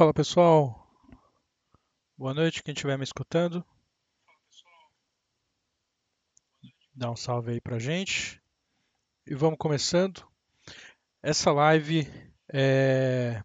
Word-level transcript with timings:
Fala 0.00 0.14
pessoal, 0.14 0.90
boa 2.16 2.32
noite 2.32 2.62
quem 2.62 2.72
estiver 2.72 2.96
me 2.96 3.04
escutando. 3.04 3.62
Dá 6.94 7.10
um 7.10 7.16
salve 7.16 7.52
aí 7.52 7.60
pra 7.60 7.78
gente. 7.78 8.40
E 9.26 9.34
vamos 9.34 9.58
começando. 9.58 10.26
Essa 11.22 11.52
live 11.52 12.08
é... 12.50 13.44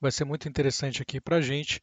vai 0.00 0.10
ser 0.10 0.24
muito 0.24 0.48
interessante 0.48 1.02
aqui 1.02 1.20
pra 1.20 1.42
gente, 1.42 1.82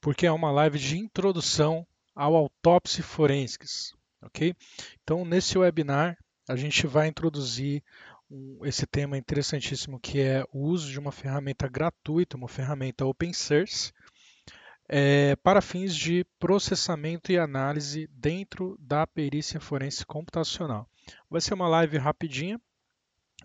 porque 0.00 0.26
é 0.26 0.32
uma 0.32 0.50
live 0.50 0.78
de 0.78 0.96
introdução 0.96 1.86
ao 2.14 2.34
autópsia 2.34 3.04
forenses, 3.04 3.92
ok? 4.22 4.56
Então 5.02 5.26
nesse 5.26 5.58
webinar 5.58 6.16
a 6.48 6.56
gente 6.56 6.86
vai 6.86 7.06
introduzir 7.06 7.84
esse 8.62 8.86
tema 8.86 9.16
interessantíssimo 9.16 9.98
que 9.98 10.20
é 10.20 10.44
o 10.52 10.60
uso 10.60 10.90
de 10.90 10.98
uma 10.98 11.12
ferramenta 11.12 11.68
gratuita, 11.68 12.36
uma 12.36 12.48
ferramenta 12.48 13.06
open 13.06 13.32
source, 13.32 13.92
é, 14.88 15.36
para 15.36 15.60
fins 15.60 15.94
de 15.94 16.24
processamento 16.38 17.30
e 17.30 17.38
análise 17.38 18.08
dentro 18.12 18.76
da 18.80 19.06
perícia 19.06 19.60
forense 19.60 20.04
computacional. 20.04 20.88
Vai 21.30 21.40
ser 21.40 21.54
uma 21.54 21.68
live 21.68 21.98
rapidinha, 21.98 22.60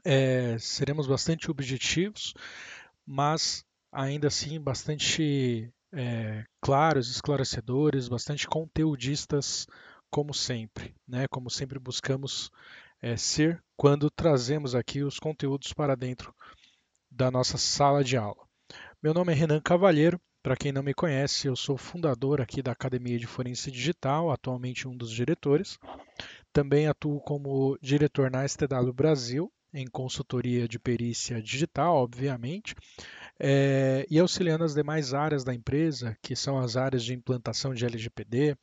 é, 0.04 0.58
seremos 0.60 1.08
bastante 1.08 1.50
objetivos, 1.52 2.34
mas 3.06 3.66
ainda 3.92 4.28
assim 4.28 4.60
bastante 4.60 5.72
é, 5.92 6.46
claros, 6.62 7.10
esclarecedores, 7.10 8.08
bastante 8.08 8.48
conteudistas, 8.48 9.68
como 10.10 10.34
sempre, 10.34 10.96
né? 11.08 11.28
Como 11.28 11.50
sempre 11.50 11.80
buscamos 11.80 12.52
é, 13.04 13.18
ser 13.18 13.62
quando 13.76 14.10
trazemos 14.10 14.74
aqui 14.74 15.04
os 15.04 15.20
conteúdos 15.20 15.74
para 15.74 15.94
dentro 15.94 16.34
da 17.12 17.30
nossa 17.30 17.58
sala 17.58 18.02
de 18.02 18.16
aula. 18.16 18.48
Meu 19.02 19.14
nome 19.14 19.34
é 19.34 19.36
Renan 19.36 19.60
Cavalheiro. 19.60 20.20
Para 20.42 20.56
quem 20.56 20.72
não 20.72 20.82
me 20.82 20.94
conhece, 20.94 21.48
eu 21.48 21.56
sou 21.56 21.78
fundador 21.78 22.40
aqui 22.40 22.62
da 22.62 22.72
Academia 22.72 23.20
de 23.20 23.28
Forense 23.28 23.70
Digital, 23.70 24.32
atualmente 24.32 24.88
um 24.88 24.96
dos 24.96 25.12
diretores. 25.12 25.78
Também 26.54 26.88
atuo 26.88 27.20
como 27.20 27.78
diretor 27.82 28.32
na 28.32 28.48
STW 28.48 28.94
Brasil, 28.94 29.52
em 29.74 29.86
consultoria 29.86 30.66
de 30.66 30.80
perícia 30.80 31.42
digital, 31.42 31.96
obviamente, 31.96 32.74
é, 33.38 34.06
e 34.10 34.18
auxiliando 34.18 34.64
as 34.64 34.74
demais 34.74 35.14
áreas 35.14 35.44
da 35.44 35.54
empresa, 35.54 36.18
que 36.22 36.36
são 36.36 36.58
as 36.58 36.78
áreas 36.78 37.04
de 37.04 37.14
implantação 37.14 37.74
de 37.74 37.86
LGPD, 37.86 38.56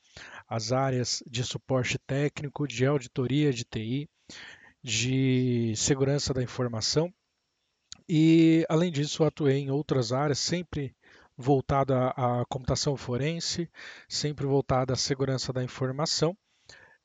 as 0.48 0.72
áreas 0.72 1.22
de 1.26 1.44
suporte 1.44 1.98
técnico, 2.06 2.66
de 2.66 2.86
auditoria 2.86 3.52
de 3.52 3.64
TI, 3.64 4.08
de 4.82 5.74
segurança 5.76 6.32
da 6.32 6.42
informação. 6.42 7.12
E, 8.08 8.64
além 8.68 8.90
disso, 8.90 9.24
atuei 9.24 9.58
em 9.58 9.70
outras 9.70 10.12
áreas, 10.12 10.38
sempre 10.38 10.94
voltada 11.36 12.08
à 12.10 12.44
computação 12.48 12.96
forense, 12.96 13.70
sempre 14.08 14.46
voltada 14.46 14.92
à 14.92 14.96
segurança 14.96 15.52
da 15.52 15.62
informação, 15.62 16.36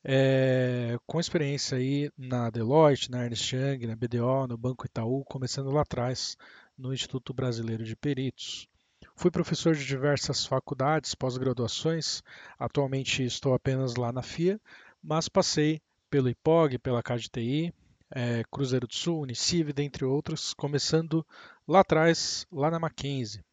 é, 0.03 0.97
com 1.07 1.19
experiência 1.19 1.77
aí 1.77 2.11
na 2.17 2.49
Deloitte, 2.49 3.09
na 3.09 3.23
Ernst 3.25 3.53
Young, 3.53 3.87
na 3.87 3.95
BDO, 3.95 4.47
no 4.47 4.57
Banco 4.57 4.85
Itaú, 4.85 5.23
começando 5.25 5.71
lá 5.71 5.81
atrás 5.81 6.37
no 6.77 6.93
Instituto 6.93 7.33
Brasileiro 7.33 7.83
de 7.83 7.95
Peritos. 7.95 8.67
Fui 9.15 9.31
professor 9.31 9.73
de 9.73 9.85
diversas 9.85 10.45
faculdades, 10.45 11.15
pós-graduações, 11.15 12.21
atualmente 12.59 13.23
estou 13.23 13.53
apenas 13.53 13.95
lá 13.95 14.11
na 14.11 14.21
FIA, 14.21 14.59
mas 15.02 15.30
passei 15.30 15.81
pelo 16.15 16.30
IPOG, 16.30 16.77
pela 16.77 17.03
CADTI, 17.03 17.73
é, 18.09 18.42
Cruzeiro 18.49 18.87
do 18.87 18.95
Sul, 18.95 19.23
Uniciv, 19.23 19.73
dentre 19.73 20.05
outros, 20.05 20.53
começando 20.53 21.27
lá 21.67 21.81
atrás, 21.81 22.48
lá 22.49 22.71
na 22.71 22.80
Mackenzie. 22.80 23.43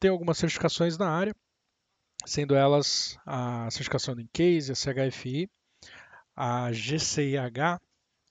Tenho 0.00 0.12
algumas 0.12 0.36
certificações 0.36 0.98
na 0.98 1.08
área, 1.08 1.32
sendo 2.26 2.56
elas 2.56 3.16
a 3.24 3.70
certificação 3.70 4.16
do 4.16 4.20
Incase, 4.20 4.72
a 4.72 4.74
CHFI, 4.74 5.48
a 6.34 6.72
GCIH, 6.72 7.80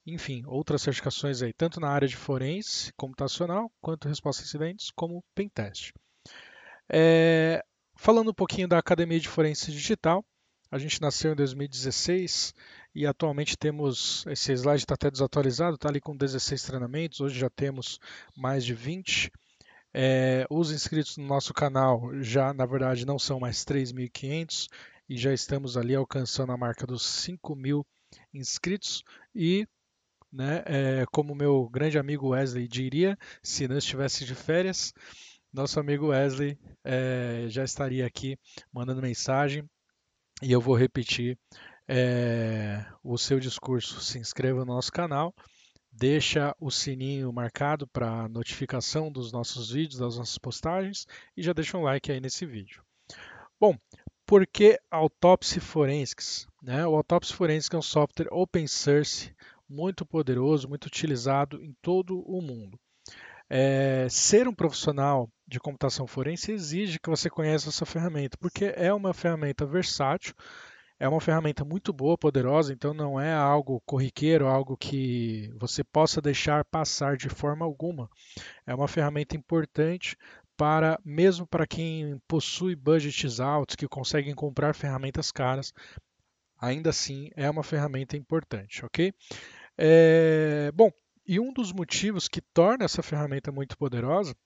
enfim, 0.04 0.42
outras 0.44 0.82
certificações 0.82 1.40
aí, 1.40 1.54
tanto 1.54 1.80
na 1.80 1.88
área 1.88 2.06
de 2.06 2.16
forense 2.16 2.92
computacional, 2.92 3.72
quanto 3.80 4.06
resposta 4.06 4.42
a 4.42 4.44
incidentes, 4.44 4.90
como 4.90 5.24
pentest. 5.34 5.94
É, 6.92 7.64
falando 7.96 8.32
um 8.32 8.34
pouquinho 8.34 8.68
da 8.68 8.76
Academia 8.76 9.18
de 9.18 9.30
Forense 9.30 9.72
Digital, 9.72 10.22
a 10.70 10.78
gente 10.78 11.00
nasceu 11.00 11.32
em 11.32 11.36
2016 11.36 12.54
e 12.94 13.06
atualmente 13.06 13.56
temos, 13.56 14.24
esse 14.26 14.52
slide 14.52 14.82
está 14.82 14.94
até 14.94 15.10
desatualizado, 15.10 15.76
está 15.76 15.88
ali 15.88 16.00
com 16.00 16.16
16 16.16 16.62
treinamentos, 16.62 17.20
hoje 17.20 17.38
já 17.38 17.48
temos 17.48 17.98
mais 18.36 18.64
de 18.64 18.74
20. 18.74 19.30
É, 19.94 20.46
os 20.50 20.70
inscritos 20.70 21.16
no 21.16 21.26
nosso 21.26 21.52
canal 21.52 22.10
já, 22.22 22.52
na 22.52 22.66
verdade, 22.66 23.06
não 23.06 23.18
são 23.18 23.40
mais 23.40 23.64
3.500 23.64 24.68
e 25.08 25.16
já 25.16 25.32
estamos 25.32 25.76
ali 25.76 25.94
alcançando 25.94 26.52
a 26.52 26.56
marca 26.56 26.86
dos 26.86 27.02
5.000 27.02 27.84
inscritos 28.32 29.02
e 29.34 29.66
né, 30.32 30.62
é, 30.66 31.04
como 31.12 31.34
meu 31.34 31.68
grande 31.68 31.98
amigo 31.98 32.28
Wesley 32.28 32.66
diria, 32.66 33.18
se 33.42 33.68
não 33.68 33.76
estivesse 33.76 34.24
de 34.24 34.34
férias, 34.34 34.94
nosso 35.52 35.78
amigo 35.78 36.06
Wesley 36.06 36.58
é, 36.82 37.44
já 37.48 37.62
estaria 37.64 38.06
aqui 38.06 38.38
mandando 38.72 39.02
mensagem 39.02 39.68
e 40.42 40.50
eu 40.50 40.60
vou 40.60 40.74
repetir 40.74 41.38
é, 41.88 42.84
o 43.02 43.16
seu 43.18 43.38
discurso. 43.40 44.00
Se 44.00 44.18
inscreva 44.18 44.64
no 44.64 44.74
nosso 44.74 44.92
canal, 44.92 45.34
deixa 45.90 46.54
o 46.58 46.70
sininho 46.70 47.32
marcado 47.32 47.86
para 47.86 48.28
notificação 48.28 49.10
dos 49.10 49.32
nossos 49.32 49.70
vídeos, 49.70 49.98
das 49.98 50.16
nossas 50.16 50.38
postagens 50.38 51.06
e 51.36 51.42
já 51.42 51.52
deixa 51.52 51.76
um 51.76 51.82
like 51.82 52.10
aí 52.10 52.20
nesse 52.20 52.46
vídeo. 52.46 52.82
Bom, 53.60 53.76
por 54.26 54.46
que 54.46 54.78
Autopsy 54.90 55.60
Forensics? 55.60 56.46
Né? 56.62 56.86
O 56.86 56.96
Autopsy 56.96 57.34
Forensics 57.34 57.74
é 57.74 57.78
um 57.78 57.82
software 57.82 58.28
open 58.30 58.66
source 58.66 59.34
muito 59.68 60.04
poderoso, 60.04 60.68
muito 60.68 60.86
utilizado 60.86 61.62
em 61.62 61.74
todo 61.80 62.20
o 62.20 62.40
mundo. 62.40 62.78
É, 63.48 64.06
ser 64.08 64.48
um 64.48 64.54
profissional 64.54 65.28
de 65.46 65.60
computação 65.60 66.06
forense 66.06 66.52
exige 66.52 66.98
que 66.98 67.10
você 67.10 67.28
conheça 67.28 67.68
essa 67.68 67.84
ferramenta, 67.84 68.38
porque 68.38 68.72
é 68.74 68.92
uma 68.94 69.12
ferramenta 69.12 69.66
versátil, 69.66 70.34
é 71.02 71.08
uma 71.08 71.20
ferramenta 71.20 71.64
muito 71.64 71.92
boa, 71.92 72.16
poderosa, 72.16 72.72
então 72.72 72.94
não 72.94 73.20
é 73.20 73.34
algo 73.34 73.82
corriqueiro, 73.84 74.46
algo 74.46 74.76
que 74.76 75.52
você 75.58 75.82
possa 75.82 76.22
deixar 76.22 76.64
passar 76.64 77.16
de 77.16 77.28
forma 77.28 77.64
alguma. 77.64 78.08
É 78.64 78.72
uma 78.72 78.86
ferramenta 78.86 79.36
importante 79.36 80.16
para 80.56 81.00
mesmo 81.04 81.44
para 81.44 81.66
quem 81.66 82.22
possui 82.28 82.76
budgets 82.76 83.40
altos, 83.40 83.74
que 83.74 83.88
conseguem 83.88 84.32
comprar 84.32 84.76
ferramentas 84.76 85.32
caras, 85.32 85.74
ainda 86.56 86.90
assim 86.90 87.30
é 87.34 87.50
uma 87.50 87.64
ferramenta 87.64 88.16
importante, 88.16 88.84
ok? 88.86 89.12
É, 89.76 90.70
bom, 90.72 90.88
e 91.26 91.40
um 91.40 91.52
dos 91.52 91.72
motivos 91.72 92.28
que 92.28 92.40
torna 92.40 92.84
essa 92.84 93.02
ferramenta 93.02 93.50
muito 93.50 93.76
poderosa 93.76 94.36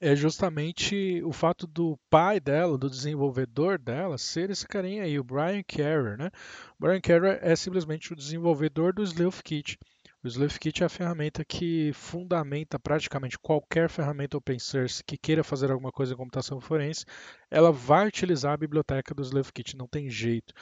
é 0.00 0.14
justamente 0.14 1.22
o 1.24 1.32
fato 1.32 1.66
do 1.66 1.98
pai 2.08 2.38
dela, 2.38 2.78
do 2.78 2.88
desenvolvedor 2.88 3.78
dela, 3.78 4.18
ser 4.18 4.50
esse 4.50 4.66
carinha 4.66 5.02
aí, 5.02 5.18
o 5.18 5.24
Brian 5.24 5.62
Carrer, 5.62 6.16
né? 6.16 6.30
O 6.78 6.86
Brian 6.86 7.00
Carrer 7.00 7.38
é 7.42 7.56
simplesmente 7.56 8.12
o 8.12 8.16
desenvolvedor 8.16 8.92
do 8.92 9.02
SleuthKit. 9.02 9.78
O 10.22 10.28
SleuthKit 10.28 10.82
é 10.82 10.86
a 10.86 10.90
ferramenta 10.90 11.42
que 11.42 11.92
fundamenta 11.94 12.78
praticamente 12.78 13.38
qualquer 13.38 13.88
ferramenta 13.88 14.36
open 14.36 14.58
source 14.58 15.02
que 15.02 15.16
queira 15.16 15.42
fazer 15.42 15.70
alguma 15.70 15.90
coisa 15.90 16.12
em 16.12 16.16
computação 16.16 16.60
forense, 16.60 17.06
ela 17.50 17.72
vai 17.72 18.06
utilizar 18.06 18.52
a 18.52 18.58
biblioteca 18.58 19.14
do 19.14 19.24
SleuthKit, 19.24 19.76
não 19.78 19.88
tem 19.88 20.10
jeito. 20.10 20.52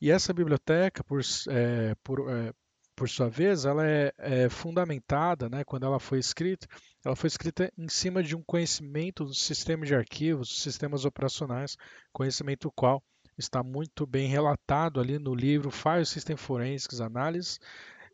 E 0.00 0.08
essa 0.08 0.32
biblioteca, 0.32 1.02
por, 1.02 1.20
é, 1.48 1.96
por, 2.04 2.30
é, 2.30 2.52
por 2.94 3.08
sua 3.08 3.28
vez, 3.28 3.64
ela 3.64 3.86
é, 3.86 4.12
é, 4.18 4.48
fundamentada, 4.48 5.48
né, 5.48 5.64
quando 5.64 5.84
ela 5.84 5.98
foi 5.98 6.18
escrita, 6.18 6.66
ela 7.04 7.16
foi 7.16 7.28
escrita 7.28 7.72
em 7.76 7.88
cima 7.88 8.22
de 8.22 8.36
um 8.36 8.42
conhecimento 8.42 9.24
do 9.24 9.34
sistema 9.34 9.84
de 9.84 9.94
arquivos, 9.94 10.62
sistemas 10.62 11.04
operacionais, 11.04 11.76
conhecimento 12.12 12.70
qual 12.74 13.02
está 13.38 13.62
muito 13.62 14.06
bem 14.06 14.28
relatado 14.28 15.00
ali 15.00 15.18
no 15.18 15.34
livro 15.34 15.70
File 15.70 16.04
System 16.04 16.36
Forensics 16.36 17.00
Analysis, 17.00 17.58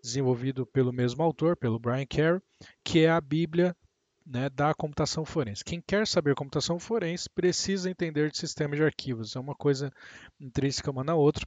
desenvolvido 0.02 0.64
pelo 0.64 0.92
mesmo 0.92 1.22
autor, 1.22 1.56
pelo 1.56 1.78
Brian 1.78 2.06
Carey, 2.06 2.40
que 2.84 3.00
é 3.00 3.10
a 3.10 3.20
Bíblia 3.20 3.76
né, 4.24 4.48
da 4.48 4.72
computação 4.74 5.24
forense. 5.24 5.64
Quem 5.64 5.80
quer 5.80 6.06
saber 6.06 6.34
computação 6.34 6.78
forense 6.78 7.28
precisa 7.28 7.90
entender 7.90 8.30
de 8.30 8.38
sistema 8.38 8.76
de 8.76 8.84
arquivos, 8.84 9.34
é 9.34 9.40
uma 9.40 9.54
coisa 9.54 9.92
intrínseca 10.38 10.90
uma 10.90 11.02
na 11.02 11.14
outra 11.14 11.44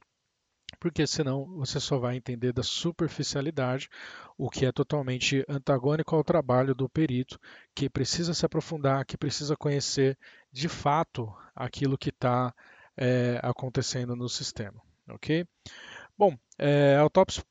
porque 0.78 1.06
senão 1.06 1.44
você 1.56 1.78
só 1.78 1.98
vai 1.98 2.16
entender 2.16 2.52
da 2.52 2.62
superficialidade, 2.62 3.88
o 4.36 4.50
que 4.50 4.66
é 4.66 4.72
totalmente 4.72 5.44
antagônico 5.48 6.14
ao 6.16 6.24
trabalho 6.24 6.74
do 6.74 6.88
perito, 6.88 7.38
que 7.74 7.88
precisa 7.88 8.34
se 8.34 8.44
aprofundar, 8.44 9.04
que 9.04 9.16
precisa 9.16 9.56
conhecer 9.56 10.18
de 10.50 10.68
fato 10.68 11.32
aquilo 11.54 11.98
que 11.98 12.10
está 12.10 12.54
é, 12.96 13.38
acontecendo 13.42 14.16
no 14.16 14.28
sistema. 14.28 14.80
Ok? 15.08 15.46
Bom, 16.16 16.36
é, 16.58 16.96
autópsia 16.96 17.42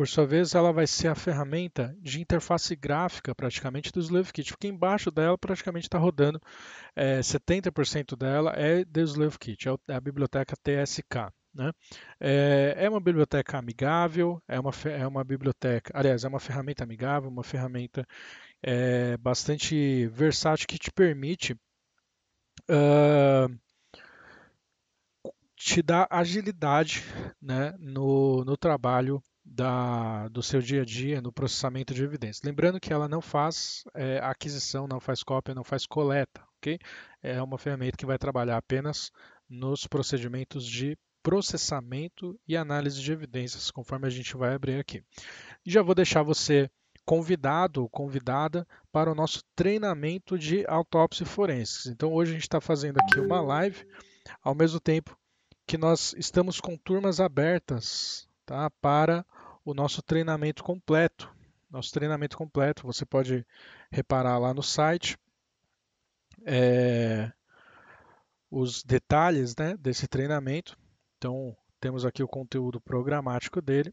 por 0.00 0.08
sua 0.08 0.24
vez, 0.24 0.54
ela 0.54 0.72
vai 0.72 0.86
ser 0.86 1.08
a 1.08 1.14
ferramenta 1.14 1.94
de 2.00 2.22
interface 2.22 2.74
gráfica 2.74 3.34
praticamente 3.34 3.92
do 3.92 4.00
SleveKit, 4.00 4.52
porque 4.52 4.66
embaixo 4.66 5.10
dela 5.10 5.36
praticamente 5.36 5.86
está 5.88 5.98
rodando 5.98 6.40
é, 6.96 7.20
70% 7.20 8.16
dela 8.16 8.50
é 8.56 8.82
do 8.82 9.00
SleveKit, 9.00 9.68
é 9.68 9.94
a 9.94 10.00
biblioteca 10.00 10.56
TSK. 10.56 11.30
Né? 11.52 11.72
É, 12.20 12.74
é, 12.78 12.88
uma 12.88 13.00
biblioteca 13.00 13.58
amigável, 13.58 14.40
é 14.46 14.58
uma, 14.60 14.70
é 14.84 15.06
uma 15.06 15.24
biblioteca, 15.24 15.92
aliás, 15.94 16.24
é 16.24 16.28
uma 16.28 16.38
ferramenta 16.38 16.84
amigável, 16.84 17.28
uma 17.28 17.42
ferramenta 17.42 18.06
é, 18.62 19.16
bastante 19.16 20.06
versátil 20.08 20.68
que 20.68 20.78
te 20.78 20.92
permite 20.92 21.54
uh, 22.70 23.58
te 25.56 25.82
dar 25.82 26.06
agilidade 26.10 27.04
né, 27.40 27.74
no, 27.78 28.44
no 28.44 28.56
trabalho 28.56 29.22
da, 29.44 30.28
do 30.28 30.42
seu 30.42 30.60
dia 30.60 30.82
a 30.82 30.84
dia 30.84 31.20
no 31.20 31.32
processamento 31.32 31.92
de 31.92 32.04
evidências. 32.04 32.42
Lembrando 32.44 32.80
que 32.80 32.92
ela 32.92 33.08
não 33.08 33.20
faz 33.20 33.84
é, 33.94 34.18
aquisição, 34.22 34.86
não 34.86 35.00
faz 35.00 35.22
cópia, 35.22 35.54
não 35.54 35.64
faz 35.64 35.84
coleta, 35.86 36.42
ok? 36.56 36.78
É 37.22 37.42
uma 37.42 37.58
ferramenta 37.58 37.96
que 37.96 38.06
vai 38.06 38.18
trabalhar 38.18 38.56
apenas 38.56 39.10
nos 39.48 39.86
procedimentos 39.86 40.64
de 40.64 40.96
processamento 41.22 42.38
e 42.46 42.56
análise 42.56 43.00
de 43.00 43.12
evidências, 43.12 43.70
conforme 43.70 44.06
a 44.06 44.10
gente 44.10 44.36
vai 44.36 44.54
abrir 44.54 44.78
aqui. 44.78 45.02
Já 45.64 45.82
vou 45.82 45.94
deixar 45.94 46.22
você 46.22 46.70
convidado 47.04 47.82
ou 47.82 47.88
convidada 47.88 48.66
para 48.92 49.10
o 49.10 49.14
nosso 49.14 49.42
treinamento 49.54 50.38
de 50.38 50.64
autópsia 50.66 51.26
forense. 51.26 51.90
Então 51.90 52.12
hoje 52.12 52.30
a 52.30 52.34
gente 52.34 52.42
está 52.42 52.60
fazendo 52.60 52.98
aqui 52.98 53.18
uma 53.18 53.40
live, 53.40 53.86
ao 54.42 54.54
mesmo 54.54 54.78
tempo 54.78 55.18
que 55.66 55.78
nós 55.78 56.14
estamos 56.16 56.60
com 56.60 56.76
turmas 56.76 57.20
abertas 57.20 58.28
tá, 58.44 58.70
para 58.80 59.24
o 59.64 59.74
nosso 59.74 60.02
treinamento 60.02 60.64
completo. 60.64 61.32
Nosso 61.70 61.92
treinamento 61.92 62.36
completo, 62.36 62.86
você 62.86 63.06
pode 63.06 63.46
reparar 63.90 64.38
lá 64.38 64.52
no 64.52 64.62
site 64.62 65.16
é, 66.44 67.30
os 68.50 68.82
detalhes 68.82 69.54
né, 69.56 69.76
desse 69.76 70.08
treinamento. 70.08 70.76
Então, 71.20 71.54
temos 71.78 72.06
aqui 72.06 72.22
o 72.22 72.28
conteúdo 72.28 72.80
programático 72.80 73.60
dele, 73.60 73.92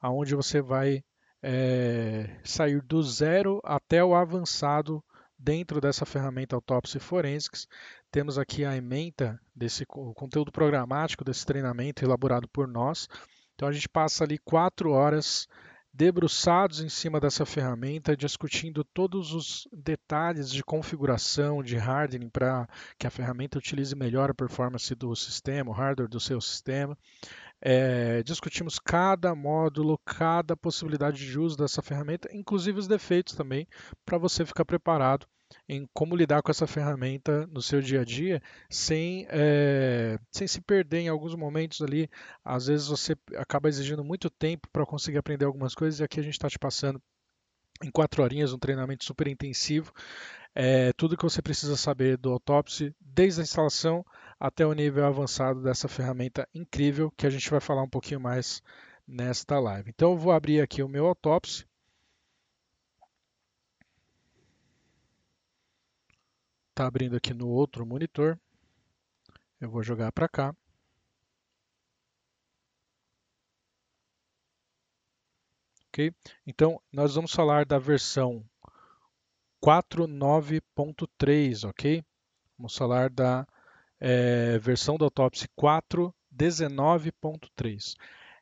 aonde 0.00 0.34
você 0.34 0.62
vai 0.62 1.04
é, 1.42 2.40
sair 2.42 2.80
do 2.80 3.02
zero 3.02 3.60
até 3.62 4.02
o 4.02 4.14
avançado 4.14 5.04
dentro 5.38 5.78
dessa 5.78 6.06
ferramenta 6.06 6.56
Autopsy 6.56 6.98
Forensics. 6.98 7.68
Temos 8.10 8.38
aqui 8.38 8.64
a 8.64 8.74
ementa 8.74 9.38
desse 9.54 9.84
o 9.90 10.14
conteúdo 10.14 10.50
programático 10.50 11.22
desse 11.22 11.44
treinamento 11.44 12.02
elaborado 12.02 12.48
por 12.48 12.66
nós. 12.66 13.10
Então 13.54 13.68
a 13.68 13.72
gente 13.72 13.90
passa 13.90 14.24
ali 14.24 14.38
quatro 14.38 14.90
horas 14.90 15.46
debruçados 15.92 16.80
em 16.80 16.88
cima 16.88 17.20
dessa 17.20 17.44
ferramenta, 17.44 18.16
discutindo 18.16 18.82
todos 18.82 19.32
os 19.34 19.68
detalhes 19.72 20.50
de 20.50 20.64
configuração, 20.64 21.62
de 21.62 21.76
hardening, 21.76 22.30
para 22.30 22.66
que 22.98 23.06
a 23.06 23.10
ferramenta 23.10 23.58
utilize 23.58 23.94
melhor 23.94 24.30
a 24.30 24.34
performance 24.34 24.94
do 24.94 25.14
sistema, 25.14 25.70
o 25.70 25.74
hardware 25.74 26.08
do 26.08 26.18
seu 26.18 26.40
sistema. 26.40 26.96
É, 27.60 28.22
discutimos 28.22 28.78
cada 28.78 29.34
módulo, 29.34 29.98
cada 30.04 30.56
possibilidade 30.56 31.24
de 31.24 31.38
uso 31.38 31.56
dessa 31.56 31.82
ferramenta, 31.82 32.28
inclusive 32.32 32.78
os 32.78 32.88
defeitos 32.88 33.34
também, 33.34 33.68
para 34.04 34.18
você 34.18 34.44
ficar 34.46 34.64
preparado 34.64 35.26
em 35.68 35.88
como 35.92 36.16
lidar 36.16 36.42
com 36.42 36.50
essa 36.50 36.66
ferramenta 36.66 37.46
no 37.46 37.62
seu 37.62 37.80
dia 37.80 38.00
a 38.02 38.04
dia 38.04 38.42
sem, 38.70 39.26
é, 39.30 40.18
sem 40.30 40.46
se 40.46 40.60
perder 40.60 41.00
em 41.00 41.08
alguns 41.08 41.34
momentos 41.34 41.80
ali. 41.82 42.08
Às 42.44 42.66
vezes 42.66 42.86
você 42.88 43.16
acaba 43.36 43.68
exigindo 43.68 44.04
muito 44.04 44.30
tempo 44.30 44.68
para 44.72 44.86
conseguir 44.86 45.18
aprender 45.18 45.44
algumas 45.44 45.74
coisas 45.74 46.00
e 46.00 46.04
aqui 46.04 46.20
a 46.20 46.22
gente 46.22 46.34
está 46.34 46.48
te 46.48 46.58
passando 46.58 47.00
em 47.82 47.90
quatro 47.90 48.22
horinhas 48.22 48.52
um 48.52 48.58
treinamento 48.58 49.04
super 49.04 49.26
intensivo. 49.26 49.92
É, 50.54 50.92
tudo 50.92 51.16
que 51.16 51.24
você 51.24 51.40
precisa 51.40 51.76
saber 51.76 52.16
do 52.18 52.30
Autopsy, 52.30 52.94
desde 53.00 53.40
a 53.40 53.44
instalação 53.44 54.04
até 54.38 54.66
o 54.66 54.72
nível 54.72 55.06
avançado 55.06 55.62
dessa 55.62 55.88
ferramenta 55.88 56.46
incrível 56.54 57.10
que 57.16 57.26
a 57.26 57.30
gente 57.30 57.48
vai 57.50 57.60
falar 57.60 57.82
um 57.82 57.88
pouquinho 57.88 58.20
mais 58.20 58.62
nesta 59.06 59.58
live. 59.58 59.90
Então 59.90 60.12
eu 60.12 60.16
vou 60.16 60.32
abrir 60.32 60.60
aqui 60.60 60.82
o 60.82 60.88
meu 60.88 61.06
Autopsy 61.06 61.66
Está 66.72 66.86
abrindo 66.86 67.16
aqui 67.16 67.34
no 67.34 67.48
outro 67.48 67.84
monitor. 67.84 68.40
Eu 69.60 69.68
vou 69.68 69.82
jogar 69.82 70.10
para 70.10 70.26
cá. 70.26 70.56
Ok? 75.88 76.14
Então, 76.46 76.80
nós 76.90 77.14
vamos 77.14 77.32
falar 77.32 77.66
da 77.66 77.78
versão 77.78 78.42
4.9.3, 79.62 81.68
ok? 81.68 82.02
Vamos 82.56 82.74
falar 82.74 83.10
da 83.10 83.46
é, 84.00 84.58
versão 84.58 84.96
da 84.96 85.04
Autopsy 85.04 85.46
4.19.3. 85.48 87.96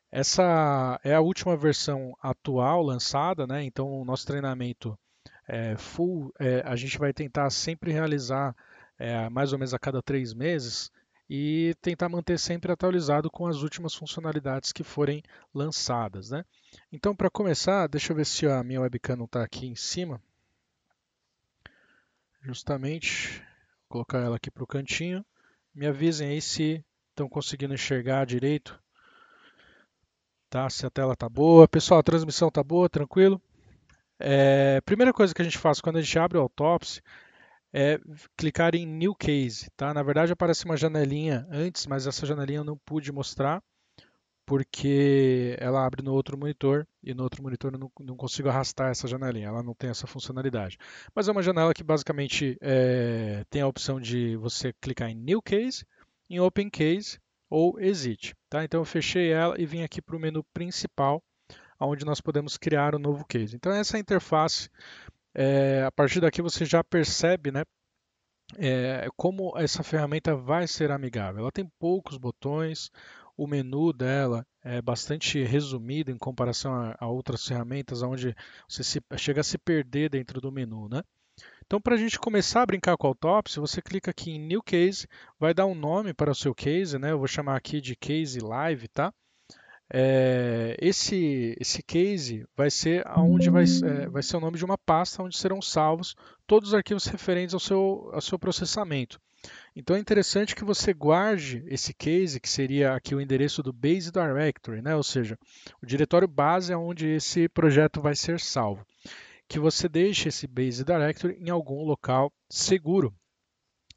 Essa 0.09 0.97
é 1.03 1.13
a 1.13 1.19
última 1.19 1.57
versão 1.57 2.15
atual 2.21 2.81
lançada, 2.81 3.45
né? 3.45 3.61
Então, 3.65 3.91
o 3.91 4.05
nosso 4.05 4.25
treinamento 4.25 4.97
é, 5.51 5.75
full, 5.75 6.33
é, 6.39 6.61
a 6.65 6.77
gente 6.77 6.97
vai 6.97 7.11
tentar 7.11 7.49
sempre 7.49 7.91
realizar 7.91 8.55
é, 8.97 9.27
mais 9.27 9.51
ou 9.51 9.59
menos 9.59 9.73
a 9.73 9.79
cada 9.79 10.01
três 10.01 10.33
meses 10.33 10.89
e 11.29 11.75
tentar 11.81 12.07
manter 12.07 12.39
sempre 12.39 12.71
atualizado 12.71 13.29
com 13.29 13.45
as 13.45 13.61
últimas 13.61 13.93
funcionalidades 13.93 14.71
que 14.71 14.81
forem 14.81 15.21
lançadas. 15.53 16.29
Né? 16.31 16.45
Então, 16.89 17.13
para 17.13 17.29
começar, 17.29 17.87
deixa 17.87 18.13
eu 18.13 18.15
ver 18.15 18.25
se 18.25 18.47
a 18.47 18.63
minha 18.63 18.79
webcam 18.79 19.17
não 19.17 19.25
está 19.25 19.43
aqui 19.43 19.67
em 19.67 19.75
cima. 19.75 20.21
Justamente, 22.41 23.39
vou 23.89 24.05
colocar 24.05 24.19
ela 24.19 24.37
aqui 24.37 24.49
para 24.49 24.63
o 24.63 24.67
cantinho. 24.67 25.23
Me 25.75 25.85
avisem 25.85 26.29
aí 26.29 26.41
se 26.41 26.83
estão 27.09 27.27
conseguindo 27.27 27.73
enxergar 27.73 28.25
direito. 28.25 28.81
Tá, 30.49 30.69
se 30.69 30.85
a 30.85 30.89
tela 30.89 31.11
está 31.11 31.27
boa. 31.27 31.67
Pessoal, 31.67 31.99
a 31.99 32.03
transmissão 32.03 32.47
está 32.47 32.63
boa, 32.63 32.89
tranquilo? 32.89 33.41
É, 34.23 34.81
primeira 34.81 35.13
coisa 35.13 35.33
que 35.33 35.41
a 35.41 35.45
gente 35.45 35.57
faz 35.57 35.81
quando 35.81 35.97
a 35.97 36.01
gente 36.01 36.17
abre 36.17 36.37
o 36.37 36.41
Autopsy 36.41 37.01
é 37.73 37.99
clicar 38.37 38.75
em 38.75 38.85
New 38.85 39.15
Case. 39.15 39.69
Tá? 39.75 39.93
Na 39.93 40.03
verdade 40.03 40.31
aparece 40.31 40.65
uma 40.65 40.77
janelinha 40.77 41.47
antes, 41.49 41.87
mas 41.87 42.07
essa 42.07 42.25
janelinha 42.25 42.59
eu 42.59 42.63
não 42.63 42.77
pude 42.77 43.11
mostrar 43.11 43.61
porque 44.45 45.55
ela 45.59 45.85
abre 45.85 46.03
no 46.03 46.13
outro 46.13 46.37
monitor 46.37 46.85
e 47.01 47.13
no 47.13 47.23
outro 47.23 47.41
monitor 47.41 47.73
eu 47.73 47.79
não, 47.79 47.91
não 48.01 48.17
consigo 48.17 48.49
arrastar 48.49 48.91
essa 48.91 49.07
janelinha, 49.07 49.47
ela 49.47 49.63
não 49.63 49.73
tem 49.73 49.89
essa 49.89 50.05
funcionalidade. 50.05 50.77
Mas 51.15 51.27
é 51.27 51.31
uma 51.31 51.41
janela 51.41 51.73
que 51.73 51.83
basicamente 51.83 52.57
é, 52.59 53.45
tem 53.49 53.61
a 53.61 53.67
opção 53.67 53.99
de 53.99 54.35
você 54.35 54.73
clicar 54.81 55.09
em 55.09 55.15
New 55.15 55.41
Case, 55.41 55.85
em 56.29 56.39
Open 56.39 56.69
Case 56.69 57.17
ou 57.49 57.79
Exit. 57.79 58.35
Tá? 58.49 58.63
Então 58.63 58.81
eu 58.81 58.85
fechei 58.85 59.31
ela 59.31 59.55
e 59.57 59.65
vim 59.65 59.83
aqui 59.83 60.01
para 60.01 60.17
o 60.17 60.19
menu 60.19 60.43
principal 60.53 61.23
onde 61.85 62.05
nós 62.05 62.21
podemos 62.21 62.57
criar 62.57 62.95
um 62.95 62.99
novo 62.99 63.25
case. 63.25 63.55
Então 63.55 63.71
essa 63.71 63.97
interface, 63.97 64.69
é, 65.33 65.83
a 65.83 65.91
partir 65.91 66.19
daqui 66.19 66.41
você 66.41 66.65
já 66.65 66.83
percebe 66.83 67.51
né, 67.51 67.63
é, 68.57 69.07
como 69.15 69.57
essa 69.57 69.83
ferramenta 69.83 70.35
vai 70.35 70.67
ser 70.67 70.91
amigável. 70.91 71.41
Ela 71.41 71.51
tem 71.51 71.69
poucos 71.79 72.17
botões, 72.17 72.91
o 73.37 73.47
menu 73.47 73.93
dela 73.93 74.45
é 74.63 74.81
bastante 74.81 75.43
resumido 75.43 76.11
em 76.11 76.17
comparação 76.17 76.73
a, 76.73 76.95
a 76.99 77.07
outras 77.07 77.45
ferramentas, 77.45 78.01
onde 78.01 78.35
você 78.67 78.83
se, 78.83 79.01
chega 79.17 79.41
a 79.41 79.43
se 79.43 79.57
perder 79.57 80.09
dentro 80.09 80.39
do 80.39 80.51
menu. 80.51 80.87
Né? 80.89 81.01
Então, 81.65 81.79
para 81.79 81.95
a 81.95 81.97
gente 81.97 82.19
começar 82.19 82.61
a 82.61 82.65
brincar 82.65 82.97
com 82.97 83.07
a 83.07 83.09
Autopsy, 83.09 83.59
você 83.59 83.81
clica 83.81 84.11
aqui 84.11 84.31
em 84.31 84.39
New 84.39 84.61
Case, 84.61 85.07
vai 85.39 85.53
dar 85.53 85.65
um 85.65 85.75
nome 85.75 86.13
para 86.13 86.31
o 86.31 86.35
seu 86.35 86.53
case, 86.53 86.99
né? 86.99 87.11
eu 87.11 87.17
vou 87.17 87.27
chamar 87.27 87.55
aqui 87.55 87.79
de 87.79 87.95
Case 87.95 88.39
Live, 88.39 88.87
tá? 88.89 89.13
É, 89.93 90.77
esse, 90.79 91.55
esse 91.59 91.83
case 91.83 92.45
vai 92.55 92.71
ser 92.71 93.05
aonde 93.05 93.49
vai, 93.49 93.65
é, 93.65 94.07
vai 94.07 94.23
ser 94.23 94.37
o 94.37 94.39
nome 94.39 94.57
de 94.57 94.63
uma 94.63 94.77
pasta 94.77 95.21
onde 95.21 95.37
serão 95.37 95.61
salvos 95.61 96.15
todos 96.47 96.69
os 96.69 96.75
arquivos 96.75 97.05
referentes 97.07 97.53
ao 97.53 97.59
seu, 97.59 98.09
ao 98.13 98.21
seu 98.21 98.39
processamento. 98.39 99.19
Então 99.75 99.95
é 99.95 99.99
interessante 99.99 100.55
que 100.55 100.63
você 100.63 100.93
guarde 100.93 101.63
esse 101.67 101.93
case, 101.93 102.39
que 102.39 102.49
seria 102.49 102.93
aqui 102.93 103.13
o 103.13 103.19
endereço 103.19 103.61
do 103.61 103.73
Base 103.73 104.11
Directory, 104.11 104.81
né? 104.81 104.95
ou 104.95 105.03
seja, 105.03 105.37
o 105.81 105.85
diretório 105.85 106.27
base 106.27 106.71
é 106.71 106.77
onde 106.77 107.07
esse 107.07 107.49
projeto 107.49 107.99
vai 107.99 108.15
ser 108.15 108.39
salvo. 108.39 108.85
Que 109.47 109.59
você 109.59 109.89
deixe 109.89 110.29
esse 110.29 110.47
Base 110.47 110.85
Directory 110.85 111.37
em 111.37 111.49
algum 111.49 111.83
local 111.83 112.31
seguro. 112.49 113.13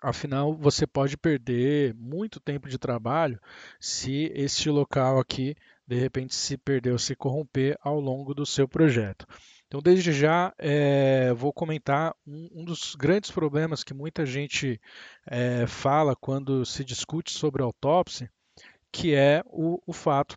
Afinal, 0.01 0.55
você 0.55 0.87
pode 0.87 1.17
perder 1.17 1.95
muito 1.95 2.41
tempo 2.41 2.69
de 2.69 2.79
trabalho 2.79 3.41
se 3.81 4.31
este 4.35 4.69
local 4.69 5.19
aqui 5.19 5.57
de 5.87 5.97
repente 5.97 6.35
se 6.35 6.57
perder 6.57 6.93
ou 6.93 6.99
se 6.99 7.15
corromper 7.15 7.77
ao 7.83 8.01
longo 8.01 8.35
do 8.35 8.47
seu 8.47 8.67
projeto. 8.67 9.27
Então, 9.67 9.83
desde 9.83 10.13
já, 10.13 10.55
é, 10.59 11.33
vou 11.35 11.53
comentar 11.53 12.15
um, 12.27 12.49
um, 12.55 12.65
dos 12.65 12.95
grandes 12.95 13.31
problemas 13.31 13.83
que 13.83 13.93
muita 13.93 14.25
gente 14.25 14.81
é, 15.27 15.67
fala 15.67 16.15
quando 16.15 16.65
se 16.65 16.85
discute 16.85 17.33
sobre 17.33 17.63
autópsia, 17.63 18.31
que 18.93 19.15
é 19.15 19.43
o, 19.47 19.83
o 19.87 19.93
fato 19.93 20.37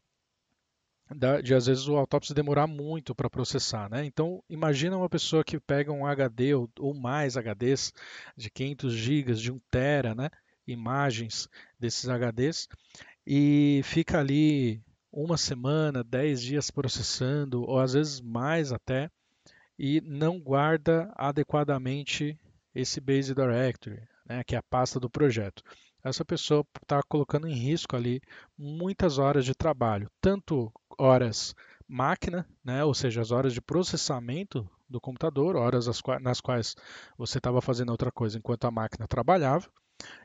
de 1.41 1.53
às 1.53 1.67
vezes 1.67 1.87
o 1.87 1.95
autópsia 1.95 2.35
demorar 2.35 2.67
muito 2.67 3.15
para 3.15 3.29
processar, 3.29 3.89
né? 3.89 4.03
Então 4.03 4.43
imagina 4.49 4.97
uma 4.97 5.07
pessoa 5.09 5.43
que 5.43 5.57
pega 5.59 5.91
um 5.91 6.05
HD 6.05 6.53
ou, 6.53 6.69
ou 6.79 6.93
mais 6.93 7.37
HDs 7.37 7.93
de 8.35 8.49
500 8.49 8.93
GB, 8.93 9.33
de 9.33 9.51
1 9.51 9.59
tera, 9.71 10.13
né? 10.13 10.29
Imagens 10.65 11.47
desses 11.79 12.09
HDs 12.09 12.67
e 13.25 13.81
fica 13.83 14.19
ali 14.19 14.81
uma 15.23 15.35
semana, 15.35 16.03
10 16.03 16.41
dias 16.43 16.69
processando, 16.69 17.63
ou 17.63 17.79
às 17.79 17.93
vezes 17.93 18.21
mais 18.21 18.71
até, 18.71 19.09
e 19.77 19.99
não 20.01 20.39
guarda 20.39 21.11
adequadamente 21.15 22.39
esse 22.73 23.01
Base 23.01 23.33
Directory, 23.33 23.99
né, 24.29 24.43
que 24.43 24.53
é 24.53 24.59
a 24.59 24.63
pasta 24.63 24.99
do 24.99 25.09
projeto. 25.09 25.63
Essa 26.03 26.23
pessoa 26.23 26.63
está 26.83 27.01
colocando 27.01 27.47
em 27.47 27.55
risco 27.55 27.95
ali 27.95 28.21
muitas 28.55 29.17
horas 29.17 29.43
de 29.43 29.55
trabalho, 29.55 30.07
tanto 30.21 30.71
horas 30.99 31.55
máquina, 31.87 32.47
né, 32.63 32.83
ou 32.83 32.93
seja, 32.93 33.19
as 33.19 33.31
horas 33.31 33.53
de 33.53 33.61
processamento 33.61 34.69
do 34.87 35.01
computador, 35.01 35.55
horas 35.55 35.87
nas 36.21 36.39
quais 36.39 36.75
você 37.17 37.39
estava 37.39 37.59
fazendo 37.59 37.89
outra 37.89 38.11
coisa 38.11 38.37
enquanto 38.37 38.65
a 38.65 38.71
máquina 38.71 39.07
trabalhava, 39.07 39.67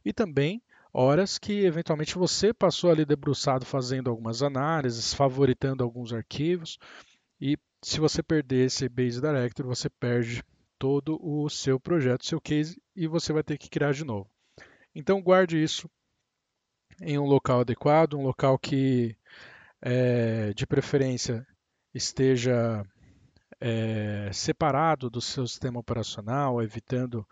e 0.04 0.12
também 0.12 0.62
horas 0.92 1.38
que 1.38 1.64
eventualmente 1.64 2.16
você 2.16 2.52
passou 2.52 2.90
ali 2.90 3.04
debruçado 3.04 3.64
fazendo 3.64 4.10
algumas 4.10 4.42
análises, 4.42 5.14
favoritando 5.14 5.82
alguns 5.82 6.12
arquivos, 6.12 6.78
e 7.40 7.56
se 7.82 7.98
você 7.98 8.22
perder 8.22 8.66
esse 8.66 8.88
Base 8.88 9.20
Directory, 9.20 9.66
você 9.66 9.88
perde 9.88 10.44
todo 10.78 11.18
o 11.22 11.48
seu 11.48 11.80
projeto, 11.80 12.26
seu 12.26 12.40
case, 12.40 12.80
e 12.94 13.06
você 13.06 13.32
vai 13.32 13.42
ter 13.42 13.56
que 13.58 13.70
criar 13.70 13.92
de 13.92 14.04
novo. 14.04 14.30
Então 14.94 15.22
guarde 15.22 15.62
isso 15.62 15.88
em 17.00 17.18
um 17.18 17.24
local 17.24 17.60
adequado, 17.60 18.14
um 18.14 18.22
local 18.22 18.58
que 18.58 19.16
é, 19.80 20.52
de 20.52 20.66
preferência 20.66 21.46
esteja 21.94 22.84
é, 23.60 24.30
separado 24.32 25.08
do 25.08 25.20
seu 25.20 25.46
sistema 25.46 25.80
operacional, 25.80 26.62
evitando 26.62 27.26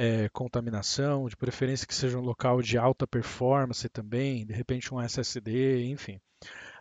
é, 0.00 0.30
contaminação, 0.30 1.28
de 1.28 1.36
preferência 1.36 1.86
que 1.86 1.94
seja 1.94 2.16
um 2.16 2.22
local 2.22 2.62
de 2.62 2.78
alta 2.78 3.06
performance 3.06 3.86
também, 3.90 4.46
de 4.46 4.54
repente 4.54 4.94
um 4.94 4.98
SSD, 4.98 5.84
enfim. 5.84 6.18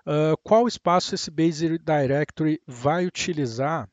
Uh, 0.08 0.38
qual 0.42 0.66
espaço 0.70 1.14
esse 1.14 1.30
Base 1.30 1.78
Directory 1.80 2.62
vai 2.66 3.06
utilizar 3.06 3.90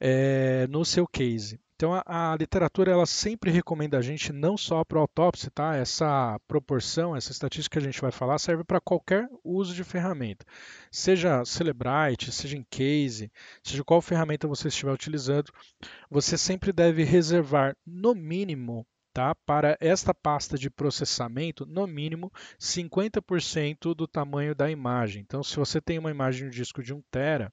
é, 0.00 0.66
no 0.66 0.84
seu 0.84 1.06
case? 1.06 1.60
Então 1.82 1.94
a, 1.94 2.30
a, 2.32 2.36
literatura 2.36 2.92
ela 2.92 3.06
sempre 3.06 3.50
recomenda 3.50 3.98
a 3.98 4.00
gente 4.00 4.32
não 4.32 4.56
só 4.56 4.84
para 4.84 5.00
autópsia, 5.00 5.50
tá? 5.52 5.74
Essa 5.74 6.38
proporção, 6.46 7.16
essa 7.16 7.32
estatística 7.32 7.72
que 7.76 7.84
a 7.84 7.90
gente 7.90 8.00
vai 8.00 8.12
falar 8.12 8.38
serve 8.38 8.62
para 8.62 8.80
qualquer 8.80 9.28
uso 9.42 9.74
de 9.74 9.82
ferramenta, 9.82 10.46
seja 10.92 11.44
Celebrite, 11.44 12.30
seja 12.30 12.56
em 12.56 12.64
Case, 12.70 13.32
seja 13.64 13.82
qual 13.82 14.00
ferramenta 14.00 14.46
você 14.46 14.68
estiver 14.68 14.92
utilizando, 14.92 15.50
você 16.08 16.38
sempre 16.38 16.72
deve 16.72 17.02
reservar 17.02 17.76
no 17.84 18.14
mínimo 18.14 18.86
Tá? 19.12 19.34
Para 19.34 19.76
esta 19.78 20.14
pasta 20.14 20.56
de 20.56 20.70
processamento, 20.70 21.66
no 21.66 21.86
mínimo 21.86 22.32
50% 22.58 23.94
do 23.94 24.08
tamanho 24.08 24.54
da 24.54 24.70
imagem. 24.70 25.20
Então, 25.20 25.42
se 25.42 25.54
você 25.56 25.82
tem 25.82 25.98
uma 25.98 26.10
imagem 26.10 26.48
de 26.48 26.56
disco 26.56 26.82
de 26.82 26.94
1 26.94 27.02
tera, 27.10 27.52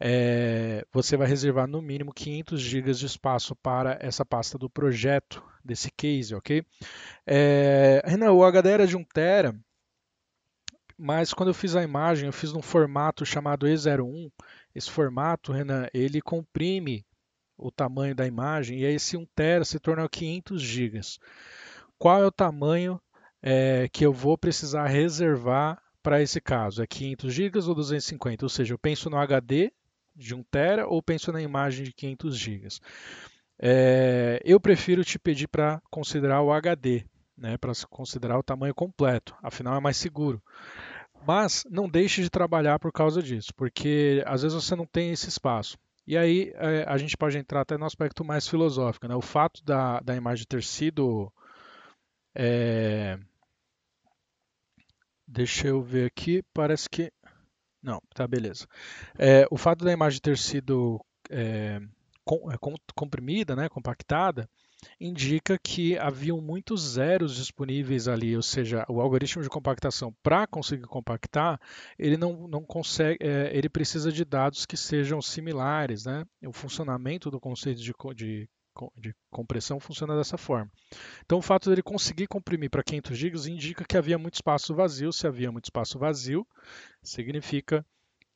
é, 0.00 0.82
você 0.90 1.14
vai 1.14 1.28
reservar 1.28 1.66
no 1.66 1.82
mínimo 1.82 2.12
500 2.12 2.58
GB 2.58 2.92
de 2.94 3.04
espaço 3.04 3.54
para 3.54 3.98
essa 4.00 4.24
pasta 4.24 4.56
do 4.56 4.70
projeto 4.70 5.44
desse 5.62 5.90
case, 5.90 6.34
ok? 6.34 6.64
É, 7.26 8.02
Renan, 8.06 8.32
o 8.32 8.42
HD 8.42 8.70
era 8.70 8.86
de 8.86 8.96
1 8.96 9.04
tera, 9.04 9.54
mas 10.96 11.34
quando 11.34 11.50
eu 11.50 11.54
fiz 11.54 11.76
a 11.76 11.82
imagem, 11.82 12.26
eu 12.26 12.32
fiz 12.32 12.52
num 12.52 12.62
formato 12.62 13.24
chamado 13.26 13.66
E01. 13.66 14.30
Esse 14.74 14.90
formato, 14.90 15.52
Renan, 15.52 15.86
ele 15.92 16.20
comprime 16.20 17.04
o 17.56 17.70
tamanho 17.70 18.14
da 18.14 18.26
imagem 18.26 18.80
e 18.80 18.86
aí 18.86 18.94
esse 18.94 19.16
1 19.16 19.26
tera 19.34 19.64
se 19.64 19.78
torna 19.78 20.08
500 20.08 20.62
GB. 20.62 21.00
Qual 21.98 22.22
é 22.22 22.26
o 22.26 22.32
tamanho 22.32 22.98
é, 23.42 23.88
que 23.92 24.04
eu 24.04 24.12
vou 24.12 24.38
precisar 24.38 24.86
reservar 24.86 25.82
para 26.02 26.22
esse 26.22 26.40
caso? 26.40 26.82
É 26.82 26.86
500 26.86 27.32
GB 27.32 27.58
ou 27.68 27.74
250? 27.74 28.44
Ou 28.44 28.48
seja, 28.48 28.72
eu 28.72 28.78
penso 28.78 29.10
no 29.10 29.18
HD 29.18 29.70
de 30.20 30.34
1 30.34 30.42
tera 30.44 30.86
ou 30.86 31.02
penso 31.02 31.32
na 31.32 31.40
imagem 31.42 31.84
de 31.84 31.92
500 31.92 32.36
GB. 32.36 32.68
É, 33.58 34.40
eu 34.44 34.58
prefiro 34.60 35.04
te 35.04 35.18
pedir 35.18 35.48
para 35.48 35.82
considerar 35.90 36.42
o 36.42 36.52
HD, 36.52 37.04
né, 37.36 37.58
para 37.58 37.72
considerar 37.88 38.38
o 38.38 38.42
tamanho 38.42 38.74
completo, 38.74 39.36
afinal 39.42 39.76
é 39.76 39.80
mais 39.80 39.96
seguro. 39.96 40.42
Mas 41.26 41.64
não 41.70 41.88
deixe 41.88 42.22
de 42.22 42.30
trabalhar 42.30 42.78
por 42.78 42.92
causa 42.92 43.22
disso, 43.22 43.52
porque 43.54 44.22
às 44.26 44.42
vezes 44.42 44.54
você 44.54 44.74
não 44.74 44.86
tem 44.86 45.10
esse 45.10 45.28
espaço. 45.28 45.78
E 46.06 46.16
aí 46.16 46.52
é, 46.56 46.84
a 46.88 46.96
gente 46.96 47.16
pode 47.16 47.38
entrar 47.38 47.60
até 47.60 47.76
no 47.76 47.84
aspecto 47.84 48.24
mais 48.24 48.48
filosófico. 48.48 49.06
Né? 49.06 49.14
O 49.14 49.20
fato 49.20 49.62
da, 49.64 50.00
da 50.00 50.16
imagem 50.16 50.46
ter 50.48 50.62
sido. 50.62 51.32
É... 52.34 53.18
Deixa 55.26 55.68
eu 55.68 55.80
ver 55.80 56.06
aqui, 56.06 56.42
parece 56.52 56.90
que 56.90 57.12
não, 57.82 58.00
tá 58.14 58.26
beleza. 58.26 58.66
É, 59.18 59.46
o 59.50 59.56
fato 59.56 59.84
da 59.84 59.92
imagem 59.92 60.20
ter 60.20 60.36
sido 60.36 61.00
é, 61.30 61.80
é, 61.80 62.58
comprimida, 62.94 63.56
né, 63.56 63.68
compactada, 63.68 64.48
indica 64.98 65.58
que 65.58 65.98
haviam 65.98 66.40
muitos 66.40 66.92
zeros 66.92 67.36
disponíveis 67.36 68.08
ali, 68.08 68.36
ou 68.36 68.42
seja, 68.42 68.84
o 68.88 69.00
algoritmo 69.00 69.42
de 69.42 69.48
compactação 69.48 70.14
para 70.22 70.46
conseguir 70.46 70.86
compactar, 70.86 71.60
ele 71.98 72.16
não, 72.16 72.48
não 72.48 72.62
consegue, 72.62 73.18
é, 73.20 73.56
ele 73.56 73.68
precisa 73.68 74.10
de 74.10 74.24
dados 74.24 74.64
que 74.64 74.76
sejam 74.76 75.20
similares, 75.20 76.04
né? 76.04 76.24
O 76.46 76.52
funcionamento 76.52 77.30
do 77.30 77.40
conceito 77.40 77.80
de, 77.80 77.92
de 78.14 78.48
de 78.96 79.14
compressão 79.30 79.80
funciona 79.80 80.16
dessa 80.16 80.38
forma. 80.38 80.70
Então, 81.24 81.38
o 81.38 81.42
fato 81.42 81.68
dele 81.68 81.82
conseguir 81.82 82.26
comprimir 82.26 82.70
para 82.70 82.82
500 82.82 83.16
GB 83.16 83.50
indica 83.50 83.84
que 83.84 83.96
havia 83.96 84.18
muito 84.18 84.34
espaço 84.34 84.74
vazio. 84.74 85.12
Se 85.12 85.26
havia 85.26 85.52
muito 85.52 85.66
espaço 85.66 85.98
vazio, 85.98 86.46
significa 87.02 87.84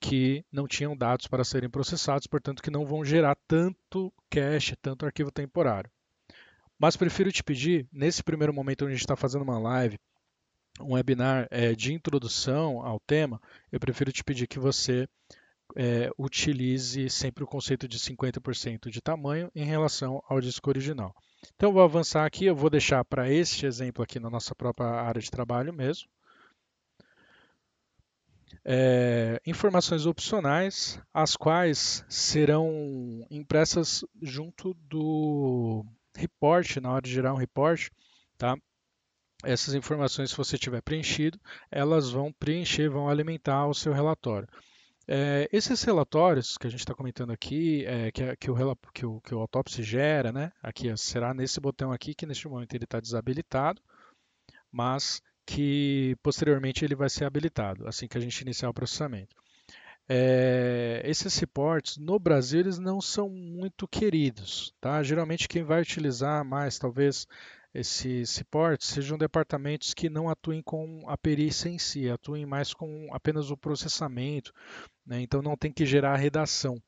que 0.01 0.45
não 0.53 0.67
tinham 0.69 0.97
dados 0.97 1.27
para 1.27 1.45
serem 1.45 1.71
processados, 1.71 2.27
portanto, 2.27 2.63
que 2.63 2.71
não 2.71 2.85
vão 2.85 3.05
gerar 3.05 3.37
tanto 3.49 4.13
cache, 4.29 4.77
tanto 4.77 5.07
arquivo 5.07 5.31
temporário. 5.31 5.91
Mas 6.79 6.97
prefiro 6.97 7.33
te 7.33 7.43
pedir, 7.43 7.89
nesse 7.91 8.23
primeiro 8.23 8.53
momento 8.53 8.83
onde 8.83 8.93
a 8.93 8.97
gente 8.97 9.05
está 9.05 9.17
fazendo 9.17 9.43
uma 9.43 9.59
live, 9.59 9.99
um 10.81 10.95
webinar 10.95 11.47
é, 11.51 11.75
de 11.75 11.93
introdução 11.93 12.83
ao 12.85 13.01
tema, 13.01 13.41
eu 13.71 13.79
prefiro 13.79 14.13
te 14.13 14.25
pedir 14.25 14.47
que 14.47 14.59
você 14.59 15.09
é, 15.77 16.11
utilize 16.19 17.11
sempre 17.11 17.43
o 17.45 17.47
conceito 17.47 17.89
de 17.89 17.99
50% 17.99 18.91
de 18.91 19.01
tamanho 19.01 19.51
em 19.55 19.65
relação 19.65 20.23
ao 20.29 20.41
disco 20.41 20.71
original. 20.71 21.15
Então, 21.55 21.73
vou 21.73 21.83
avançar 21.83 22.25
aqui, 22.25 22.47
eu 22.47 22.57
vou 22.57 22.71
deixar 22.71 23.05
para 23.05 23.31
este 23.31 23.67
exemplo 23.67 24.03
aqui 24.03 24.19
na 24.19 24.31
nossa 24.31 24.55
própria 24.55 24.89
área 24.89 25.21
de 25.21 25.31
trabalho 25.31 25.73
mesmo. 25.73 26.09
É, 28.65 29.41
informações 29.45 30.07
opcionais, 30.07 30.99
as 31.13 31.37
quais 31.37 32.05
serão 32.09 33.27
impressas 33.31 34.05
junto 34.23 34.73
do 34.89 35.85
report, 36.17 36.77
na 36.77 36.93
hora 36.93 37.03
de 37.03 37.13
gerar 37.13 37.35
um 37.35 37.39
report, 37.39 37.89
tá? 38.39 38.57
Essas 39.45 39.75
informações, 39.75 40.31
se 40.31 40.37
você 40.37 40.57
tiver 40.57 40.81
preenchido, 40.81 41.39
elas 41.71 42.11
vão 42.11 42.33
preencher, 42.33 42.89
vão 42.89 43.09
alimentar 43.09 43.67
o 43.67 43.75
seu 43.75 43.93
relatório. 43.93 44.49
É, 45.07 45.49
esses 45.53 45.83
relatórios 45.83 46.57
que 46.57 46.67
a 46.67 46.71
gente 46.71 46.81
está 46.81 46.95
comentando 46.95 47.31
aqui, 47.31 47.85
é, 47.87 48.11
que, 48.11 48.37
que, 48.37 48.51
o, 48.51 48.77
que, 48.93 49.07
o, 49.07 49.21
que 49.21 49.35
o 49.35 49.41
autópsia 49.41 49.85
gera, 49.85 50.33
né? 50.33 50.51
Aqui 50.63 50.95
será 50.97 51.35
nesse 51.35 51.61
botão 51.61 51.93
aqui 51.93 52.15
que 52.15 52.27
neste 52.27 52.49
momento 52.49 52.75
ele 52.75 52.85
está 52.85 53.01
desabilitado, 53.01 53.83
mas 54.73 55.21
que 55.47 56.17
posteriormente 56.23 56.85
ele 56.85 56.95
vai 56.95 57.11
ser 57.11 57.25
habilitado 57.27 57.87
assim 57.87 58.09
que 58.09 58.17
a 58.17 58.21
gente 58.21 58.41
iniciar 58.41 58.71
o 58.71 58.75
processamento. 58.75 59.37
É, 60.09 61.03
esses 61.05 61.37
reports 61.39 61.97
no 61.97 62.19
Brasil 62.19 62.61
eles 62.61 62.79
não 62.79 63.01
são 63.01 63.29
muito 63.29 63.89
queridos, 63.89 64.75
tá? 64.81 65.03
Geralmente 65.03 65.49
quem 65.49 65.63
vai 65.63 65.83
utilizar 65.83 66.45
mais 66.45 66.79
talvez 66.79 67.27
esses 67.75 68.37
reports 68.37 68.87
sejam 68.87 69.19
departamentos 69.19 69.93
que 69.93 70.09
não 70.09 70.29
atuem 70.29 70.63
com 70.63 71.03
a 71.09 71.19
perícia 71.19 71.69
em 71.69 71.79
si, 71.79 72.09
atuem 72.09 72.47
mais 72.47 72.73
com 72.73 73.09
apenas 73.13 73.51
o 73.51 73.57
processamento, 73.57 74.53
né? 75.05 75.21
então 75.21 75.43
não 75.43 75.57
tem 75.57 75.73
que 75.73 75.85
gerar 75.85 76.13
a 76.13 76.17
redação, 76.17 76.81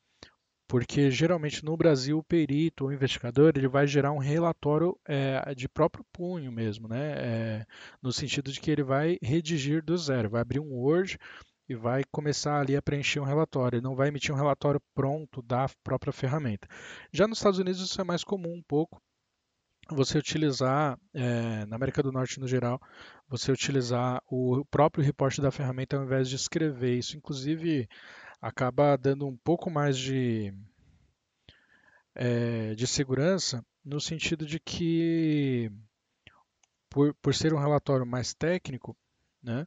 porque 0.69 1.11
geralmente 1.11 1.65
no 1.65 1.77
Brasil 1.77 2.19
o 2.19 2.25
perito 2.25 2.85
ou 2.85 2.93
investigador 2.93 3.53
ele 3.57 3.69
vai 3.69 3.87
gerar 3.87 4.13
um 4.13 4.19
relatório 4.19 4.97
é, 5.07 5.55
de 5.55 5.69
próprio 5.69 6.05
punho 6.13 6.53
mesmo, 6.53 6.89
né? 6.89 7.15
É, 7.17 7.67
no 8.03 8.13
sentido 8.13 8.53
de 8.53 8.61
que 8.61 8.71
ele 8.71 8.83
vai 8.83 9.19
redigir 9.23 9.85
do 9.85 9.97
zero, 9.97 10.31
vai 10.31 10.41
abrir 10.41 10.61
um 10.61 10.73
Word 10.73 11.19
e 11.69 11.75
vai 11.75 12.05
começar 12.13 12.61
ali 12.61 12.77
a 12.77 12.83
preencher 12.83 13.21
um 13.21 13.25
relatório. 13.25 13.77
Ele 13.77 13.85
não 13.85 13.97
vai 13.97 14.09
emitir 14.09 14.33
um 14.33 14.39
relatório 14.39 14.81
pronto 14.95 15.43
da 15.43 15.67
própria 15.83 16.13
ferramenta. 16.13 16.69
Já 17.13 17.27
nos 17.27 17.39
Estados 17.39 17.59
Unidos 17.59 17.81
isso 17.81 18.01
é 18.01 18.05
mais 18.05 18.23
comum 18.23 18.55
um 18.55 18.63
pouco, 18.63 19.01
você 19.89 20.19
utilizar, 20.19 20.99
é, 21.15 21.65
na 21.67 21.77
América 21.77 22.03
do 22.03 22.13
Norte 22.13 22.41
no 22.41 22.49
geral, 22.49 22.81
você 23.29 23.53
utilizar 23.53 24.21
o 24.29 24.65
próprio 24.67 25.05
reporte 25.05 25.41
da 25.41 25.51
ferramenta 25.51 25.97
ao 25.97 26.05
invés 26.05 26.29
de 26.29 26.37
escrever. 26.37 26.97
Isso, 26.97 27.17
inclusive, 27.17 27.89
acaba 28.41 28.97
dando 28.97 29.27
um 29.27 29.37
pouco 29.37 29.71
mais 29.71 29.97
de, 29.97 30.53
é, 32.15 32.75
de 32.75 32.87
segurança, 32.87 33.65
no 33.85 34.01
sentido 34.01 34.45
de 34.45 34.59
que, 34.59 35.71
por, 36.91 37.15
por 37.23 37.35
ser 37.35 37.55
um 37.55 37.59
relatório 37.59 38.05
mais 38.05 38.35
técnico, 38.35 38.97
né, 39.41 39.67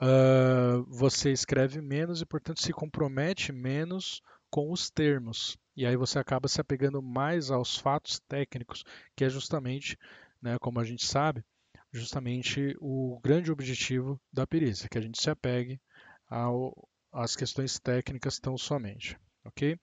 uh, 0.00 0.82
você 0.88 1.30
escreve 1.30 1.80
menos 1.82 2.22
e, 2.22 2.26
portanto, 2.26 2.62
se 2.62 2.72
compromete 2.72 3.52
menos 3.52 4.22
com 4.48 4.72
os 4.72 4.90
termos. 4.90 5.58
E 5.76 5.86
aí 5.86 5.96
você 5.96 6.18
acaba 6.18 6.48
se 6.48 6.60
apegando 6.60 7.02
mais 7.02 7.50
aos 7.50 7.76
fatos 7.76 8.20
técnicos, 8.28 8.84
que 9.16 9.24
é 9.24 9.28
justamente, 9.28 9.96
né, 10.42 10.58
como 10.58 10.80
a 10.80 10.84
gente 10.84 11.04
sabe, 11.04 11.44
justamente 11.92 12.76
o 12.80 13.18
grande 13.22 13.50
objetivo 13.50 14.20
da 14.32 14.46
perícia, 14.46 14.88
que 14.88 14.98
a 14.98 15.00
gente 15.00 15.20
se 15.20 15.30
apegue 15.30 15.80
ao, 16.28 16.88
às 17.12 17.34
questões 17.34 17.78
técnicas 17.78 18.38
tão 18.38 18.56
somente, 18.56 19.18
ok? 19.44 19.78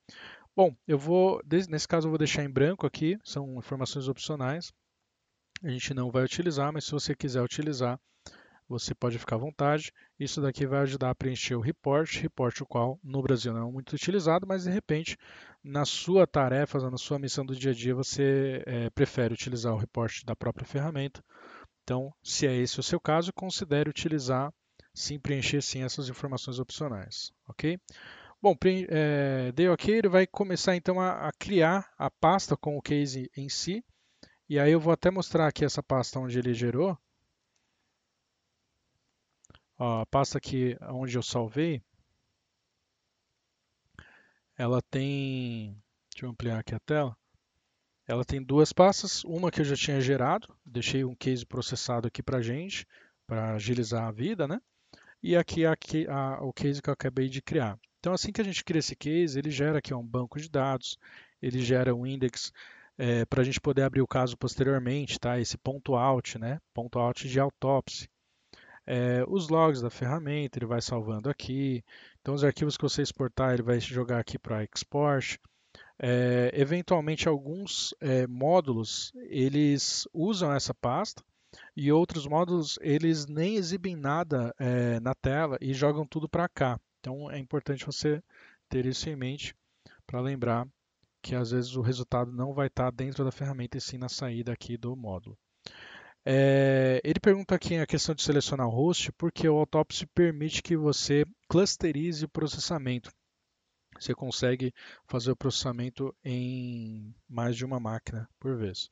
Bom, 0.56 0.75
eu 0.88 0.98
vou, 0.98 1.41
nesse 1.70 1.88
caso 1.88 2.08
eu 2.08 2.12
vou 2.12 2.17
deixar 2.17 2.44
em 2.44 2.50
branco 2.50 2.88
aqui, 2.88 3.17
são 3.24 3.58
informações 3.58 4.08
opcionais, 4.08 4.74
a 5.63 5.70
gente 5.70 5.94
não 5.94 6.12
vai 6.12 6.24
utilizar, 6.24 6.72
mas 6.72 6.86
se 6.86 6.91
você 6.91 7.15
quiser 7.15 7.41
utilizar, 7.41 8.00
você 8.67 8.93
pode 8.93 9.17
ficar 9.17 9.36
à 9.36 9.39
vontade. 9.39 9.91
Isso 10.19 10.41
daqui 10.41 10.65
vai 10.65 10.81
ajudar 10.81 11.09
a 11.09 11.15
preencher 11.15 11.55
o 11.55 11.62
report, 11.62 12.17
report 12.17 12.62
o 12.62 12.65
qual 12.65 13.00
no 13.03 13.21
Brasil 13.21 13.53
não 13.53 13.69
é 13.69 13.71
muito 13.71 13.93
utilizado, 13.93 14.45
mas 14.47 14.63
de 14.63 14.71
repente 14.71 15.17
na 15.63 15.86
sua 15.86 16.25
tarefa, 16.25 16.79
na 16.89 16.97
sua 16.97 17.19
missão 17.19 17.45
do 17.45 17.55
dia 17.55 17.71
a 17.71 17.74
dia, 17.74 17.93
você 17.93 18.63
é, 18.65 18.89
prefere 18.89 19.33
utilizar 19.33 19.74
o 19.74 19.77
report 19.77 20.24
da 20.24 20.36
própria 20.36 20.65
ferramenta. 20.65 21.24
Então, 21.83 22.13
se 22.24 22.47
é 22.47 22.55
esse 22.55 22.79
o 22.79 22.83
seu 22.83 23.00
caso, 23.00 23.33
considere 23.33 23.89
utilizar, 23.89 24.51
sim, 24.93 25.19
preencher 25.19 25.62
sim 25.62 25.83
essas 25.83 26.09
informações 26.09 26.59
opcionais, 26.59 27.31
ok? 27.47 27.79
Bom, 28.41 28.55
é, 28.89 29.51
dei 29.51 29.67
ok, 29.67 29.95
ele 29.95 30.09
vai 30.09 30.27
começar 30.27 30.75
então 30.75 31.00
a, 31.00 31.27
a 31.27 31.31
criar 31.31 31.89
a 31.97 32.09
pasta 32.09 32.55
com 32.55 32.77
o 32.77 32.81
case 32.81 33.29
em 33.36 33.50
si. 33.50 33.83
E 34.50 34.59
aí 34.59 34.71
eu 34.71 34.79
vou 34.79 34.93
até 34.93 35.09
mostrar 35.12 35.47
aqui 35.47 35.65
essa 35.65 35.83
pasta 35.83 36.19
onde 36.19 36.38
ele 36.38 36.53
gerou. 36.53 36.97
A 39.79 40.07
pasta 40.07 40.39
aqui 40.39 40.75
onde 40.89 41.15
eu 41.15 41.22
salvei, 41.22 41.84
ela 44.57 44.81
tem, 44.81 45.79
deixa 46.12 46.25
eu 46.25 46.29
ampliar 46.31 46.57
aqui 46.57 46.74
a 46.74 46.79
tela, 46.79 47.15
ela 48.07 48.25
tem 48.25 48.41
duas 48.41 48.74
pastas, 48.74 49.24
uma 49.24 49.51
que 49.51 49.62
eu 49.62 49.65
já 49.65 49.75
tinha 49.75 50.01
gerado, 50.01 50.48
deixei 50.65 51.03
um 51.03 51.13
case 51.13 51.46
processado 51.46 52.07
aqui 52.07 52.24
para 52.24 52.41
gente, 52.41 52.88
para 53.27 53.53
agilizar 53.53 54.07
a 54.07 54.12
vida, 54.12 54.48
né? 54.48 54.60
E 55.22 55.36
aqui, 55.36 55.63
aqui 55.63 56.07
a, 56.07 56.41
o 56.41 56.51
case 56.51 56.81
que 56.81 56.89
eu 56.89 56.93
acabei 56.93 57.29
de 57.29 57.41
criar. 57.41 57.77
Então, 58.00 58.13
assim 58.13 58.31
que 58.31 58.41
a 58.41 58.43
gente 58.43 58.63
cria 58.63 58.79
esse 58.79 58.96
case, 58.96 59.38
ele 59.38 59.51
gera 59.51 59.77
aqui 59.77 59.93
um 59.93 60.05
banco 60.05 60.39
de 60.39 60.50
dados, 60.50 60.98
ele 61.39 61.60
gera 61.60 61.93
um 61.93 62.07
index 62.07 62.51
é, 62.98 63.25
para 63.25 63.41
a 63.41 63.46
gente 63.46 63.62
poder 63.62 63.84
abrir 63.84 64.01
o 64.01 64.07
caso 64.07 64.36
posteriormente, 64.38 65.19
tá? 65.19 65.39
Esse 65.39 65.57
ponto 65.57 65.96
out, 65.96 66.39
né? 66.39 66.60
Ponto 66.74 66.98
out 66.98 67.27
de 67.27 67.39
autópsia 67.39 68.10
é, 68.88 69.24
os 69.27 69.50
logs 69.50 69.82
da 69.82 69.89
ferramenta, 69.89 70.58
ele 70.58 70.65
vai 70.65 70.82
salvando 70.82 71.29
aqui. 71.29 71.84
Então, 72.22 72.34
os 72.34 72.44
arquivos 72.44 72.77
que 72.77 72.84
você 72.84 73.01
exportar, 73.01 73.53
ele 73.53 73.62
vai 73.62 73.79
jogar 73.79 74.20
aqui 74.20 74.39
para 74.39 74.63
export. 74.63 75.38
É, 76.00 76.51
eventualmente, 76.53 77.27
alguns 77.27 77.94
é, 78.00 78.25
módulos, 78.25 79.12
eles 79.15 80.08
usam 80.13 80.53
essa 80.53 80.74
pasta 80.74 81.22
e 81.75 81.91
outros 81.91 82.25
módulos, 82.25 82.79
eles 82.81 83.27
nem 83.27 83.55
exibem 83.55 83.96
nada 83.96 84.53
na 85.01 85.14
tela 85.16 85.57
e 85.61 85.74
jogam 85.74 86.05
tudo 86.05 86.27
para 86.29 86.48
cá. 86.48 86.79
Então, 87.00 87.29
é 87.29 87.38
importante 87.38 87.85
você 87.85 88.22
ter 88.70 88.85
isso 88.85 89.09
em 89.09 89.16
mente 89.16 89.55
para 90.05 90.20
lembrar 90.20 90.68
que 91.22 91.35
às 91.35 91.51
vezes 91.51 91.75
o 91.75 91.81
resultado 91.81 92.31
não 92.31 92.53
vai 92.53 92.68
estar 92.68 92.92
dentro 92.92 93.24
da 93.24 93.31
ferramenta 93.31 93.77
e 93.77 93.81
sim 93.81 93.98
na 93.98 94.09
saída 94.09 94.53
aqui 94.53 94.77
do 94.77 94.96
módulo. 94.96 95.38
É, 96.29 97.00
ele 97.05 97.22
pergunta 97.22 97.55
aqui 97.55 97.77
a 97.77 97.87
questão 97.87 98.13
de 98.13 98.22
selecionar 98.22 98.68
o 98.68 98.70
host, 98.70 99.13
porque 99.13 99.48
o 99.48 99.55
Autopsy 99.55 100.05
permite 100.07 100.61
que 100.61 100.75
você 100.75 101.25
clusterize 101.48 102.25
o 102.25 102.29
processamento. 102.29 103.09
Você 103.98 104.13
consegue 104.13 104.74
fazer 105.07 105.31
o 105.31 105.37
processamento 105.37 106.13
em 106.25 107.16
mais 107.29 107.55
de 107.55 107.63
uma 107.63 107.79
máquina 107.79 108.27
por 108.42 108.57
vez. 108.57 108.90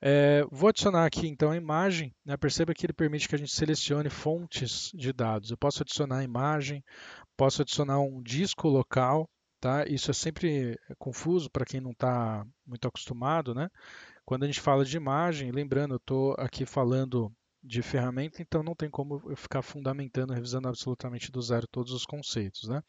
É, 0.00 0.44
vou 0.50 0.68
adicionar 0.68 1.06
aqui 1.06 1.28
então 1.28 1.52
a 1.52 1.56
imagem. 1.56 2.12
Né? 2.24 2.36
Perceba 2.36 2.74
que 2.74 2.84
ele 2.84 2.92
permite 2.92 3.28
que 3.28 3.36
a 3.36 3.38
gente 3.38 3.52
selecione 3.52 4.10
fontes 4.10 4.90
de 4.92 5.12
dados. 5.12 5.52
Eu 5.52 5.56
posso 5.56 5.84
adicionar 5.84 6.18
a 6.18 6.24
imagem, 6.24 6.82
posso 7.36 7.62
adicionar 7.62 8.00
um 8.00 8.20
disco 8.20 8.66
local. 8.66 9.30
Tá? 9.60 9.86
Isso 9.86 10.10
é 10.10 10.14
sempre 10.14 10.76
confuso 10.98 11.48
para 11.50 11.64
quem 11.64 11.80
não 11.80 11.92
está 11.92 12.44
muito 12.66 12.88
acostumado. 12.88 13.54
Né? 13.54 13.68
Quando 14.28 14.42
a 14.42 14.46
gente 14.46 14.60
fala 14.60 14.84
de 14.84 14.94
imagem, 14.94 15.50
lembrando, 15.50 15.94
eu 15.94 15.96
estou 15.96 16.34
aqui 16.36 16.66
falando 16.66 17.32
de 17.62 17.80
ferramenta, 17.80 18.42
então 18.42 18.62
não 18.62 18.74
tem 18.74 18.90
como 18.90 19.22
eu 19.26 19.34
ficar 19.34 19.62
fundamentando, 19.62 20.34
revisando 20.34 20.68
absolutamente 20.68 21.32
do 21.32 21.40
zero 21.40 21.66
todos 21.66 21.94
os 21.94 22.04
conceitos. 22.04 22.68
Né? 22.68 22.82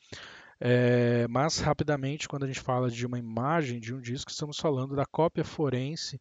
É, 0.60 1.26
mas, 1.30 1.60
rapidamente, 1.60 2.28
quando 2.28 2.44
a 2.44 2.48
gente 2.48 2.60
fala 2.60 2.92
de 2.92 3.06
uma 3.06 3.18
imagem 3.18 3.80
de 3.80 3.96
um 3.96 4.02
disco, 4.02 4.30
estamos 4.30 4.60
falando 4.60 4.98
da 4.98 5.06
cópia 5.06 5.46
forense 5.46 6.20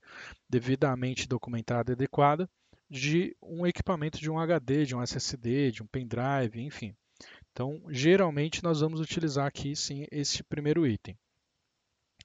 devidamente 0.49 1.27
documentada 1.27 1.91
e 1.91 1.95
adequada 1.95 2.49
de 2.89 3.37
um 3.43 3.67
equipamento 3.67 4.21
de 4.21 4.31
um 4.31 4.39
HD, 4.39 4.85
de 4.85 4.95
um 4.95 5.03
SSD, 5.03 5.73
de 5.73 5.83
um 5.83 5.87
pendrive, 5.89 6.61
enfim. 6.61 6.95
Então, 7.51 7.83
geralmente, 7.89 8.63
nós 8.63 8.83
vamos 8.83 9.01
utilizar 9.01 9.49
aqui, 9.49 9.75
sim, 9.75 10.07
esse 10.13 10.45
primeiro 10.45 10.87
item. 10.87 11.19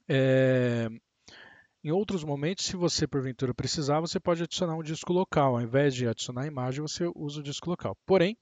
É, 0.08 0.90
em 1.84 1.92
outros 1.92 2.24
momentos, 2.24 2.66
se 2.66 2.78
você 2.78 3.06
porventura 3.06 3.54
precisar, 3.54 4.00
você 4.00 4.18
pode 4.20 4.42
adicionar 4.42 4.76
um 4.76 4.84
disco 4.84 5.12
local. 5.12 5.56
Ao 5.56 5.62
invés 5.62 5.94
de 5.94 6.08
adicionar 6.08 6.44
a 6.44 6.48
imagem, 6.48 6.82
você 6.82 7.12
usa 7.14 7.42
o 7.42 7.44
disco 7.44 7.70
local. 7.70 7.98
Porém, 8.06 8.38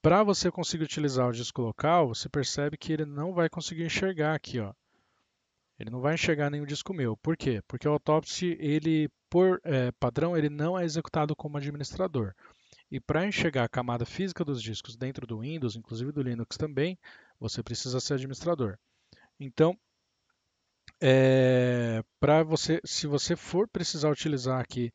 para 0.00 0.22
você 0.22 0.50
conseguir 0.50 0.84
utilizar 0.84 1.28
o 1.28 1.32
disco 1.32 1.60
local, 1.60 2.08
você 2.08 2.28
percebe 2.30 2.78
que 2.78 2.92
ele 2.92 3.04
não 3.04 3.34
vai 3.34 3.50
conseguir 3.50 3.84
enxergar 3.84 4.34
aqui, 4.34 4.58
ó. 4.58 4.72
Ele 5.78 5.90
não 5.90 6.00
vai 6.00 6.14
enxergar 6.14 6.50
nenhum 6.50 6.64
disco 6.64 6.94
meu. 6.94 7.16
Por 7.16 7.36
quê? 7.36 7.60
Porque 7.68 7.86
o 7.86 7.92
Autopsy, 7.92 8.56
ele, 8.58 9.10
por 9.28 9.60
é, 9.64 9.92
padrão, 9.92 10.36
ele 10.36 10.48
não 10.48 10.78
é 10.78 10.84
executado 10.84 11.36
como 11.36 11.58
administrador. 11.58 12.34
E 12.90 12.98
para 12.98 13.26
enxergar 13.26 13.64
a 13.64 13.68
camada 13.68 14.06
física 14.06 14.44
dos 14.44 14.62
discos 14.62 14.96
dentro 14.96 15.26
do 15.26 15.40
Windows, 15.40 15.76
inclusive 15.76 16.10
do 16.10 16.22
Linux 16.22 16.56
também, 16.56 16.98
você 17.38 17.62
precisa 17.62 18.00
ser 18.00 18.14
administrador. 18.14 18.78
Então, 19.38 19.78
é, 21.00 22.02
para 22.18 22.42
você, 22.42 22.80
se 22.84 23.06
você 23.06 23.36
for 23.36 23.68
precisar 23.68 24.10
utilizar 24.10 24.60
aqui 24.60 24.92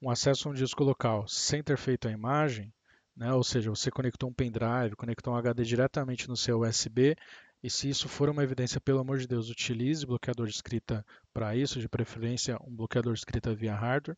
um 0.00 0.10
acesso 0.10 0.48
a 0.48 0.52
um 0.52 0.54
disco 0.54 0.82
local 0.84 1.26
sem 1.28 1.62
ter 1.62 1.76
feito 1.76 2.08
a 2.08 2.10
imagem, 2.10 2.72
né, 3.16 3.32
ou 3.32 3.44
seja, 3.44 3.70
você 3.70 3.90
conectou 3.90 4.30
um 4.30 4.32
pendrive, 4.32 4.96
conectou 4.96 5.34
um 5.34 5.36
HD 5.36 5.64
diretamente 5.64 6.28
no 6.28 6.36
seu 6.36 6.60
USB, 6.60 7.16
e 7.62 7.68
se 7.68 7.88
isso 7.90 8.08
for 8.08 8.30
uma 8.30 8.42
evidência, 8.42 8.80
pelo 8.80 9.00
amor 9.00 9.18
de 9.18 9.26
Deus, 9.26 9.50
utilize 9.50 10.06
bloqueador 10.06 10.46
de 10.46 10.54
escrita 10.54 11.04
para 11.32 11.54
isso, 11.54 11.78
de 11.78 11.88
preferência 11.88 12.56
um 12.66 12.74
bloqueador 12.74 13.12
de 13.12 13.18
escrita 13.18 13.54
via 13.54 13.74
hardware. 13.74 14.16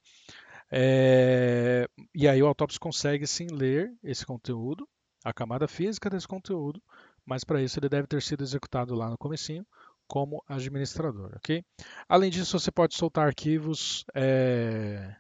É, 0.70 1.88
e 2.14 2.28
aí 2.28 2.40
o 2.42 2.46
Autopsy 2.46 2.78
consegue 2.78 3.26
sim 3.26 3.48
ler 3.50 3.92
esse 4.02 4.24
conteúdo, 4.24 4.88
a 5.24 5.32
camada 5.32 5.66
física 5.66 6.08
desse 6.08 6.28
conteúdo, 6.28 6.80
mas 7.26 7.42
para 7.42 7.60
isso 7.60 7.78
ele 7.78 7.88
deve 7.88 8.06
ter 8.06 8.22
sido 8.22 8.42
executado 8.42 8.94
lá 8.94 9.10
no 9.10 9.18
comecinho 9.18 9.66
como 10.12 10.44
administrador, 10.46 11.32
ok? 11.36 11.64
Além 12.06 12.30
disso, 12.30 12.60
você 12.60 12.70
pode 12.70 12.94
soltar 12.94 13.28
arquivos 13.28 14.04
é, 14.14 15.16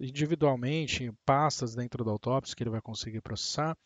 individualmente 0.00 1.04
em 1.04 1.12
pastas 1.26 1.74
dentro 1.74 2.02
do 2.02 2.08
Autopsy 2.08 2.56
que 2.56 2.62
ele 2.62 2.70
vai 2.70 2.80
conseguir 2.80 3.20
processar. 3.20 3.76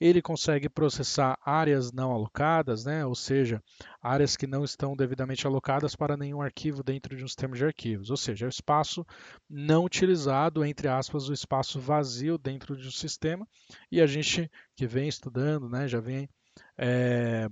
Ele 0.00 0.22
consegue 0.22 0.70
processar 0.70 1.38
áreas 1.44 1.92
não 1.92 2.12
alocadas, 2.12 2.86
né? 2.86 3.04
ou 3.04 3.14
seja, 3.14 3.62
áreas 4.00 4.38
que 4.38 4.46
não 4.46 4.64
estão 4.64 4.96
devidamente 4.96 5.46
alocadas 5.46 5.94
para 5.94 6.16
nenhum 6.16 6.40
arquivo 6.40 6.82
dentro 6.82 7.14
de 7.14 7.22
um 7.22 7.28
sistema 7.28 7.54
de 7.54 7.66
arquivos, 7.66 8.10
ou 8.10 8.16
seja, 8.16 8.46
é 8.46 8.48
o 8.48 8.50
espaço 8.50 9.06
não 9.50 9.84
utilizado, 9.84 10.64
entre 10.64 10.88
aspas, 10.88 11.28
o 11.28 11.34
espaço 11.34 11.78
vazio 11.78 12.38
dentro 12.38 12.74
de 12.74 12.88
um 12.88 12.90
sistema. 12.90 13.46
E 13.92 14.00
a 14.00 14.06
gente 14.06 14.50
que 14.74 14.86
vem 14.86 15.08
estudando, 15.08 15.68
né, 15.68 15.86
já 15.86 16.00
vem 16.00 16.26
é, 16.78 17.50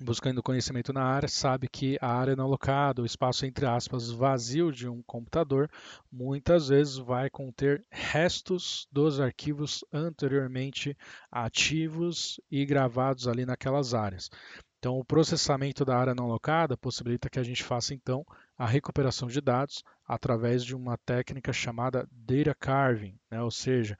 buscando 0.00 0.42
conhecimento 0.42 0.92
na 0.92 1.02
área, 1.02 1.28
sabe 1.28 1.68
que 1.68 1.98
a 2.00 2.12
área 2.12 2.36
não 2.36 2.44
alocada, 2.44 3.02
o 3.02 3.06
espaço 3.06 3.46
entre 3.46 3.66
aspas 3.66 4.10
vazio 4.10 4.70
de 4.70 4.88
um 4.88 5.02
computador, 5.02 5.70
muitas 6.10 6.68
vezes 6.68 6.96
vai 6.96 7.30
conter 7.30 7.84
restos 7.90 8.86
dos 8.90 9.20
arquivos 9.20 9.84
anteriormente 9.92 10.96
ativos 11.30 12.40
e 12.50 12.64
gravados 12.64 13.26
ali 13.26 13.46
naquelas 13.46 13.94
áreas. 13.94 14.30
Então, 14.78 14.98
o 14.98 15.04
processamento 15.04 15.84
da 15.84 15.96
área 15.96 16.14
não 16.14 16.28
locada 16.28 16.76
possibilita 16.76 17.30
que 17.30 17.40
a 17.40 17.42
gente 17.42 17.64
faça 17.64 17.94
então 17.94 18.24
a 18.56 18.66
recuperação 18.66 19.26
de 19.26 19.40
dados 19.40 19.82
através 20.06 20.64
de 20.64 20.76
uma 20.76 20.96
técnica 20.98 21.52
chamada 21.52 22.06
data 22.12 22.54
carving, 22.54 23.18
né? 23.30 23.42
ou 23.42 23.50
seja, 23.50 23.96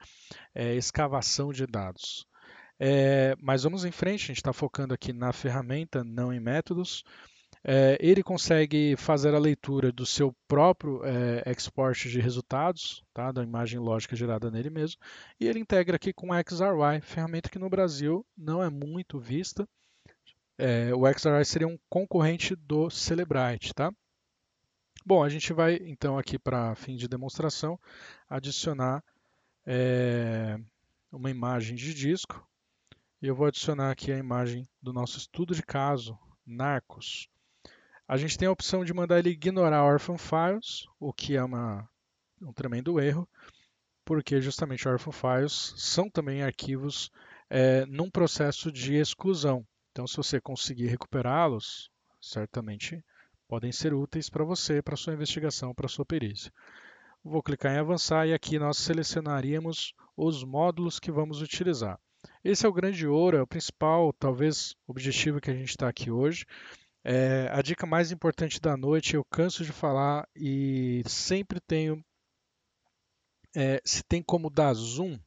é, 0.53 0.75
escavação 0.75 1.51
de 1.51 1.65
dados. 1.65 2.25
É, 2.79 3.35
mas 3.41 3.63
vamos 3.63 3.85
em 3.85 3.91
frente, 3.91 4.25
a 4.25 4.27
gente 4.27 4.37
está 4.37 4.53
focando 4.53 4.93
aqui 4.93 5.11
na 5.11 5.33
ferramenta, 5.33 6.03
não 6.03 6.31
em 6.31 6.39
métodos. 6.39 7.03
É, 7.63 7.97
ele 7.99 8.23
consegue 8.23 8.95
fazer 8.95 9.33
a 9.33 9.39
leitura 9.39 9.91
do 9.91 10.05
seu 10.05 10.33
próprio 10.47 11.01
é, 11.03 11.43
export 11.51 12.07
de 12.07 12.19
resultados, 12.19 13.03
tá, 13.13 13.31
da 13.31 13.43
imagem 13.43 13.79
lógica 13.79 14.15
gerada 14.15 14.49
nele 14.51 14.69
mesmo, 14.69 15.01
e 15.39 15.47
ele 15.47 15.59
integra 15.59 15.95
aqui 15.95 16.13
com 16.13 16.29
o 16.29 16.33
XRY, 16.33 17.01
ferramenta 17.01 17.49
que 17.49 17.59
no 17.59 17.69
Brasil 17.69 18.25
não 18.37 18.63
é 18.63 18.69
muito 18.69 19.19
vista. 19.19 19.67
É, 20.57 20.93
o 20.93 21.01
XRY 21.11 21.45
seria 21.45 21.67
um 21.67 21.77
concorrente 21.89 22.55
do 22.55 22.89
Celebrite, 22.89 23.73
tá? 23.73 23.91
Bom, 25.05 25.23
a 25.23 25.29
gente 25.29 25.51
vai 25.53 25.75
então 25.75 26.17
aqui 26.17 26.37
para 26.39 26.75
fim 26.75 26.95
de 26.95 27.07
demonstração 27.07 27.79
adicionar 28.29 29.03
é, 29.65 30.59
uma 31.11 31.29
imagem 31.29 31.75
de 31.75 31.93
disco 31.93 32.46
eu 33.25 33.33
vou 33.33 33.47
adicionar 33.47 33.89
aqui 33.89 34.11
a 34.11 34.17
imagem 34.17 34.69
do 34.79 34.93
nosso 34.93 35.17
estudo 35.17 35.55
de 35.55 35.63
caso 35.63 36.17
Narcos. 36.45 37.27
A 38.07 38.15
gente 38.15 38.37
tem 38.37 38.47
a 38.47 38.51
opção 38.51 38.85
de 38.85 38.93
mandar 38.93 39.17
ele 39.17 39.31
ignorar 39.31 39.83
orphan 39.83 40.17
files, 40.19 40.85
o 40.99 41.11
que 41.11 41.35
é 41.35 41.43
uma, 41.43 41.89
um 42.39 42.53
tremendo 42.53 42.99
erro, 42.99 43.27
porque 44.05 44.39
justamente 44.39 44.87
orphan 44.87 45.11
files 45.11 45.73
são 45.77 46.09
também 46.09 46.43
arquivos 46.43 47.11
é, 47.49 47.87
num 47.87 48.09
processo 48.09 48.71
de 48.71 48.93
exclusão. 48.93 49.65
Então, 49.91 50.05
se 50.05 50.15
você 50.15 50.39
conseguir 50.39 50.85
recuperá-los, 50.85 51.89
certamente 52.21 53.03
podem 53.47 53.71
ser 53.71 53.95
úteis 53.95 54.29
para 54.29 54.43
você, 54.43 54.79
para 54.79 54.95
sua 54.95 55.13
investigação, 55.13 55.73
para 55.73 55.87
sua 55.87 56.05
perícia. 56.05 56.53
Vou 57.23 57.41
clicar 57.41 57.73
em 57.73 57.79
avançar 57.79 58.27
e 58.27 58.33
aqui 58.33 58.59
nós 58.59 58.77
selecionaríamos 58.77 59.93
os 60.15 60.43
módulos 60.43 60.99
que 60.99 61.11
vamos 61.11 61.41
utilizar. 61.41 61.99
Esse 62.43 62.65
é 62.65 62.69
o 62.69 62.73
grande 62.73 63.07
ouro, 63.07 63.37
é 63.37 63.41
o 63.41 63.47
principal, 63.47 64.13
talvez, 64.13 64.75
objetivo 64.87 65.41
que 65.41 65.51
a 65.51 65.53
gente 65.53 65.69
está 65.69 65.87
aqui 65.87 66.09
hoje. 66.09 66.45
É, 67.03 67.49
a 67.51 67.61
dica 67.61 67.85
mais 67.85 68.11
importante 68.11 68.59
da 68.59 68.75
noite, 68.75 69.15
eu 69.15 69.23
canso 69.23 69.63
de 69.63 69.71
falar 69.71 70.27
e 70.35 71.03
sempre 71.05 71.59
tenho. 71.59 72.03
É, 73.55 73.81
se 73.85 74.03
tem 74.03 74.21
como 74.21 74.49
dar 74.49 74.73
zoom, 74.73 75.17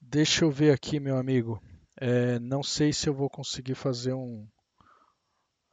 deixa 0.00 0.44
eu 0.44 0.50
ver 0.50 0.72
aqui, 0.72 1.00
meu 1.00 1.16
amigo. 1.16 1.62
É, 1.98 2.38
não 2.38 2.62
sei 2.62 2.92
se 2.92 3.08
eu 3.08 3.14
vou 3.14 3.30
conseguir 3.30 3.74
fazer 3.74 4.12
um 4.12 4.46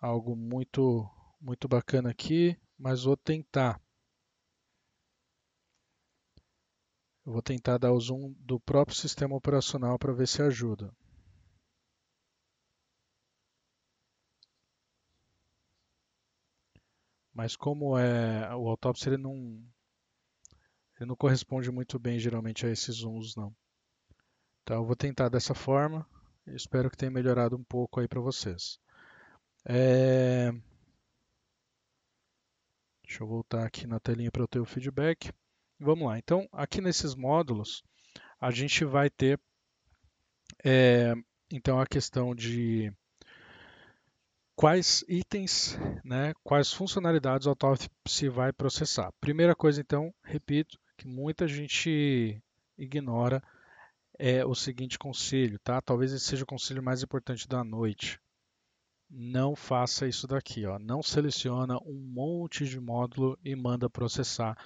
algo 0.01 0.35
muito 0.35 1.09
muito 1.39 1.67
bacana 1.67 2.09
aqui, 2.09 2.57
mas 2.77 3.03
vou 3.03 3.17
tentar. 3.17 3.79
Eu 7.25 7.31
vou 7.31 7.41
tentar 7.41 7.77
dar 7.77 7.91
o 7.93 7.99
zoom 7.99 8.33
do 8.39 8.59
próprio 8.59 8.95
sistema 8.95 9.35
operacional 9.35 9.97
para 9.97 10.13
ver 10.13 10.27
se 10.27 10.41
ajuda. 10.41 10.93
Mas 17.33 17.55
como 17.55 17.97
é 17.97 18.53
o 18.55 18.67
autópsia 18.69 19.09
ele 19.09 19.17
não 19.17 19.61
ele 20.99 21.07
não 21.07 21.15
corresponde 21.15 21.71
muito 21.71 21.97
bem 21.97 22.19
geralmente 22.19 22.65
a 22.65 22.69
esses 22.69 22.97
zooms 22.97 23.35
não. 23.35 23.55
Então 24.61 24.77
eu 24.77 24.85
vou 24.85 24.95
tentar 24.95 25.29
dessa 25.29 25.53
forma. 25.53 26.07
Espero 26.47 26.89
que 26.89 26.97
tenha 26.97 27.11
melhorado 27.11 27.55
um 27.55 27.63
pouco 27.63 27.99
aí 27.99 28.07
para 28.07 28.21
vocês. 28.21 28.79
É... 29.65 30.51
Deixa 33.03 33.23
eu 33.23 33.27
voltar 33.27 33.65
aqui 33.65 33.87
na 33.87 33.99
telinha 33.99 34.31
para 34.31 34.43
eu 34.43 34.47
ter 34.47 34.59
o 34.59 34.65
feedback. 34.65 35.31
Vamos 35.83 36.07
lá. 36.07 36.17
Então 36.17 36.47
aqui 36.51 36.79
nesses 36.79 37.13
módulos 37.13 37.83
a 38.39 38.51
gente 38.51 38.85
vai 38.85 39.09
ter 39.09 39.39
é, 40.63 41.13
então 41.51 41.79
a 41.79 41.85
questão 41.85 42.33
de 42.33 42.91
quais 44.55 45.03
itens, 45.09 45.77
né, 46.03 46.33
quais 46.43 46.71
funcionalidades 46.71 47.47
o 47.47 47.49
Autopsy 47.49 48.29
vai 48.29 48.53
processar. 48.53 49.11
Primeira 49.19 49.55
coisa, 49.55 49.81
então, 49.81 50.13
repito, 50.23 50.79
que 50.97 51.07
muita 51.07 51.47
gente 51.47 52.41
ignora 52.77 53.43
é 54.17 54.45
o 54.45 54.55
seguinte 54.55 54.97
conselho, 54.97 55.59
tá? 55.59 55.81
Talvez 55.81 56.13
esse 56.13 56.25
seja 56.25 56.43
o 56.43 56.47
conselho 56.47 56.83
mais 56.83 57.03
importante 57.03 57.47
da 57.47 57.63
noite. 57.63 58.19
Não 59.09 59.55
faça 59.55 60.07
isso 60.07 60.27
daqui, 60.27 60.65
ó. 60.65 60.79
Não 60.79 61.03
seleciona 61.03 61.77
um 61.85 61.99
monte 61.99 62.65
de 62.65 62.79
módulo 62.79 63.37
e 63.43 63.55
manda 63.55 63.89
processar, 63.89 64.57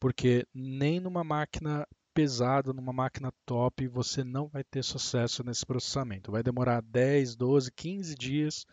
porque 0.00 0.46
nem 0.54 1.00
numa 1.00 1.24
máquina 1.24 1.86
pesada, 2.14 2.72
numa 2.72 2.92
máquina 2.92 3.30
top, 3.44 3.86
você 3.88 4.24
não 4.24 4.48
vai 4.48 4.64
ter 4.64 4.82
sucesso 4.82 5.44
nesse 5.44 5.66
processamento. 5.66 6.32
Vai 6.32 6.42
demorar 6.42 6.80
10, 6.82 7.36
12, 7.36 7.70
15 7.72 8.14
dias 8.14 8.66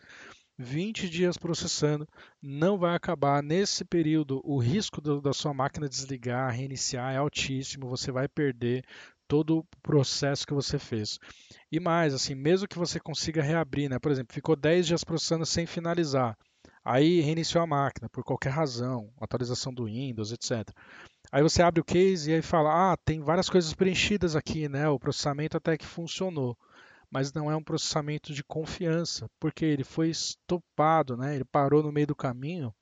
20 0.58 1.08
dias 1.08 1.36
processando, 1.36 2.08
não 2.40 2.78
vai 2.78 2.94
acabar. 2.94 3.42
Nesse 3.42 3.84
período, 3.84 4.40
o 4.44 4.58
risco 4.58 5.00
do, 5.00 5.20
da 5.20 5.32
sua 5.32 5.52
máquina 5.52 5.88
desligar, 5.88 6.52
reiniciar 6.52 7.12
é 7.12 7.16
altíssimo, 7.16 7.88
você 7.88 8.12
vai 8.12 8.28
perder 8.28 8.84
todo 9.26 9.58
o 9.58 9.64
processo 9.82 10.46
que 10.46 10.54
você 10.54 10.78
fez. 10.78 11.18
E 11.72 11.80
mais, 11.80 12.14
assim, 12.14 12.34
mesmo 12.34 12.68
que 12.68 12.78
você 12.78 13.00
consiga 13.00 13.42
reabrir, 13.42 13.88
né? 13.88 13.98
Por 13.98 14.12
exemplo, 14.12 14.34
ficou 14.34 14.54
10 14.54 14.86
dias 14.86 15.04
processando 15.04 15.44
sem 15.44 15.66
finalizar. 15.66 16.36
Aí 16.84 17.20
reiniciou 17.20 17.62
a 17.62 17.66
máquina 17.66 18.08
por 18.10 18.22
qualquer 18.22 18.50
razão, 18.50 19.10
atualização 19.20 19.72
do 19.72 19.86
Windows, 19.86 20.32
etc. 20.32 20.70
Aí 21.34 21.42
você 21.42 21.62
abre 21.62 21.80
o 21.80 21.84
case 21.84 22.30
e 22.30 22.34
aí 22.34 22.42
fala: 22.42 22.92
"Ah, 22.92 22.96
tem 22.96 23.20
várias 23.20 23.50
coisas 23.50 23.74
preenchidas 23.74 24.36
aqui, 24.36 24.68
né? 24.68 24.88
O 24.88 25.00
processamento 25.00 25.56
até 25.56 25.76
que 25.76 25.84
funcionou" 25.84 26.56
mas 27.10 27.32
não 27.32 27.48
é 27.48 27.54
um 27.54 27.62
processamento 27.62 28.32
de 28.34 28.42
confiança, 28.42 29.30
porque 29.38 29.64
ele 29.64 29.84
foi 29.84 30.10
estopado, 30.10 31.16
né? 31.16 31.36
ele 31.36 31.44
parou 31.44 31.80
no 31.80 31.92
meio 31.92 32.08
do 32.08 32.16
caminho. 32.16 32.74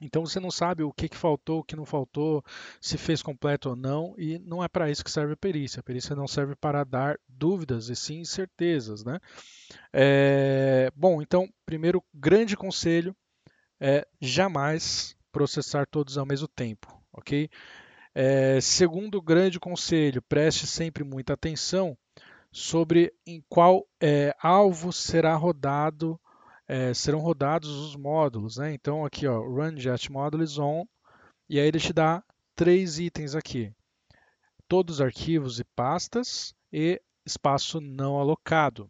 Então 0.00 0.26
você 0.26 0.40
não 0.40 0.50
sabe 0.50 0.82
o 0.82 0.92
que, 0.92 1.08
que 1.08 1.16
faltou, 1.16 1.60
o 1.60 1.64
que 1.64 1.76
não 1.76 1.86
faltou, 1.86 2.44
se 2.80 2.98
fez 2.98 3.22
completo 3.22 3.70
ou 3.70 3.76
não, 3.76 4.12
e 4.18 4.40
não 4.40 4.62
é 4.62 4.66
para 4.66 4.90
isso 4.90 5.04
que 5.04 5.10
serve 5.10 5.34
a 5.34 5.36
perícia. 5.36 5.78
A 5.78 5.84
perícia 5.84 6.16
não 6.16 6.26
serve 6.26 6.56
para 6.56 6.82
dar 6.82 7.16
dúvidas 7.28 7.88
e 7.88 7.94
sim 7.94 8.24
certezas. 8.24 9.04
Né? 9.04 9.20
É... 9.92 10.90
Bom, 10.96 11.22
então, 11.22 11.48
primeiro 11.64 12.02
grande 12.12 12.56
conselho 12.56 13.14
é 13.78 14.04
jamais 14.20 15.16
processar 15.30 15.86
todos 15.86 16.18
ao 16.18 16.26
mesmo 16.26 16.48
tempo, 16.48 17.03
ok? 17.14 17.48
É... 18.14 18.60
Segundo 18.60 19.22
grande 19.22 19.58
conselho, 19.58 20.22
preste 20.22 20.66
sempre 20.66 21.02
muita 21.04 21.32
atenção 21.32 21.96
sobre 22.54 23.12
em 23.26 23.42
qual 23.48 23.84
é, 24.00 24.32
alvo 24.40 24.92
será 24.92 25.34
rodado, 25.34 26.20
é, 26.68 26.94
serão 26.94 27.18
rodados 27.18 27.68
os 27.68 27.96
módulos. 27.96 28.58
Né? 28.58 28.72
Então 28.72 29.04
aqui, 29.04 29.26
ó, 29.26 29.40
Run 29.40 29.76
Jet 29.76 30.10
Modules 30.10 30.56
On, 30.56 30.84
e 31.48 31.58
aí 31.58 31.66
ele 31.66 31.80
te 31.80 31.92
dá 31.92 32.22
três 32.54 33.00
itens 33.00 33.34
aqui. 33.34 33.72
Todos 34.68 34.96
os 34.96 35.00
arquivos 35.00 35.58
e 35.58 35.64
pastas 35.76 36.54
e 36.72 37.02
espaço 37.26 37.80
não 37.80 38.16
alocado. 38.16 38.88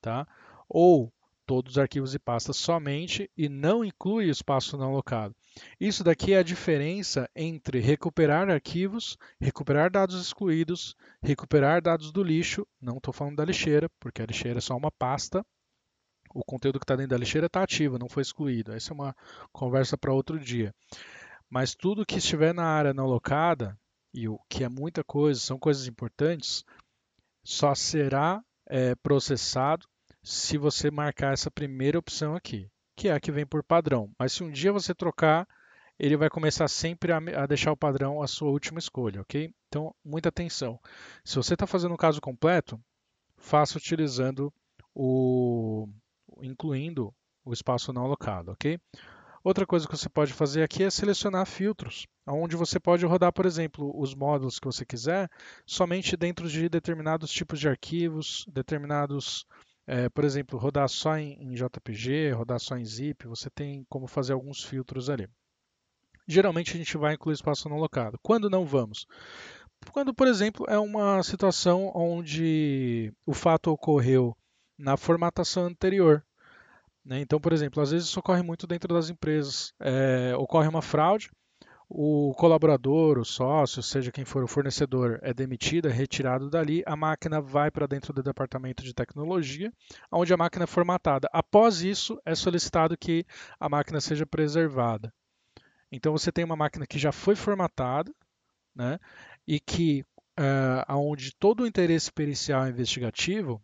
Tá? 0.00 0.26
Ou 0.68 1.12
todos 1.46 1.72
os 1.72 1.78
arquivos 1.78 2.14
e 2.14 2.18
pastas 2.18 2.56
somente 2.56 3.30
e 3.36 3.48
não 3.48 3.84
inclui 3.84 4.26
o 4.26 4.30
espaço 4.30 4.76
não 4.76 4.90
alocado. 4.90 5.34
Isso 5.78 6.02
daqui 6.02 6.32
é 6.32 6.38
a 6.38 6.42
diferença 6.42 7.28
entre 7.34 7.78
recuperar 7.80 8.50
arquivos, 8.50 9.16
recuperar 9.40 9.90
dados 9.90 10.20
excluídos, 10.20 10.96
recuperar 11.22 11.80
dados 11.80 12.10
do 12.10 12.22
lixo, 12.22 12.66
não 12.80 12.96
estou 12.96 13.12
falando 13.14 13.36
da 13.36 13.44
lixeira, 13.44 13.88
porque 14.00 14.22
a 14.22 14.26
lixeira 14.26 14.58
é 14.58 14.60
só 14.60 14.76
uma 14.76 14.90
pasta, 14.90 15.44
o 16.34 16.44
conteúdo 16.44 16.80
que 16.80 16.84
está 16.84 16.96
dentro 16.96 17.10
da 17.10 17.18
lixeira 17.18 17.46
está 17.46 17.62
ativo, 17.62 17.98
não 17.98 18.08
foi 18.08 18.22
excluído. 18.22 18.72
Essa 18.72 18.92
é 18.92 18.94
uma 18.94 19.16
conversa 19.52 19.96
para 19.96 20.12
outro 20.12 20.38
dia. 20.38 20.74
Mas 21.48 21.74
tudo 21.74 22.04
que 22.04 22.18
estiver 22.18 22.52
na 22.52 22.64
área 22.64 22.92
não 22.92 23.04
alocada, 23.04 23.78
e 24.12 24.28
o 24.28 24.38
que 24.48 24.64
é 24.64 24.68
muita 24.68 25.04
coisa, 25.04 25.38
são 25.38 25.58
coisas 25.58 25.86
importantes, 25.86 26.64
só 27.44 27.74
será 27.74 28.42
é, 28.66 28.94
processado 28.96 29.86
se 30.24 30.56
você 30.56 30.90
marcar 30.90 31.34
essa 31.34 31.50
primeira 31.50 31.98
opção 31.98 32.34
aqui, 32.34 32.70
que 32.96 33.08
é 33.08 33.12
a 33.12 33.20
que 33.20 33.30
vem 33.30 33.44
por 33.44 33.62
padrão. 33.62 34.10
Mas 34.18 34.32
se 34.32 34.42
um 34.42 34.50
dia 34.50 34.72
você 34.72 34.94
trocar, 34.94 35.46
ele 35.98 36.16
vai 36.16 36.30
começar 36.30 36.66
sempre 36.66 37.12
a, 37.12 37.18
a 37.18 37.46
deixar 37.46 37.70
o 37.70 37.76
padrão 37.76 38.22
a 38.22 38.26
sua 38.26 38.48
última 38.48 38.78
escolha, 38.78 39.20
ok? 39.20 39.52
Então, 39.68 39.94
muita 40.02 40.30
atenção. 40.30 40.80
Se 41.22 41.36
você 41.36 41.52
está 41.52 41.66
fazendo 41.66 41.92
um 41.92 41.98
caso 41.98 42.22
completo, 42.22 42.80
faça 43.36 43.76
utilizando 43.76 44.52
o 44.94 45.88
incluindo 46.42 47.14
o 47.44 47.52
espaço 47.52 47.92
não 47.92 48.04
alocado, 48.04 48.50
ok? 48.50 48.80
Outra 49.42 49.66
coisa 49.66 49.86
que 49.86 49.94
você 49.94 50.08
pode 50.08 50.32
fazer 50.32 50.62
aqui 50.62 50.82
é 50.82 50.90
selecionar 50.90 51.44
filtros, 51.44 52.06
onde 52.26 52.56
você 52.56 52.80
pode 52.80 53.04
rodar, 53.04 53.30
por 53.30 53.44
exemplo, 53.44 53.92
os 54.00 54.14
módulos 54.14 54.58
que 54.58 54.64
você 54.64 54.86
quiser 54.86 55.30
somente 55.66 56.16
dentro 56.16 56.48
de 56.48 56.66
determinados 56.66 57.30
tipos 57.30 57.60
de 57.60 57.68
arquivos, 57.68 58.46
determinados 58.48 59.46
é, 59.86 60.08
por 60.08 60.24
exemplo, 60.24 60.58
rodar 60.58 60.88
só 60.88 61.16
em, 61.16 61.34
em 61.42 61.54
JPG, 61.54 62.32
rodar 62.32 62.58
só 62.58 62.76
em 62.76 62.84
zip, 62.84 63.26
você 63.26 63.50
tem 63.50 63.84
como 63.88 64.06
fazer 64.06 64.32
alguns 64.32 64.64
filtros 64.64 65.10
ali. 65.10 65.28
Geralmente 66.26 66.72
a 66.74 66.76
gente 66.76 66.96
vai 66.96 67.14
incluir 67.14 67.34
espaço 67.34 67.68
não 67.68 67.76
locado. 67.76 68.18
Quando 68.22 68.48
não 68.48 68.64
vamos? 68.64 69.06
Quando, 69.92 70.14
por 70.14 70.26
exemplo, 70.26 70.64
é 70.68 70.78
uma 70.78 71.22
situação 71.22 71.92
onde 71.94 73.12
o 73.26 73.34
fato 73.34 73.70
ocorreu 73.70 74.34
na 74.78 74.96
formatação 74.96 75.66
anterior. 75.66 76.24
Né? 77.04 77.20
Então, 77.20 77.38
por 77.38 77.52
exemplo, 77.52 77.82
às 77.82 77.90
vezes 77.90 78.08
isso 78.08 78.18
ocorre 78.20 78.42
muito 78.42 78.66
dentro 78.66 78.94
das 78.94 79.10
empresas. 79.10 79.74
É, 79.78 80.34
ocorre 80.36 80.68
uma 80.68 80.80
fraude, 80.80 81.30
o 81.88 82.34
colaborador, 82.34 83.18
o 83.18 83.24
sócio, 83.24 83.82
seja 83.82 84.10
quem 84.10 84.24
for 84.24 84.42
o 84.42 84.48
fornecedor, 84.48 85.18
é 85.22 85.32
demitido, 85.32 85.88
é 85.88 85.92
retirado 85.92 86.48
dali, 86.48 86.82
a 86.86 86.96
máquina 86.96 87.40
vai 87.40 87.70
para 87.70 87.86
dentro 87.86 88.12
do 88.12 88.22
departamento 88.22 88.82
de 88.82 88.94
tecnologia, 88.94 89.72
onde 90.10 90.32
a 90.32 90.36
máquina 90.36 90.64
é 90.64 90.66
formatada. 90.66 91.28
Após 91.32 91.82
isso, 91.82 92.20
é 92.24 92.34
solicitado 92.34 92.96
que 92.96 93.24
a 93.60 93.68
máquina 93.68 94.00
seja 94.00 94.26
preservada. 94.26 95.12
Então 95.92 96.12
você 96.12 96.32
tem 96.32 96.44
uma 96.44 96.56
máquina 96.56 96.86
que 96.86 96.98
já 96.98 97.12
foi 97.12 97.36
formatada, 97.36 98.12
né, 98.74 98.98
e 99.46 99.60
que 99.60 100.04
uh, 100.38 100.92
onde 100.96 101.34
todo 101.36 101.62
o 101.62 101.66
interesse 101.66 102.12
pericial 102.12 102.66
investigativo 102.68 103.62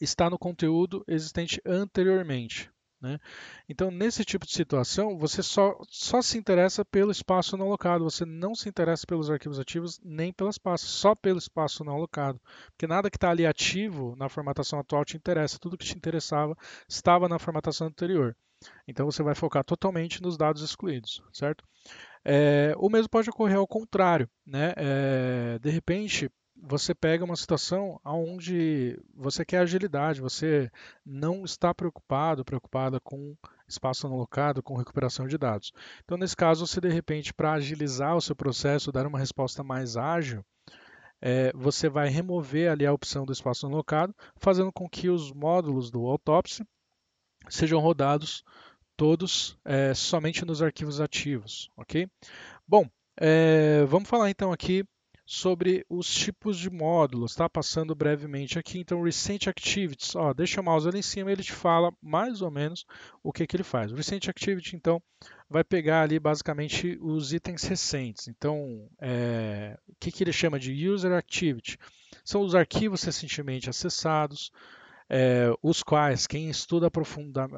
está 0.00 0.30
no 0.30 0.38
conteúdo 0.38 1.04
existente 1.06 1.60
anteriormente. 1.64 2.70
Né? 3.00 3.18
Então, 3.68 3.90
nesse 3.90 4.24
tipo 4.24 4.46
de 4.46 4.52
situação, 4.52 5.18
você 5.18 5.42
só, 5.42 5.78
só 5.88 6.22
se 6.22 6.38
interessa 6.38 6.84
pelo 6.84 7.10
espaço 7.10 7.56
não 7.56 7.66
alocado, 7.66 8.04
você 8.04 8.24
não 8.24 8.54
se 8.54 8.68
interessa 8.68 9.06
pelos 9.06 9.30
arquivos 9.30 9.60
ativos 9.60 10.00
nem 10.02 10.32
pelas 10.32 10.56
pastas, 10.56 10.90
só 10.90 11.14
pelo 11.14 11.38
espaço 11.38 11.84
não 11.84 11.94
alocado. 11.94 12.40
Porque 12.68 12.86
nada 12.86 13.10
que 13.10 13.16
está 13.16 13.30
ali 13.30 13.46
ativo 13.46 14.16
na 14.16 14.28
formatação 14.28 14.78
atual 14.78 15.04
te 15.04 15.16
interessa, 15.16 15.58
tudo 15.58 15.76
que 15.76 15.84
te 15.84 15.96
interessava 15.96 16.56
estava 16.88 17.28
na 17.28 17.38
formatação 17.38 17.86
anterior. 17.86 18.34
Então, 18.88 19.04
você 19.04 19.22
vai 19.22 19.34
focar 19.34 19.62
totalmente 19.62 20.22
nos 20.22 20.38
dados 20.38 20.62
excluídos, 20.62 21.22
certo? 21.32 21.62
É, 22.24 22.74
o 22.78 22.88
mesmo 22.88 23.10
pode 23.10 23.28
ocorrer 23.28 23.58
ao 23.58 23.66
contrário, 23.66 24.28
né? 24.44 24.72
É, 24.76 25.58
de 25.60 25.70
repente, 25.70 26.30
você 26.62 26.94
pega 26.94 27.24
uma 27.24 27.36
situação 27.36 28.00
onde 28.04 28.98
você 29.14 29.44
quer 29.44 29.58
agilidade, 29.58 30.20
você 30.20 30.70
não 31.04 31.44
está 31.44 31.74
preocupado, 31.74 32.44
preocupada 32.44 32.98
com 33.00 33.36
espaço 33.68 34.06
alocado, 34.06 34.62
com 34.62 34.76
recuperação 34.76 35.26
de 35.26 35.36
dados. 35.36 35.72
Então, 36.04 36.16
nesse 36.16 36.36
caso, 36.36 36.66
você 36.66 36.80
de 36.80 36.88
repente, 36.88 37.34
para 37.34 37.52
agilizar 37.52 38.16
o 38.16 38.20
seu 38.20 38.34
processo, 38.34 38.92
dar 38.92 39.06
uma 39.06 39.18
resposta 39.18 39.62
mais 39.62 39.96
ágil, 39.96 40.44
é, 41.20 41.52
você 41.54 41.88
vai 41.88 42.08
remover 42.08 42.70
ali 42.70 42.86
a 42.86 42.92
opção 42.92 43.24
do 43.24 43.32
espaço 43.32 43.66
alocado, 43.66 44.14
fazendo 44.36 44.72
com 44.72 44.88
que 44.88 45.08
os 45.08 45.32
módulos 45.32 45.90
do 45.90 46.06
Autopsy 46.06 46.64
sejam 47.48 47.80
rodados 47.80 48.44
todos 48.96 49.58
é, 49.64 49.92
somente 49.94 50.44
nos 50.44 50.62
arquivos 50.62 51.00
ativos, 51.00 51.70
ok? 51.76 52.08
Bom, 52.66 52.88
é, 53.18 53.84
vamos 53.84 54.08
falar 54.08 54.30
então 54.30 54.52
aqui 54.52 54.84
sobre 55.26 55.84
os 55.90 56.08
tipos 56.08 56.56
de 56.56 56.70
módulos, 56.70 57.34
tá? 57.34 57.48
Passando 57.48 57.96
brevemente 57.96 58.60
aqui, 58.60 58.78
então 58.78 59.02
Recent 59.02 59.48
Activities, 59.48 60.14
ó, 60.14 60.32
deixa 60.32 60.60
o 60.60 60.64
mouse 60.64 60.88
ali 60.88 61.00
em 61.00 61.02
cima, 61.02 61.32
ele 61.32 61.42
te 61.42 61.52
fala 61.52 61.92
mais 62.00 62.40
ou 62.40 62.50
menos 62.50 62.86
o 63.24 63.32
que, 63.32 63.44
que 63.44 63.56
ele 63.56 63.64
faz. 63.64 63.90
O 63.90 63.96
Recent 63.96 64.28
Activity, 64.28 64.76
então, 64.76 65.02
vai 65.50 65.64
pegar 65.64 66.02
ali 66.02 66.20
basicamente 66.20 66.96
os 67.02 67.32
itens 67.32 67.64
recentes. 67.64 68.28
Então, 68.28 68.88
é, 69.00 69.76
o 69.88 69.94
que, 69.98 70.12
que 70.12 70.22
ele 70.22 70.32
chama 70.32 70.60
de 70.60 70.88
User 70.88 71.12
Activity? 71.12 71.76
São 72.24 72.42
os 72.42 72.54
arquivos 72.54 73.02
recentemente 73.02 73.68
acessados, 73.68 74.52
é, 75.08 75.52
os 75.62 75.82
quais 75.82 76.26
quem 76.26 76.50
estuda 76.50 76.90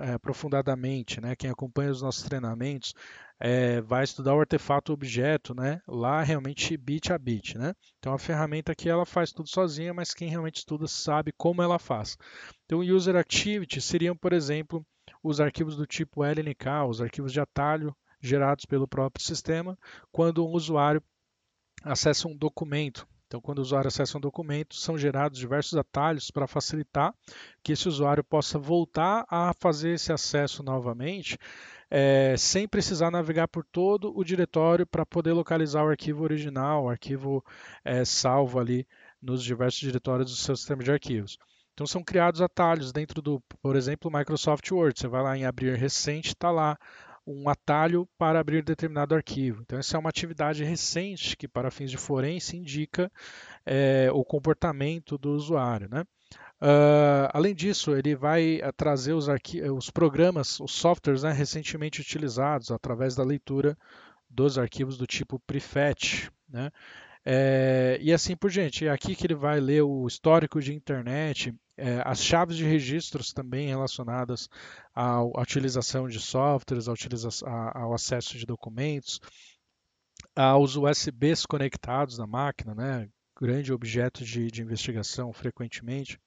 é, 0.02 0.12
aprofundadamente, 0.12 1.20
né, 1.20 1.34
quem 1.34 1.50
acompanha 1.50 1.90
os 1.90 2.02
nossos 2.02 2.22
treinamentos, 2.22 2.94
é, 3.40 3.80
vai 3.80 4.04
estudar 4.04 4.34
o 4.34 4.40
artefato 4.40 4.92
objeto, 4.92 5.54
né, 5.54 5.80
lá 5.86 6.22
realmente 6.22 6.76
bit 6.76 7.12
a 7.12 7.18
bit, 7.18 7.56
né? 7.56 7.74
Então 7.98 8.12
a 8.12 8.18
ferramenta 8.18 8.72
aqui 8.72 8.88
ela 8.88 9.06
faz 9.06 9.32
tudo 9.32 9.48
sozinha, 9.48 9.94
mas 9.94 10.12
quem 10.12 10.28
realmente 10.28 10.56
estuda 10.56 10.86
sabe 10.86 11.32
como 11.36 11.62
ela 11.62 11.78
faz. 11.78 12.16
Então 12.64 12.80
user 12.80 13.16
activity 13.16 13.80
seriam, 13.80 14.16
por 14.16 14.32
exemplo, 14.32 14.84
os 15.22 15.40
arquivos 15.40 15.76
do 15.76 15.86
tipo 15.86 16.24
LNK, 16.24 16.84
os 16.88 17.00
arquivos 17.00 17.32
de 17.32 17.40
atalho 17.40 17.96
gerados 18.20 18.64
pelo 18.66 18.88
próprio 18.88 19.24
sistema, 19.24 19.78
quando 20.10 20.44
um 20.44 20.50
usuário 20.50 21.02
acessa 21.84 22.26
um 22.28 22.36
documento, 22.36 23.06
então, 23.28 23.42
quando 23.42 23.58
o 23.58 23.62
usuário 23.62 23.88
acessa 23.88 24.16
um 24.16 24.20
documento, 24.20 24.74
são 24.74 24.96
gerados 24.96 25.38
diversos 25.38 25.76
atalhos 25.76 26.30
para 26.30 26.46
facilitar 26.46 27.14
que 27.62 27.72
esse 27.72 27.86
usuário 27.86 28.24
possa 28.24 28.58
voltar 28.58 29.26
a 29.28 29.52
fazer 29.60 29.90
esse 29.90 30.10
acesso 30.10 30.62
novamente, 30.62 31.36
é, 31.90 32.34
sem 32.38 32.66
precisar 32.66 33.10
navegar 33.10 33.46
por 33.46 33.66
todo 33.66 34.16
o 34.16 34.24
diretório 34.24 34.86
para 34.86 35.04
poder 35.04 35.34
localizar 35.34 35.84
o 35.84 35.90
arquivo 35.90 36.24
original, 36.24 36.84
o 36.84 36.88
arquivo 36.88 37.44
é, 37.84 38.02
salvo 38.02 38.58
ali 38.58 38.88
nos 39.20 39.44
diversos 39.44 39.80
diretórios 39.80 40.30
do 40.30 40.36
seu 40.36 40.56
sistema 40.56 40.82
de 40.82 40.90
arquivos. 40.90 41.38
Então 41.74 41.86
são 41.86 42.02
criados 42.02 42.40
atalhos 42.40 42.92
dentro 42.92 43.20
do, 43.20 43.40
por 43.60 43.76
exemplo, 43.76 44.10
Microsoft 44.10 44.68
Word. 44.72 44.98
Você 44.98 45.06
vai 45.06 45.22
lá 45.22 45.36
em 45.36 45.44
abrir 45.44 45.76
recente, 45.76 46.28
está 46.28 46.50
lá 46.50 46.78
um 47.28 47.48
atalho 47.48 48.08
para 48.16 48.40
abrir 48.40 48.62
determinado 48.62 49.14
arquivo. 49.14 49.60
Então, 49.60 49.78
essa 49.78 49.96
é 49.96 50.00
uma 50.00 50.08
atividade 50.08 50.64
recente 50.64 51.36
que, 51.36 51.46
para 51.46 51.70
fins 51.70 51.90
de 51.90 51.98
forense, 51.98 52.56
indica 52.56 53.12
é, 53.66 54.08
o 54.12 54.24
comportamento 54.24 55.18
do 55.18 55.32
usuário. 55.32 55.88
Né? 55.90 56.04
Uh, 56.60 57.28
além 57.32 57.54
disso, 57.54 57.94
ele 57.94 58.16
vai 58.16 58.56
uh, 58.56 58.72
trazer 58.74 59.12
os, 59.12 59.26
os, 59.76 59.90
programas, 59.90 60.58
os 60.58 60.72
softwares 60.72 61.22
né, 61.22 61.30
recentemente 61.30 62.00
utilizados 62.00 62.70
através 62.70 63.14
da 63.14 63.22
leitura 63.22 63.76
dos 64.28 64.58
arquivos 64.58 64.96
do 64.96 65.06
tipo 65.06 65.38
prefetch. 65.40 66.28
Né? 66.48 66.70
É, 67.30 67.98
e 68.00 68.10
assim 68.10 68.34
por 68.34 68.50
diante. 68.50 68.86
É 68.86 68.90
aqui 68.90 69.14
que 69.14 69.26
ele 69.26 69.34
vai 69.34 69.60
ler 69.60 69.82
o 69.82 70.06
histórico 70.06 70.62
de 70.62 70.72
internet, 70.74 71.54
é, 71.76 72.00
as 72.02 72.24
chaves 72.24 72.56
de 72.56 72.64
registros 72.64 73.34
também 73.34 73.68
relacionadas 73.68 74.48
à, 74.94 75.22
utilização 75.22 76.08
de 76.08 76.18
softwares, 76.20 76.88
à 76.88 76.92
utilização, 76.92 77.46
ao 77.74 77.92
acesso 77.92 78.38
de 78.38 78.46
documentos, 78.46 79.20
aos 80.34 80.74
USBs 80.74 81.44
conectados 81.44 82.16
na 82.16 82.26
máquina, 82.26 82.74
né? 82.74 83.06
grande 83.38 83.74
objeto 83.74 84.24
de, 84.24 84.50
de 84.50 84.62
investigação 84.62 85.30
frequentemente. 85.30 86.18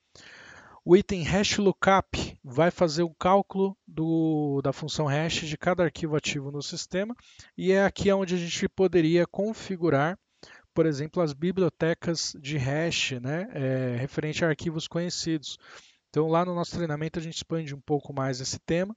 O 0.86 0.96
item 0.96 1.24
hash 1.24 1.58
lookup 1.58 2.38
vai 2.44 2.70
fazer 2.70 3.02
o 3.02 3.16
cálculo 3.16 3.76
do, 3.88 4.62
da 4.64 4.72
função 4.72 5.08
hash 5.08 5.48
de 5.48 5.58
cada 5.58 5.84
arquivo 5.84 6.16
ativo 6.16 6.52
no 6.52 6.62
sistema 6.62 7.16
e 7.58 7.72
é 7.72 7.84
aqui 7.84 8.12
onde 8.12 8.36
a 8.36 8.38
gente 8.38 8.70
poderia 8.70 9.26
configurar 9.26 10.16
por 10.74 10.86
exemplo, 10.86 11.22
as 11.22 11.34
bibliotecas 11.34 12.36
de 12.40 12.58
hash, 12.58 13.12
né, 13.22 13.48
é, 13.54 13.98
referente 14.00 14.44
a 14.44 14.50
arquivos 14.50 14.88
conhecidos. 14.88 15.58
Então, 16.10 16.28
lá 16.28 16.44
no 16.44 16.54
nosso 16.54 16.76
treinamento, 16.76 17.20
a 17.20 17.22
gente 17.22 17.38
expande 17.38 17.74
um 17.74 17.80
pouco 17.80 18.14
mais 18.14 18.42
esse 18.42 18.60
tema, 18.60 18.96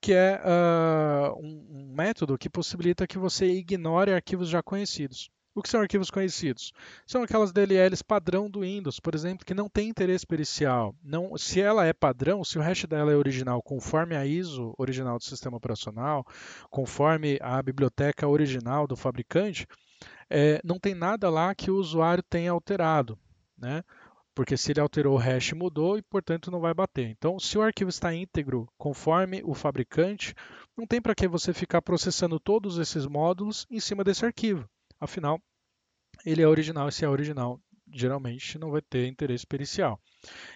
que 0.00 0.14
é 0.14 0.40
uh, 0.40 1.38
um, 1.38 1.66
um, 1.70 1.94
método 1.94 2.38
que 2.38 2.48
possibilita 2.48 3.06
que 3.06 3.18
você 3.18 3.46
ignore 3.46 4.12
arquivos 4.12 4.48
já 4.48 4.62
conhecidos. 4.62 5.30
O 5.54 5.62
que 5.62 5.68
são 5.68 5.80
arquivos 5.80 6.10
conhecidos? 6.10 6.72
São 7.06 7.22
aquelas 7.22 7.52
DLLs 7.52 8.02
padrão 8.02 8.50
do 8.50 8.62
Windows, 8.62 8.98
por 8.98 9.14
exemplo, 9.14 9.46
que 9.46 9.54
não 9.54 9.68
tem 9.68 9.88
interesse 9.88 10.26
pericial. 10.26 10.96
Não, 11.00 11.36
se 11.38 11.60
ela 11.60 11.86
é 11.86 11.92
padrão, 11.92 12.42
se 12.42 12.58
o 12.58 12.62
hash 12.62 12.86
dela 12.86 13.12
é 13.12 13.14
original 13.14 13.62
conforme 13.62 14.16
a 14.16 14.26
ISO 14.26 14.74
original 14.76 15.16
do 15.16 15.22
sistema 15.22 15.56
operacional, 15.56 16.26
conforme 16.70 17.38
a 17.40 17.62
biblioteca 17.62 18.26
original 18.26 18.88
do 18.88 18.96
fabricante, 18.96 19.64
é, 20.30 20.60
não 20.64 20.78
tem 20.78 20.94
nada 20.94 21.28
lá 21.30 21.54
que 21.54 21.70
o 21.70 21.76
usuário 21.76 22.22
tenha 22.22 22.50
alterado, 22.50 23.18
né? 23.56 23.82
Porque 24.34 24.56
se 24.56 24.72
ele 24.72 24.80
alterou 24.80 25.14
o 25.14 25.18
hash 25.18 25.52
mudou 25.52 25.96
e, 25.96 26.02
portanto, 26.02 26.50
não 26.50 26.60
vai 26.60 26.74
bater. 26.74 27.08
Então, 27.08 27.38
se 27.38 27.56
o 27.56 27.62
arquivo 27.62 27.90
está 27.90 28.12
íntegro 28.12 28.68
conforme 28.76 29.42
o 29.44 29.54
fabricante, 29.54 30.34
não 30.76 30.86
tem 30.86 31.00
para 31.00 31.14
que 31.14 31.28
você 31.28 31.52
ficar 31.52 31.80
processando 31.80 32.40
todos 32.40 32.78
esses 32.78 33.06
módulos 33.06 33.64
em 33.70 33.78
cima 33.78 34.02
desse 34.02 34.26
arquivo. 34.26 34.68
Afinal, 34.98 35.40
ele 36.26 36.42
é 36.42 36.48
original 36.48 36.88
e 36.88 36.92
se 36.92 37.04
é 37.04 37.08
original, 37.08 37.60
geralmente 37.92 38.58
não 38.58 38.70
vai 38.70 38.82
ter 38.82 39.06
interesse 39.06 39.46
pericial. 39.46 40.00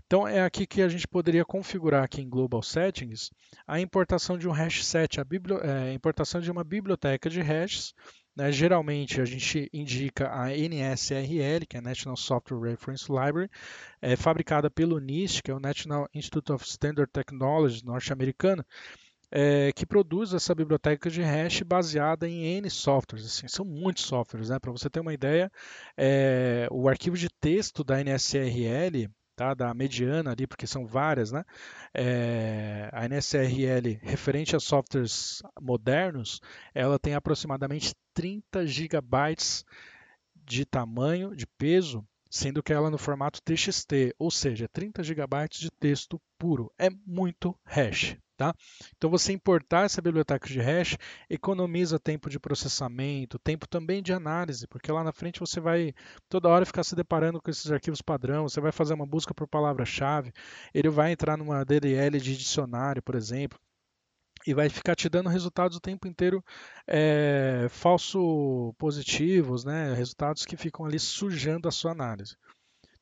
Então 0.06 0.26
é 0.26 0.42
aqui 0.42 0.66
que 0.66 0.82
a 0.82 0.88
gente 0.88 1.06
poderia 1.06 1.44
configurar 1.44 2.04
aqui 2.04 2.20
em 2.20 2.28
Global 2.28 2.62
Settings 2.62 3.30
a 3.66 3.80
importação 3.80 4.36
de 4.38 4.48
um 4.48 4.52
hash 4.52 4.84
set, 4.84 5.20
a, 5.20 5.26
é, 5.62 5.90
a 5.90 5.92
importação 5.92 6.40
de 6.40 6.50
uma 6.50 6.64
biblioteca 6.64 7.30
de 7.30 7.40
hashes 7.40 7.94
né? 8.38 8.52
Geralmente 8.52 9.20
a 9.20 9.24
gente 9.24 9.68
indica 9.72 10.32
a 10.32 10.56
NSRL, 10.56 11.66
que 11.68 11.76
é 11.76 11.80
a 11.80 11.82
National 11.82 12.16
Software 12.16 12.70
Reference 12.70 13.10
Library, 13.10 13.50
é 14.00 14.14
fabricada 14.14 14.70
pelo 14.70 15.00
NIST, 15.00 15.42
que 15.42 15.50
é 15.50 15.54
o 15.54 15.58
National 15.58 16.08
Institute 16.14 16.52
of 16.52 16.64
Standard 16.64 17.10
Technology 17.12 17.84
norte-americano, 17.84 18.64
é, 19.28 19.72
que 19.72 19.84
produz 19.84 20.32
essa 20.32 20.54
biblioteca 20.54 21.10
de 21.10 21.20
hash 21.20 21.62
baseada 21.62 22.28
em 22.28 22.44
N 22.58 22.70
softwares. 22.70 23.26
Assim, 23.26 23.48
são 23.48 23.64
muitos 23.64 24.04
softwares. 24.04 24.50
Né? 24.50 24.58
Para 24.60 24.70
você 24.70 24.88
ter 24.88 25.00
uma 25.00 25.12
ideia, 25.12 25.50
é, 25.96 26.68
o 26.70 26.88
arquivo 26.88 27.16
de 27.16 27.28
texto 27.40 27.82
da 27.82 28.00
NSRL 28.00 29.10
tá, 29.38 29.54
da 29.54 29.72
mediana 29.72 30.32
ali, 30.32 30.46
porque 30.46 30.66
são 30.66 30.84
várias, 30.84 31.30
né? 31.30 31.44
É, 31.94 32.90
a 32.92 33.04
NSRL 33.06 34.00
referente 34.02 34.56
a 34.56 34.60
softwares 34.60 35.40
modernos, 35.60 36.40
ela 36.74 36.98
tem 36.98 37.14
aproximadamente 37.14 37.94
30 38.12 38.66
gigabytes 38.66 39.64
de 40.34 40.64
tamanho, 40.64 41.36
de 41.36 41.46
peso, 41.46 42.04
sendo 42.28 42.62
que 42.62 42.72
ela 42.72 42.90
no 42.90 42.98
formato 42.98 43.40
TXT, 43.40 44.14
ou 44.18 44.30
seja, 44.30 44.68
30 44.68 45.02
GB 45.04 45.48
de 45.50 45.70
texto 45.70 46.20
puro. 46.36 46.72
É 46.76 46.88
muito 47.06 47.56
hash. 47.64 48.16
Tá? 48.38 48.54
Então 48.96 49.10
você 49.10 49.32
importar 49.32 49.84
essa 49.84 50.00
biblioteca 50.00 50.46
de 50.46 50.60
hash 50.60 50.96
economiza 51.28 51.98
tempo 51.98 52.30
de 52.30 52.38
processamento, 52.38 53.36
tempo 53.36 53.66
também 53.66 54.00
de 54.00 54.12
análise, 54.12 54.64
porque 54.68 54.92
lá 54.92 55.02
na 55.02 55.12
frente 55.12 55.40
você 55.40 55.58
vai 55.58 55.92
toda 56.28 56.48
hora 56.48 56.64
ficar 56.64 56.84
se 56.84 56.94
deparando 56.94 57.42
com 57.42 57.50
esses 57.50 57.68
arquivos 57.68 58.00
padrão, 58.00 58.48
você 58.48 58.60
vai 58.60 58.70
fazer 58.70 58.94
uma 58.94 59.04
busca 59.04 59.34
por 59.34 59.48
palavra-chave, 59.48 60.32
ele 60.72 60.88
vai 60.88 61.10
entrar 61.10 61.36
numa 61.36 61.64
DDL 61.64 62.20
de 62.20 62.36
dicionário, 62.36 63.02
por 63.02 63.16
exemplo, 63.16 63.58
e 64.46 64.54
vai 64.54 64.68
ficar 64.68 64.94
te 64.94 65.08
dando 65.08 65.28
resultados 65.28 65.76
o 65.76 65.80
tempo 65.80 66.06
inteiro 66.06 66.40
é, 66.86 67.66
falso 67.68 68.72
positivos, 68.78 69.64
né? 69.64 69.94
resultados 69.94 70.46
que 70.46 70.56
ficam 70.56 70.86
ali 70.86 71.00
sujando 71.00 71.66
a 71.66 71.72
sua 71.72 71.90
análise. 71.90 72.36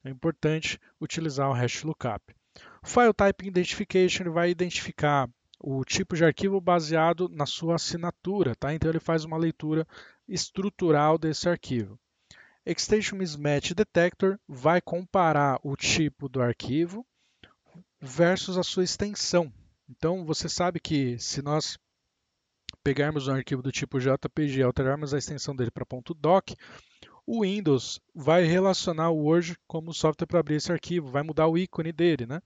É 0.02 0.08
importante 0.08 0.80
utilizar 0.98 1.50
o 1.50 1.52
hash 1.52 1.82
lookup. 1.82 2.34
File 2.82 3.12
Type 3.12 3.46
Identification 3.46 4.30
vai 4.30 4.50
identificar 4.50 5.28
o 5.58 5.84
tipo 5.84 6.14
de 6.14 6.24
arquivo 6.24 6.60
baseado 6.60 7.28
na 7.28 7.46
sua 7.46 7.76
assinatura, 7.76 8.54
tá? 8.54 8.72
então 8.74 8.90
ele 8.90 9.00
faz 9.00 9.24
uma 9.24 9.36
leitura 9.36 9.86
estrutural 10.28 11.18
desse 11.18 11.48
arquivo. 11.48 11.98
Extension 12.64 13.16
Mismatch 13.16 13.72
Detector 13.74 14.38
vai 14.46 14.80
comparar 14.80 15.58
o 15.62 15.76
tipo 15.76 16.28
do 16.28 16.42
arquivo 16.42 17.06
versus 18.00 18.58
a 18.58 18.62
sua 18.62 18.84
extensão. 18.84 19.52
Então, 19.88 20.24
você 20.24 20.48
sabe 20.48 20.80
que 20.80 21.16
se 21.18 21.40
nós 21.40 21.78
pegarmos 22.82 23.28
um 23.28 23.34
arquivo 23.34 23.62
do 23.62 23.70
tipo 23.70 24.00
JPG 24.00 24.58
e 24.58 24.62
alterarmos 24.62 25.14
a 25.14 25.18
extensão 25.18 25.54
dele 25.54 25.70
para 25.70 25.86
.doc, 26.18 26.50
o 27.26 27.42
Windows 27.42 28.00
vai 28.14 28.44
relacionar 28.44 29.10
o 29.10 29.24
Word 29.24 29.56
como 29.66 29.92
software 29.92 30.26
para 30.26 30.40
abrir 30.40 30.56
esse 30.56 30.72
arquivo, 30.72 31.10
vai 31.10 31.22
mudar 31.22 31.48
o 31.48 31.58
ícone 31.58 31.92
dele, 31.92 32.26
né? 32.26 32.40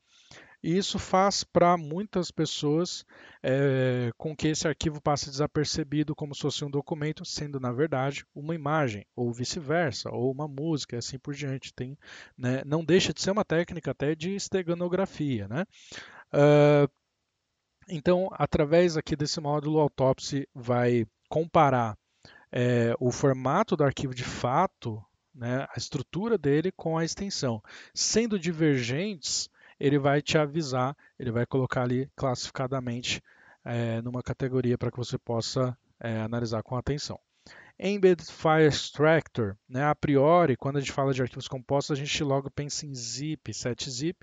E 0.63 0.77
isso 0.77 0.99
faz 0.99 1.43
para 1.43 1.77
muitas 1.79 2.31
pessoas 2.31 3.05
é, 3.43 4.11
com 4.19 4.37
que 4.37 4.49
esse 4.49 4.69
arquivo 4.69 5.01
passe 5.01 5.31
desapercebido 5.31 6.15
como 6.15 6.35
se 6.35 6.43
fosse 6.43 6.65
um 6.65 6.71
documento, 6.71 7.25
sendo 7.25 7.59
na 7.59 7.73
verdade 7.73 8.27
uma 8.35 8.55
imagem, 8.55 9.07
ou 9.17 9.33
vice-versa, 9.33 10.11
ou 10.11 10.31
uma 10.31 10.47
música, 10.47 10.99
assim 10.99 11.19
por 11.19 11.35
diante. 11.35 11.73
Tem, 11.73 11.97
né? 12.37 12.63
Não 12.67 12.85
deixa 12.85 13.13
de 13.15 13.23
ser 13.23 13.31
uma 13.31 13.45
técnica 13.45 13.93
até 13.93 14.15
de 14.15 14.35
esteganografia, 14.35 15.49
né? 15.49 15.65
Uh, 16.33 16.91
então, 17.89 18.29
através 18.33 18.97
aqui 18.97 19.17
desse 19.17 19.41
módulo, 19.41 19.79
o 19.79 19.81
Autopsy 19.81 20.47
vai 20.55 21.07
comparar 21.29 21.97
é, 22.53 22.95
o 22.99 23.11
formato 23.11 23.77
do 23.77 23.85
arquivo 23.85 24.15
de 24.15 24.25
fato, 24.25 25.03
né, 25.35 25.67
a 25.71 25.79
estrutura 25.79 26.37
dele 26.37 26.73
com 26.73 26.99
a 26.99 27.05
extensão. 27.05 27.63
Sendo 27.95 28.39
divergentes, 28.39 29.49
ele 29.79 29.99
vai 29.99 30.21
te 30.21 30.37
avisar, 30.37 30.97
ele 31.19 31.31
vai 31.31 31.47
colocar 31.47 31.83
ali 31.83 32.11
classificadamente 32.17 33.23
é, 33.65 34.03
numa 34.03 34.23
categoria 34.23 34.77
para 34.77 34.91
que 34.91 34.99
você 34.99 35.19
possa 35.19 35.77
é, 35.99 36.21
analisar 36.21 36.63
com 36.63 36.77
atenção. 36.77 37.19
Embedded 37.83 38.31
File 38.31 38.67
Extractor, 38.67 39.57
né? 39.67 39.85
a 39.85 39.95
priori, 39.95 40.55
quando 40.55 40.77
a 40.77 40.81
gente 40.81 40.93
fala 40.93 41.15
de 41.15 41.23
arquivos 41.23 41.49
compostos, 41.49 41.97
a 41.97 42.01
gente 42.01 42.23
logo 42.23 42.51
pensa 42.51 42.85
em 42.85 42.95
zip, 42.95 43.55
setzip, 43.55 44.19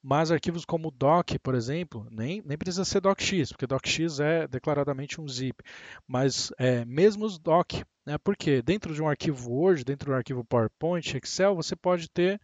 mas 0.00 0.30
arquivos 0.30 0.64
como 0.64 0.92
doc, 0.92 1.32
por 1.42 1.56
exemplo, 1.56 2.06
nem, 2.08 2.40
nem 2.46 2.56
precisa 2.56 2.84
ser 2.84 3.00
docx, 3.00 3.50
porque 3.50 3.66
docx 3.66 4.20
é 4.20 4.46
declaradamente 4.46 5.20
um 5.20 5.26
zip, 5.26 5.60
mas 6.06 6.52
é, 6.56 6.84
mesmo 6.84 7.24
os 7.24 7.36
doc, 7.36 7.72
né? 8.06 8.16
porque 8.22 8.62
dentro 8.62 8.94
de 8.94 9.02
um 9.02 9.08
arquivo 9.08 9.50
Word, 9.50 9.84
dentro 9.84 10.06
de 10.06 10.12
um 10.12 10.16
arquivo 10.16 10.44
PowerPoint, 10.44 11.16
Excel, 11.16 11.56
você 11.56 11.74
pode 11.74 12.08
ter 12.08 12.40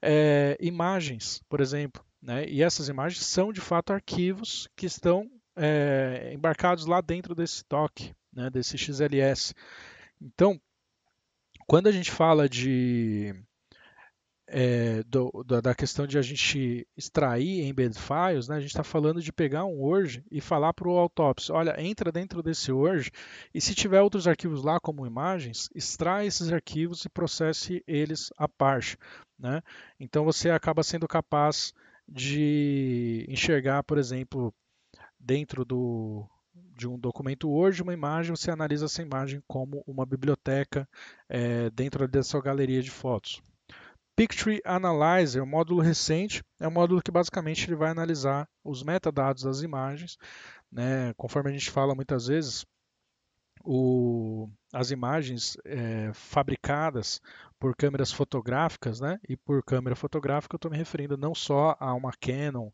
é, 0.00 0.56
imagens, 0.60 1.42
por 1.46 1.60
exemplo, 1.60 2.02
né? 2.22 2.48
e 2.48 2.62
essas 2.62 2.88
imagens 2.88 3.24
são 3.26 3.52
de 3.52 3.60
fato 3.60 3.92
arquivos 3.92 4.66
que 4.74 4.86
estão 4.86 5.30
é, 5.54 6.32
embarcados 6.32 6.86
lá 6.86 7.02
dentro 7.02 7.34
desse 7.34 7.62
doc, 7.68 8.00
né? 8.32 8.48
desse 8.48 8.78
XLS. 8.78 9.54
Então, 10.20 10.60
quando 11.66 11.88
a 11.88 11.92
gente 11.92 12.10
fala 12.10 12.48
de 12.48 13.34
é, 14.48 15.02
do, 15.04 15.44
da 15.44 15.74
questão 15.74 16.06
de 16.06 16.16
a 16.18 16.22
gente 16.22 16.86
extrair 16.96 17.62
embed 17.66 17.98
files, 17.98 18.48
né, 18.48 18.56
a 18.56 18.60
gente 18.60 18.70
está 18.70 18.84
falando 18.84 19.20
de 19.20 19.32
pegar 19.32 19.64
um 19.64 19.80
Word 19.80 20.24
e 20.30 20.40
falar 20.40 20.72
para 20.72 20.88
o 20.88 20.96
Autopsy, 20.96 21.50
olha, 21.50 21.74
entra 21.82 22.12
dentro 22.12 22.42
desse 22.42 22.70
Word 22.70 23.10
e 23.52 23.60
se 23.60 23.74
tiver 23.74 24.00
outros 24.00 24.28
arquivos 24.28 24.62
lá 24.62 24.78
como 24.78 25.06
imagens, 25.06 25.68
extrai 25.74 26.26
esses 26.26 26.52
arquivos 26.52 27.04
e 27.04 27.08
processe 27.08 27.82
eles 27.86 28.30
à 28.36 28.48
parte. 28.48 28.96
Né? 29.38 29.60
Então 29.98 30.24
você 30.24 30.50
acaba 30.50 30.82
sendo 30.82 31.08
capaz 31.08 31.74
de 32.08 33.26
enxergar, 33.28 33.82
por 33.82 33.98
exemplo, 33.98 34.54
dentro 35.18 35.64
do, 35.64 36.24
de 36.76 36.86
um 36.86 36.98
documento 36.98 37.48
Word, 37.48 37.82
uma 37.82 37.94
imagem, 37.94 38.36
você 38.36 38.50
analisa 38.50 38.84
essa 38.84 39.00
imagem 39.00 39.42
como 39.48 39.82
uma 39.86 40.04
biblioteca 40.04 40.86
é, 41.28 41.70
dentro 41.70 42.06
da 42.06 42.22
sua 42.22 42.42
galeria 42.42 42.82
de 42.82 42.90
fotos. 42.90 43.42
Picture 44.14 44.62
Analyzer, 44.64 45.42
um 45.42 45.46
módulo 45.46 45.80
recente, 45.80 46.42
é 46.60 46.68
um 46.68 46.70
módulo 46.70 47.02
que 47.02 47.10
basicamente 47.10 47.66
ele 47.66 47.76
vai 47.76 47.90
analisar 47.90 48.48
os 48.62 48.82
metadados 48.82 49.42
das 49.42 49.62
imagens. 49.62 50.16
Né? 50.70 51.12
Conforme 51.14 51.50
a 51.50 51.52
gente 51.52 51.70
fala 51.70 51.94
muitas 51.94 52.26
vezes, 52.26 52.64
o, 53.64 54.48
as 54.72 54.90
imagens 54.90 55.56
é, 55.64 56.12
fabricadas 56.14 57.20
por 57.58 57.74
câmeras 57.74 58.12
fotográficas, 58.12 59.00
né? 59.00 59.18
e 59.28 59.36
por 59.36 59.62
câmera 59.62 59.96
fotográfica 59.96 60.54
eu 60.54 60.58
estou 60.58 60.70
me 60.70 60.76
referindo 60.76 61.16
não 61.16 61.34
só 61.34 61.76
a 61.78 61.92
uma 61.92 62.12
Canon, 62.12 62.70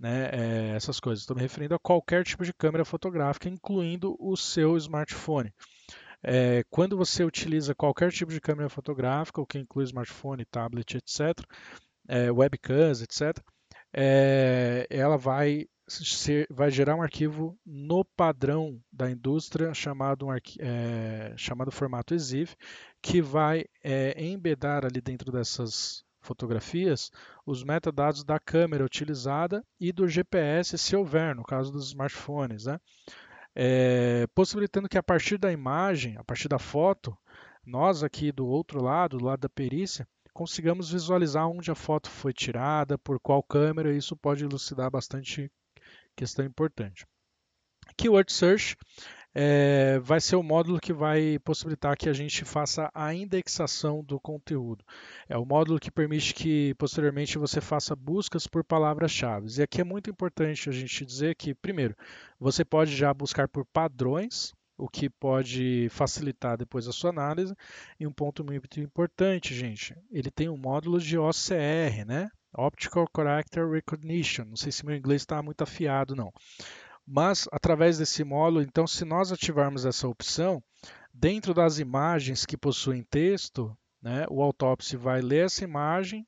né, 0.00 0.30
é, 0.32 0.74
essas 0.74 0.98
coisas. 0.98 1.22
Estou 1.22 1.36
me 1.36 1.42
referindo 1.42 1.74
a 1.74 1.78
qualquer 1.78 2.24
tipo 2.24 2.42
de 2.44 2.54
câmera 2.54 2.84
fotográfica, 2.84 3.48
incluindo 3.48 4.16
o 4.18 4.34
seu 4.36 4.76
smartphone. 4.78 5.52
É, 6.22 6.64
quando 6.70 6.96
você 6.96 7.22
utiliza 7.22 7.74
qualquer 7.74 8.10
tipo 8.10 8.32
de 8.32 8.40
câmera 8.40 8.70
fotográfica, 8.70 9.40
o 9.40 9.46
que 9.46 9.58
inclui 9.58 9.84
smartphone, 9.84 10.44
tablet, 10.46 10.96
etc., 10.96 11.38
é, 12.08 12.30
webcams, 12.30 13.02
etc., 13.02 13.38
ela 14.88 15.16
vai, 15.16 15.66
ser, 15.88 16.46
vai 16.48 16.70
gerar 16.70 16.94
um 16.94 17.02
arquivo 17.02 17.58
no 17.66 18.04
padrão 18.04 18.80
da 18.92 19.10
indústria 19.10 19.74
chamado, 19.74 20.26
um 20.26 20.30
chamado 21.36 21.72
formato 21.72 22.14
EXIF, 22.14 22.54
que 23.02 23.20
vai 23.20 23.64
embedar 24.16 24.86
ali 24.86 25.00
dentro 25.00 25.32
dessas 25.32 26.04
fotografias 26.20 27.10
os 27.46 27.64
metadados 27.64 28.24
da 28.24 28.38
câmera 28.38 28.84
utilizada 28.84 29.64
e 29.78 29.92
do 29.92 30.06
GPS, 30.08 30.76
se 30.78 30.94
houver, 30.94 31.34
no 31.34 31.42
caso 31.42 31.72
dos 31.72 31.88
smartphones, 31.88 32.66
né? 32.66 32.78
É, 33.54 34.26
possibilitando 34.34 34.88
que 34.88 34.98
a 34.98 35.02
partir 35.02 35.36
da 35.36 35.50
imagem, 35.50 36.16
a 36.16 36.24
partir 36.24 36.48
da 36.48 36.58
foto, 36.58 37.16
nós 37.66 38.02
aqui 38.02 38.30
do 38.30 38.46
outro 38.46 38.82
lado, 38.82 39.18
do 39.18 39.24
lado 39.24 39.40
da 39.40 39.48
perícia, 39.48 40.06
consigamos 40.32 40.90
visualizar 40.90 41.48
onde 41.48 41.70
a 41.70 41.74
foto 41.74 42.08
foi 42.08 42.32
tirada, 42.32 42.96
por 42.96 43.18
qual 43.18 43.42
câmera, 43.42 43.92
isso 43.92 44.16
pode 44.16 44.44
elucidar 44.44 44.90
bastante 44.90 45.50
questão 46.16 46.44
importante. 46.44 47.06
Keyword 47.96 48.32
Search 48.32 48.76
é, 49.34 49.98
vai 50.00 50.20
ser 50.20 50.36
o 50.36 50.42
módulo 50.42 50.80
que 50.80 50.92
vai 50.92 51.38
possibilitar 51.40 51.96
que 51.96 52.08
a 52.08 52.12
gente 52.12 52.44
faça 52.44 52.90
a 52.94 53.14
indexação 53.14 54.02
do 54.02 54.18
conteúdo. 54.18 54.84
É 55.28 55.36
o 55.36 55.44
módulo 55.44 55.78
que 55.78 55.90
permite 55.90 56.34
que 56.34 56.74
posteriormente 56.74 57.38
você 57.38 57.60
faça 57.60 57.94
buscas 57.94 58.46
por 58.46 58.64
palavras-chave. 58.64 59.48
E 59.58 59.62
aqui 59.62 59.80
é 59.80 59.84
muito 59.84 60.10
importante 60.10 60.68
a 60.68 60.72
gente 60.72 61.06
dizer 61.06 61.34
que, 61.36 61.54
primeiro, 61.54 61.96
você 62.38 62.64
pode 62.64 62.94
já 62.96 63.12
buscar 63.14 63.48
por 63.48 63.64
padrões, 63.66 64.52
o 64.76 64.88
que 64.88 65.10
pode 65.10 65.88
facilitar 65.90 66.56
depois 66.56 66.88
a 66.88 66.92
sua 66.92 67.10
análise. 67.10 67.54
E 67.98 68.06
um 68.06 68.12
ponto 68.12 68.42
muito 68.42 68.80
importante, 68.80 69.54
gente, 69.54 69.94
ele 70.10 70.30
tem 70.30 70.48
um 70.48 70.56
módulo 70.56 70.98
de 70.98 71.18
OCR, 71.18 72.04
né? 72.06 72.30
Optical 72.52 73.06
Character 73.14 73.68
Recognition. 73.68 74.44
Não 74.44 74.56
sei 74.56 74.72
se 74.72 74.84
meu 74.84 74.96
inglês 74.96 75.22
está 75.22 75.40
muito 75.42 75.62
afiado, 75.62 76.16
não. 76.16 76.32
Mas 77.12 77.48
através 77.50 77.98
desse 77.98 78.22
módulo, 78.22 78.62
então, 78.62 78.86
se 78.86 79.04
nós 79.04 79.32
ativarmos 79.32 79.84
essa 79.84 80.06
opção, 80.06 80.62
dentro 81.12 81.52
das 81.52 81.80
imagens 81.80 82.46
que 82.46 82.56
possuem 82.56 83.02
texto, 83.02 83.76
né, 84.00 84.26
o 84.30 84.40
Autopsy 84.40 84.96
vai 84.96 85.20
ler 85.20 85.46
essa 85.46 85.64
imagem, 85.64 86.24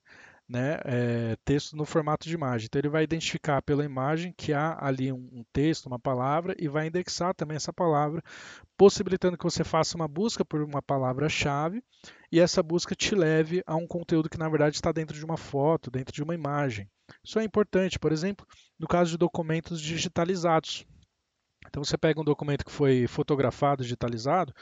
né, 0.48 0.80
é, 0.84 1.36
texto 1.44 1.76
no 1.76 1.84
formato 1.84 2.28
de 2.28 2.34
imagem. 2.34 2.66
Então 2.66 2.80
ele 2.80 2.88
vai 2.88 3.04
identificar 3.04 3.62
pela 3.62 3.84
imagem 3.84 4.34
que 4.36 4.52
há 4.52 4.76
ali 4.84 5.12
um, 5.12 5.28
um, 5.32 5.44
texto, 5.52 5.86
uma 5.86 6.00
palavra, 6.00 6.52
e 6.58 6.66
vai 6.66 6.88
indexar 6.88 7.32
também 7.32 7.56
essa 7.56 7.72
palavra, 7.72 8.20
possibilitando 8.76 9.38
que 9.38 9.44
você 9.44 9.62
faça 9.62 9.96
uma 9.96 10.08
busca 10.08 10.44
por 10.44 10.62
uma 10.62 10.82
palavra-chave 10.82 11.80
e 12.30 12.40
essa 12.40 12.60
busca 12.60 12.96
te 12.96 13.14
leve 13.14 13.62
a 13.68 13.76
um 13.76 13.86
conteúdo 13.86 14.28
que 14.28 14.38
na 14.38 14.48
verdade 14.48 14.74
está 14.74 14.90
dentro 14.90 15.16
de 15.16 15.24
uma 15.24 15.36
foto, 15.36 15.92
dentro 15.92 16.12
de 16.12 16.24
uma 16.24 16.34
imagem. 16.34 16.90
Isso 17.24 17.38
é 17.38 17.44
importante, 17.44 17.98
por 17.98 18.12
exemplo, 18.12 18.46
no 18.78 18.86
caso 18.86 19.12
de 19.12 19.18
documentos 19.18 19.80
digitalizados. 19.80 20.86
Então 21.68 21.82
você 21.82 21.96
pega 21.96 22.20
um 22.20 22.24
documento 22.24 22.64
que 22.64 22.72
foi 22.72 23.06
fotografado, 23.06 23.82
digitalizado, 23.82 24.52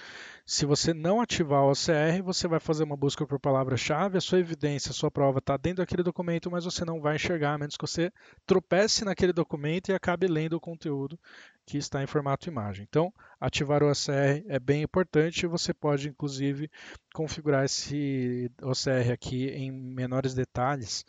se 0.47 0.67
você 0.67 0.93
não 0.93 1.21
ativar 1.21 1.63
o 1.63 1.71
OCR, 1.71 2.23
você 2.23 2.47
vai 2.47 2.61
fazer 2.61 2.85
uma 2.85 2.97
busca 2.97 3.27
por 3.27 3.41
palavra-chave, 3.41 4.19
a 4.19 4.21
sua 4.21 4.39
evidência, 4.39 4.91
a 4.91 4.95
sua 4.95 5.11
prova 5.11 5.39
está 5.39 5.57
dentro 5.57 5.79
daquele 5.79 6.03
documento, 6.03 6.51
mas 6.51 6.65
você 6.65 6.85
não 6.85 7.01
vai 7.01 7.17
enxergar, 7.17 7.55
a 7.55 7.59
menos 7.59 7.77
que 7.77 7.87
você 7.87 8.13
tropece 8.47 9.05
naquele 9.05 9.33
documento 9.33 9.89
e 9.89 9.95
acabe 9.95 10.27
lendo 10.27 10.55
o 10.55 10.61
conteúdo 10.61 11.19
que 11.67 11.79
está 11.79 12.03
em 12.03 12.07
formato 12.07 12.49
imagem. 12.49 12.87
Então, 12.89 13.13
ativar 13.41 13.83
o 13.83 13.91
OCR 13.91 14.45
é 14.49 14.61
bem 14.61 14.83
importante 14.83 15.47
você 15.47 15.73
pode, 15.73 16.09
inclusive, 16.09 16.71
configurar 17.15 17.65
esse 17.65 18.51
OCR 18.63 19.13
aqui 19.13 19.49
em 19.49 19.71
menores 19.73 20.35
detalhes 20.35 21.05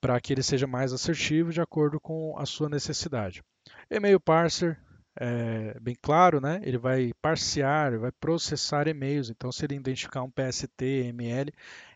para 0.00 0.20
que 0.20 0.32
ele 0.32 0.42
seja 0.42 0.66
mais 0.66 0.92
assertivo 0.92 1.52
de 1.52 1.60
acordo 1.60 2.00
com 2.00 2.36
a 2.38 2.46
sua 2.46 2.68
necessidade. 2.68 3.42
E-mail 3.90 4.18
parser, 4.18 4.80
é, 5.18 5.78
bem 5.80 5.96
claro, 6.00 6.40
né? 6.40 6.60
Ele 6.62 6.78
vai 6.78 7.12
parsear, 7.20 7.98
vai 7.98 8.12
processar 8.12 8.88
e-mails. 8.88 9.30
Então, 9.30 9.52
se 9.52 9.64
ele 9.64 9.74
identificar 9.74 10.22
um 10.22 10.30
PST, 10.30 10.82
ML, 10.82 11.52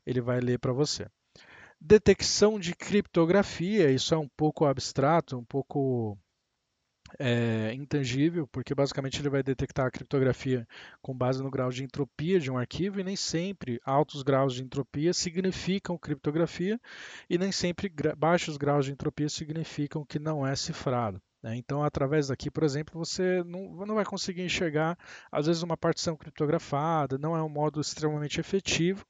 ele 0.07 0.21
vai 0.21 0.41
ler 0.41 0.59
para 0.59 0.73
você. 0.73 1.07
Detecção 1.81 2.59
de 2.59 2.75
criptografia, 2.75 3.91
isso 3.91 4.15
é 4.15 4.19
um 4.19 4.29
pouco 4.29 4.65
abstrato, 4.65 5.39
um 5.39 5.45
pouco 5.45 6.19
é, 7.19 7.73
intangível, 7.75 8.47
porque 8.47 8.75
basicamente 8.75 9.21
ele 9.21 9.29
vai 9.29 9.43
detectar 9.43 9.87
a 9.87 9.91
criptografia 9.91 10.67
com 11.01 11.17
base 11.17 11.43
no 11.43 11.51
grau 11.51 11.71
de 11.71 11.85
entropia 11.85 12.41
de 12.41 12.51
um 12.51 12.59
arquivo, 12.59 13.01
e 13.01 13.05
nem 13.05 13.17
sempre 13.17 13.81
altos 13.85 14.23
graus 14.23 14.55
de 14.55 14.63
entropia 14.63 15.13
significam 15.13 15.99
criptografia, 15.99 16.81
e 17.29 17.39
nem 17.39 17.53
sempre 17.53 17.93
baixos 18.17 18.57
graus 18.57 18.87
de 18.87 18.93
entropia 18.93 19.29
significam 19.29 20.05
que 20.05 20.19
não 20.19 20.47
é 20.47 20.55
cifrado. 20.57 21.21
Né? 21.45 21.57
Então, 21.57 21.85
através 21.85 22.29
daqui, 22.29 22.51
por 22.51 22.65
exemplo, 22.65 22.99
você 22.99 23.45
não, 23.45 23.87
não 23.87 23.95
vai 23.97 24.05
conseguir 24.05 24.43
enxergar, 24.43 24.99
às 25.31 25.47
vezes, 25.47 25.63
uma 25.63 25.77
partição 25.77 26.17
criptografada, 26.17 27.19
não 27.19 27.37
é 27.37 27.43
um 27.43 27.51
modo 27.51 27.83
extremamente 27.83 28.41
efetivo. 28.41 29.05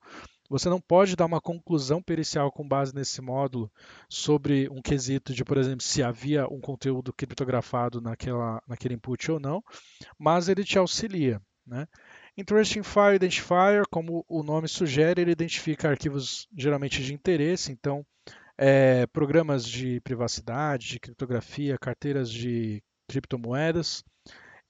Você 0.55 0.69
não 0.69 0.81
pode 0.81 1.17
dar 1.17 1.27
uma 1.27 1.41
conclusão 1.41 2.01
pericial 2.01 2.53
com 2.53 2.69
base 2.69 2.95
nesse 2.95 3.21
módulo 3.21 3.69
sobre 4.09 4.69
um 4.69 4.81
quesito 4.81 5.35
de, 5.35 5.45
por 5.45 5.59
exemplo, 5.59 5.83
se 5.83 6.01
havia 6.01 6.47
um 6.47 6.61
conteúdo 6.61 7.13
criptografado 7.13 8.01
naquela, 8.01 8.63
naquele 8.65 8.95
input 8.95 9.33
ou 9.33 9.41
não, 9.41 9.65
mas 10.17 10.49
ele 10.49 10.63
te 10.63 10.79
auxilia. 10.79 11.43
Né? 11.67 11.89
Interesting 12.39 12.85
File 12.85 13.17
Identifier, 13.17 13.83
como 13.91 14.25
o 14.29 14.45
nome 14.45 14.69
sugere, 14.69 15.23
ele 15.23 15.33
identifica 15.33 15.89
arquivos 15.89 16.47
geralmente 16.57 17.03
de 17.03 17.13
interesse, 17.13 17.73
então 17.73 18.07
é, 18.57 19.09
programas 19.09 19.67
de 19.67 20.01
privacidade, 20.03 20.87
de 20.87 21.01
criptografia, 21.01 21.77
carteiras 21.77 22.31
de 22.31 22.81
criptomoedas 23.09 24.05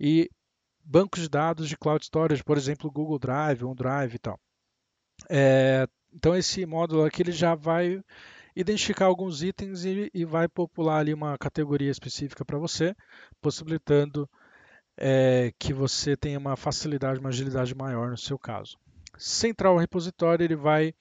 e 0.01 0.31
bancos 0.83 1.21
de 1.21 1.29
dados 1.29 1.69
de 1.69 1.77
cloud 1.77 2.03
storage, 2.03 2.43
por 2.43 2.57
exemplo, 2.57 2.91
Google 2.91 3.19
Drive, 3.19 3.63
OneDrive 3.63 4.15
e 4.15 4.19
tal. 4.19 4.41
É, 5.29 5.87
então 6.13 6.37
esse 6.37 6.65
módulo 6.67 7.05
aqui 7.05 7.23
ele 7.23 7.33
já 7.33 7.55
vai 7.55 8.01
identificar 8.55 9.07
alguns 9.07 9.43
itens 9.43 9.85
e, 9.85 10.11
e 10.15 10.25
vai 10.25 10.49
popular 10.49 10.99
ali 10.99 11.13
uma 11.13 11.37
categoria 11.37 11.91
específica 11.91 12.45
para 12.45 12.59
você, 12.59 12.95
possibilitando 13.41 14.29
é, 14.97 15.53
que 15.59 15.73
você 15.73 16.17
tenha 16.17 16.39
uma 16.39 16.57
facilidade, 16.57 17.19
uma 17.19 17.31
agilidade 17.31 17.75
maior 17.75 18.11
no 18.11 18.19
seu 18.19 18.39
caso. 18.39 18.79
Central 19.17 19.77
Repository 19.77 20.45
ele 20.45 20.57
vai 20.57 20.95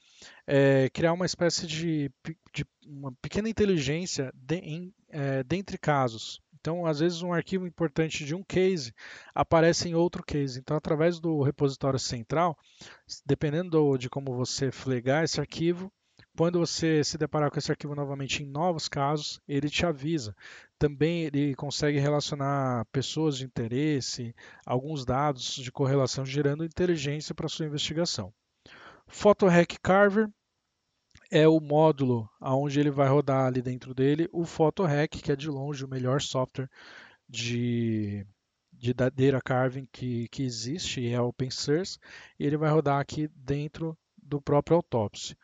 é, 0.45 0.89
criar 0.89 1.14
uma 1.14 1.26
espécie 1.26 1.66
de, 1.66 2.11
de, 2.53 2.66
uma 2.86 3.11
pequena 3.22 3.49
inteligência 3.49 4.32
de, 4.36 4.57
em, 4.57 4.93
é, 5.09 5.43
dentre 5.43 5.78
casos. 5.78 6.39
Então, 6.64 6.86
às 6.86 7.01
vezes, 7.01 7.22
um 7.22 7.34
arquivo 7.34 7.68
importante 7.68 8.24
de 8.24 8.34
um 8.34 8.41
case 8.41 8.93
aparece 9.36 9.89
em 9.89 9.95
outro 9.95 10.24
case. 10.24 10.61
Então, 10.61 10.78
através 10.78 11.20
do 11.20 11.41
repositório 11.41 11.99
central, 11.99 12.57
dependendo 13.26 13.97
de 13.97 14.09
como 14.09 14.34
você 14.34 14.72
flegar 14.72 15.26
esse 15.26 15.41
arquivo, 15.41 15.91
quando 16.38 16.59
você 16.59 17.03
se 17.03 17.18
deparar 17.18 17.51
com 17.51 17.59
esse 17.59 17.70
arquivo 17.70 17.93
novamente 17.93 18.43
em 18.43 18.45
novos 18.45 18.88
casos, 18.88 19.41
ele 19.45 19.70
te 19.70 19.86
avisa. 19.86 20.34
Também 20.80 21.24
ele 21.24 21.53
consegue 21.53 21.99
relacionar 21.99 22.86
pessoas 22.93 23.38
de 23.38 23.43
interesse, 23.43 24.34
alguns 24.66 25.03
dados 25.03 25.55
de 25.55 25.70
correlação, 25.70 26.26
gerando 26.26 26.64
inteligência 26.64 27.36
para 27.36 27.49
sua 27.49 27.66
investigação. 27.66 28.34
PhotoHack 29.05 29.78
Carver 29.82 30.30
é 31.34 31.47
o 31.47 31.59
módulo 31.59 32.29
onde 32.39 32.79
ele 32.79 32.91
vai 32.91 33.09
rodar 33.09 33.47
ali 33.47 33.59
dentro 33.59 33.91
dele 33.91 34.29
o 34.31 34.45
PhotoHack, 34.45 35.19
que 35.19 35.31
é 35.31 35.36
de 35.36 35.49
longe 35.49 35.84
o 35.84 35.88
melhor 35.88 36.21
software 36.21 36.69
de, 37.27 38.23
de 38.71 38.93
data 38.93 39.41
carving 39.43 39.88
que, 39.91 40.27
que 40.27 40.43
existe, 40.43 41.11
é 41.11 41.19
open 41.19 41.49
source, 41.49 41.97
e 42.39 42.45
ele 42.45 42.55
vai 42.55 42.69
rodar 42.69 42.99
aqui 42.99 43.27
dentro 43.36 43.97
do 44.15 44.39
próprio 44.39 44.77
Autopsy. 44.77 45.36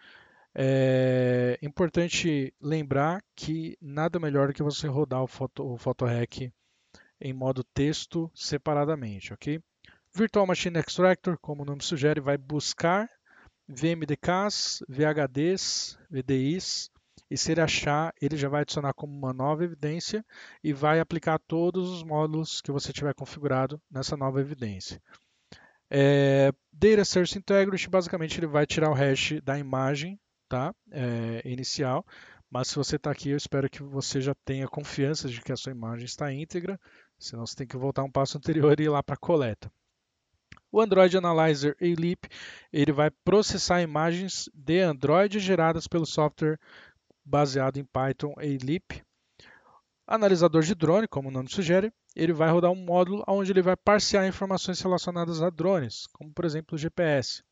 É 0.53 1.57
importante 1.59 2.53
lembrar 2.61 3.23
que 3.35 3.75
nada 3.81 4.19
melhor 4.19 4.49
do 4.49 4.53
que 4.53 4.61
você 4.61 4.85
rodar 4.87 5.23
o, 5.23 5.27
foto, 5.27 5.65
o 5.65 5.75
PhotoHack 5.75 6.53
em 7.19 7.33
modo 7.33 7.63
texto 7.63 8.29
separadamente, 8.35 9.33
ok? 9.33 9.59
Virtual 10.13 10.45
Machine 10.45 10.77
Extractor, 10.77 11.35
como 11.39 11.63
o 11.63 11.65
nome 11.65 11.83
sugere, 11.83 12.21
vai 12.21 12.37
buscar 12.37 13.09
VMDKs, 13.70 14.84
VHDs, 14.89 15.97
VDIs, 16.09 16.89
e 17.30 17.38
se 17.38 17.51
ele 17.51 17.61
achar, 17.61 18.11
ele 18.20 18.36
já 18.36 18.49
vai 18.49 18.61
adicionar 18.61 18.93
como 18.93 19.15
uma 19.15 19.32
nova 19.32 19.63
evidência 19.63 20.26
e 20.63 20.74
vai 20.74 20.99
aplicar 20.99 21.39
todos 21.39 21.88
os 21.89 22.03
módulos 22.03 22.59
que 22.59 22.72
você 22.72 22.91
tiver 22.91 23.13
configurado 23.13 23.80
nessa 23.89 24.17
nova 24.17 24.41
evidência. 24.41 25.01
É, 25.91 26.51
Data 26.74 27.05
Source 27.05 27.38
Integrity, 27.38 27.89
basicamente 27.89 28.39
ele 28.39 28.47
vai 28.47 28.65
tirar 28.65 28.89
o 28.89 28.93
hash 28.93 29.39
da 29.43 29.57
imagem 29.59 30.20
tá? 30.49 30.74
É, 30.91 31.41
inicial. 31.45 32.05
Mas 32.49 32.70
se 32.70 32.76
você 32.76 32.95
está 32.95 33.11
aqui, 33.11 33.30
eu 33.30 33.38
espero 33.38 33.70
que 33.70 33.84
você 33.84 34.20
já 34.20 34.34
tenha 34.43 34.67
confiança 34.67 35.30
de 35.30 35.39
que 35.39 35.51
a 35.51 35.55
sua 35.55 35.72
imagem 35.72 36.05
está 36.05 36.34
íntegra, 36.34 36.80
senão 37.17 37.45
você 37.45 37.55
tem 37.55 37.67
que 37.67 37.78
voltar 37.78 38.03
um 38.03 38.11
passo 38.11 38.38
anterior 38.38 38.78
e 38.80 38.84
ir 38.84 38.89
lá 38.89 39.03
para 39.03 39.13
a 39.13 39.20
coleta. 39.20 39.72
O 40.72 40.80
Android 40.80 41.17
Analyzer 41.17 41.76
ALIP 41.82 42.28
ele 42.72 42.91
vai 42.91 43.09
processar 43.09 43.82
imagens 43.82 44.49
de 44.53 44.82
Android 44.82 45.39
geradas 45.39 45.88
pelo 45.88 46.05
software 46.05 46.59
baseado 47.26 47.78
em 47.78 47.86
Python 47.86 48.34
ALIP. 48.38 49.03
Analisador 50.05 50.63
de 50.63 50.74
drone, 50.74 51.07
como 51.07 51.30
o 51.30 51.32
nome 51.32 51.49
sugere, 51.49 51.91
ele 52.15 52.34
vai 52.34 52.49
rodar 52.49 52.72
um 52.72 52.76
módulo 52.76 53.24
onde 53.28 53.51
ele 53.51 53.61
vai 53.61 53.76
parsear 53.76 54.28
informações 54.28 54.82
relacionadas 54.82 55.41
a 55.41 55.49
drones, 55.49 56.07
como 56.13 56.34
por 56.34 56.45
exemplo 56.45 56.76
o 56.76 56.78
GPS. 56.78 57.43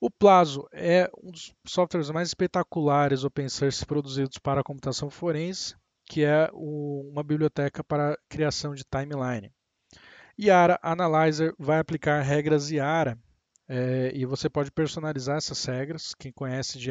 O 0.00 0.10
Plazo 0.10 0.66
é 0.72 1.10
um 1.22 1.30
dos 1.30 1.54
softwares 1.66 2.10
mais 2.10 2.28
espetaculares 2.28 3.24
open 3.24 3.48
source 3.48 3.86
produzidos 3.86 4.38
para 4.38 4.60
a 4.60 4.64
computação 4.64 5.08
forense, 5.08 5.76
que 6.06 6.24
é 6.24 6.50
uma 6.52 7.22
biblioteca 7.22 7.84
para 7.84 8.18
criação 8.28 8.74
de 8.74 8.84
timeline. 8.84 9.52
Yara 10.40 10.78
Analyzer 10.82 11.54
vai 11.58 11.78
aplicar 11.78 12.20
regras 12.22 12.70
Yara 12.70 13.18
é, 13.68 14.12
e 14.14 14.24
você 14.26 14.50
pode 14.50 14.70
personalizar 14.70 15.36
essas 15.36 15.64
regras. 15.64 16.14
Quem 16.14 16.32
conhece 16.32 16.78
de 16.78 16.90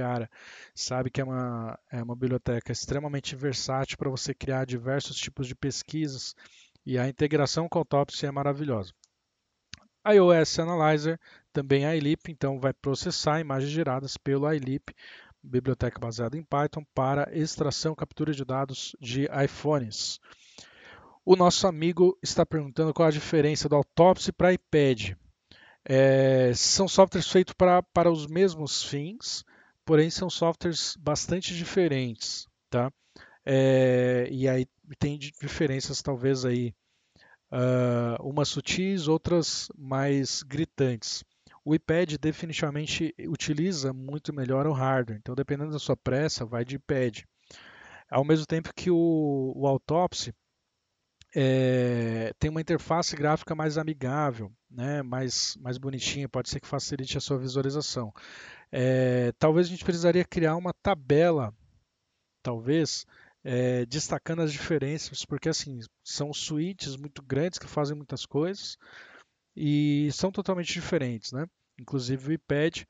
sabe 0.73 1.09
que 1.09 1.21
é 1.21 1.23
uma, 1.23 1.77
é 1.91 2.01
uma 2.01 2.15
biblioteca 2.15 2.71
extremamente 2.71 3.35
versátil 3.35 3.97
para 3.97 4.09
você 4.09 4.33
criar 4.33 4.65
diversos 4.65 5.17
tipos 5.17 5.47
de 5.47 5.55
pesquisas 5.55 6.35
e 6.85 6.97
a 6.97 7.07
integração 7.07 7.69
com 7.69 7.79
o 7.79 7.81
Autopsy 7.81 8.25
é 8.25 8.31
maravilhosa 8.31 8.93
iOS 10.05 10.57
Analyzer, 10.57 11.19
também 11.53 11.85
a 11.85 11.95
iLeap, 11.95 12.31
então 12.31 12.59
vai 12.59 12.73
processar 12.73 13.39
imagens 13.39 13.71
geradas 13.71 14.17
pelo 14.17 14.51
iLeap, 14.51 14.95
biblioteca 15.43 15.99
baseada 15.99 16.37
em 16.37 16.43
Python, 16.43 16.83
para 16.93 17.29
extração 17.31 17.93
e 17.93 17.95
captura 17.95 18.33
de 18.33 18.43
dados 18.43 18.95
de 18.99 19.27
iPhones. 19.43 20.19
O 21.23 21.35
nosso 21.35 21.67
amigo 21.67 22.17
está 22.21 22.43
perguntando 22.43 22.93
qual 22.93 23.07
a 23.07 23.11
diferença 23.11 23.69
do 23.69 23.75
Autopsy 23.75 24.31
para 24.31 24.53
iPad. 24.53 25.11
É, 25.85 26.51
são 26.55 26.87
softwares 26.87 27.29
feitos 27.29 27.53
para, 27.53 27.83
para 27.83 28.11
os 28.11 28.25
mesmos 28.25 28.83
fins, 28.83 29.43
porém 29.85 30.09
são 30.09 30.29
softwares 30.29 30.95
bastante 30.99 31.55
diferentes, 31.55 32.47
tá? 32.69 32.91
É, 33.45 34.27
e 34.31 34.47
aí 34.47 34.65
tem 34.97 35.17
diferenças 35.17 36.01
talvez 36.01 36.43
aí 36.43 36.73
uh, 37.51 38.27
umas 38.27 38.49
sutis, 38.49 39.07
outras 39.07 39.67
mais 39.77 40.41
gritantes. 40.41 41.23
O 41.63 41.75
iPad 41.75 42.15
definitivamente 42.19 43.13
utiliza 43.27 43.93
muito 43.93 44.33
melhor 44.33 44.65
o 44.65 44.73
hardware, 44.73 45.19
então 45.19 45.35
dependendo 45.35 45.71
da 45.71 45.79
sua 45.79 45.95
pressa, 45.95 46.45
vai 46.45 46.65
de 46.65 46.75
iPad. 46.75 47.19
Ao 48.09 48.25
mesmo 48.25 48.45
tempo 48.45 48.73
que 48.73 48.89
o, 48.89 49.53
o 49.55 49.67
Autopsy 49.67 50.33
é, 51.35 52.33
tem 52.39 52.49
uma 52.49 52.61
interface 52.61 53.15
gráfica 53.15 53.55
mais 53.55 53.77
amigável, 53.77 54.51
né, 54.69 55.01
mais, 55.01 55.55
mais 55.57 55.77
bonitinha, 55.77 56.27
pode 56.27 56.49
ser 56.49 56.59
que 56.59 56.67
facilite 56.67 57.17
a 57.17 57.21
sua 57.21 57.37
visualização. 57.37 58.13
É, 58.71 59.31
talvez 59.39 59.67
a 59.67 59.69
gente 59.69 59.83
precisaria 59.83 60.25
criar 60.25 60.55
uma 60.55 60.73
tabela, 60.73 61.53
talvez, 62.43 63.05
é, 63.43 63.85
destacando 63.85 64.41
as 64.41 64.51
diferenças, 64.51 65.25
porque 65.25 65.49
assim 65.49 65.79
são 66.03 66.33
suítes 66.33 66.95
muito 66.95 67.21
grandes 67.21 67.59
que 67.59 67.67
fazem 67.67 67.95
muitas 67.95 68.25
coisas 68.25 68.77
e 69.55 70.09
são 70.11 70.31
totalmente 70.31 70.73
diferentes, 70.73 71.31
né? 71.31 71.45
Inclusive 71.79 72.29
o 72.29 72.33
iPad 72.33 72.83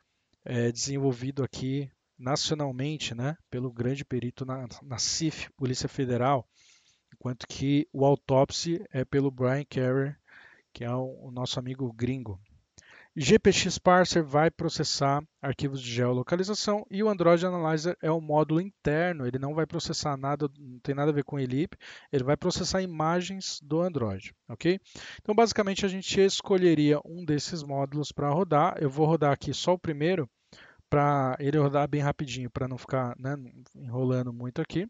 é 0.43 0.71
desenvolvido 0.71 1.43
aqui 1.43 1.89
nacionalmente, 2.17 3.15
né, 3.15 3.35
pelo 3.49 3.71
grande 3.71 4.05
perito 4.05 4.45
na, 4.45 4.67
na 4.83 4.97
CIF, 4.99 5.49
Polícia 5.57 5.89
Federal, 5.89 6.47
enquanto 7.22 7.45
que 7.47 7.88
o 7.93 8.03
Autopsy 8.03 8.84
é 8.91 9.05
pelo 9.05 9.30
Brian 9.30 9.63
Carey, 9.69 10.15
que 10.74 10.84
é 10.84 10.91
o, 10.91 11.28
o 11.28 11.32
nosso 11.32 11.59
amigo 11.59 11.93
gringo. 11.93 12.39
GPX 13.15 13.78
Parser 13.78 14.24
vai 14.24 14.49
processar 14.49 15.22
arquivos 15.39 15.82
de 15.82 15.91
geolocalização 15.91 16.84
e 16.89 17.03
o 17.03 17.09
Android 17.09 17.45
Analyzer 17.45 17.95
é 18.01 18.11
um 18.11 18.22
módulo 18.22 18.59
interno, 18.59 19.28
ele 19.28 19.38
não 19.38 19.53
vai 19.53 19.67
processar 19.67 20.17
nada, 20.17 20.49
não 20.57 20.80
tem 20.80 20.95
nada 20.95 21.11
a 21.11 21.13
ver 21.13 21.24
com 21.24 21.36
o 21.36 21.39
ELIP, 21.39 21.78
ele 22.11 22.24
vai 22.24 22.36
processar 22.36 22.82
imagens 22.82 23.59
do 23.61 23.82
Android, 23.82 24.34
ok? 24.49 24.80
Então, 25.22 25.36
basicamente, 25.36 25.86
a 25.86 25.89
gente 25.89 26.19
escolheria 26.22 26.99
um 27.05 27.24
desses 27.24 27.61
módulos 27.61 28.11
para 28.11 28.32
rodar. 28.32 28.78
Eu 28.80 28.89
vou 28.89 29.05
rodar 29.05 29.32
aqui 29.32 29.53
só 29.53 29.74
o 29.74 29.80
primeiro, 29.80 30.28
para 30.89 31.36
ele 31.39 31.59
rodar 31.59 31.88
bem 31.88 32.01
rapidinho, 32.01 32.49
para 32.49 32.67
não 32.67 32.78
ficar 32.78 33.13
né, 33.19 33.36
enrolando 33.76 34.34
muito 34.34 34.59
aqui. 34.59 34.88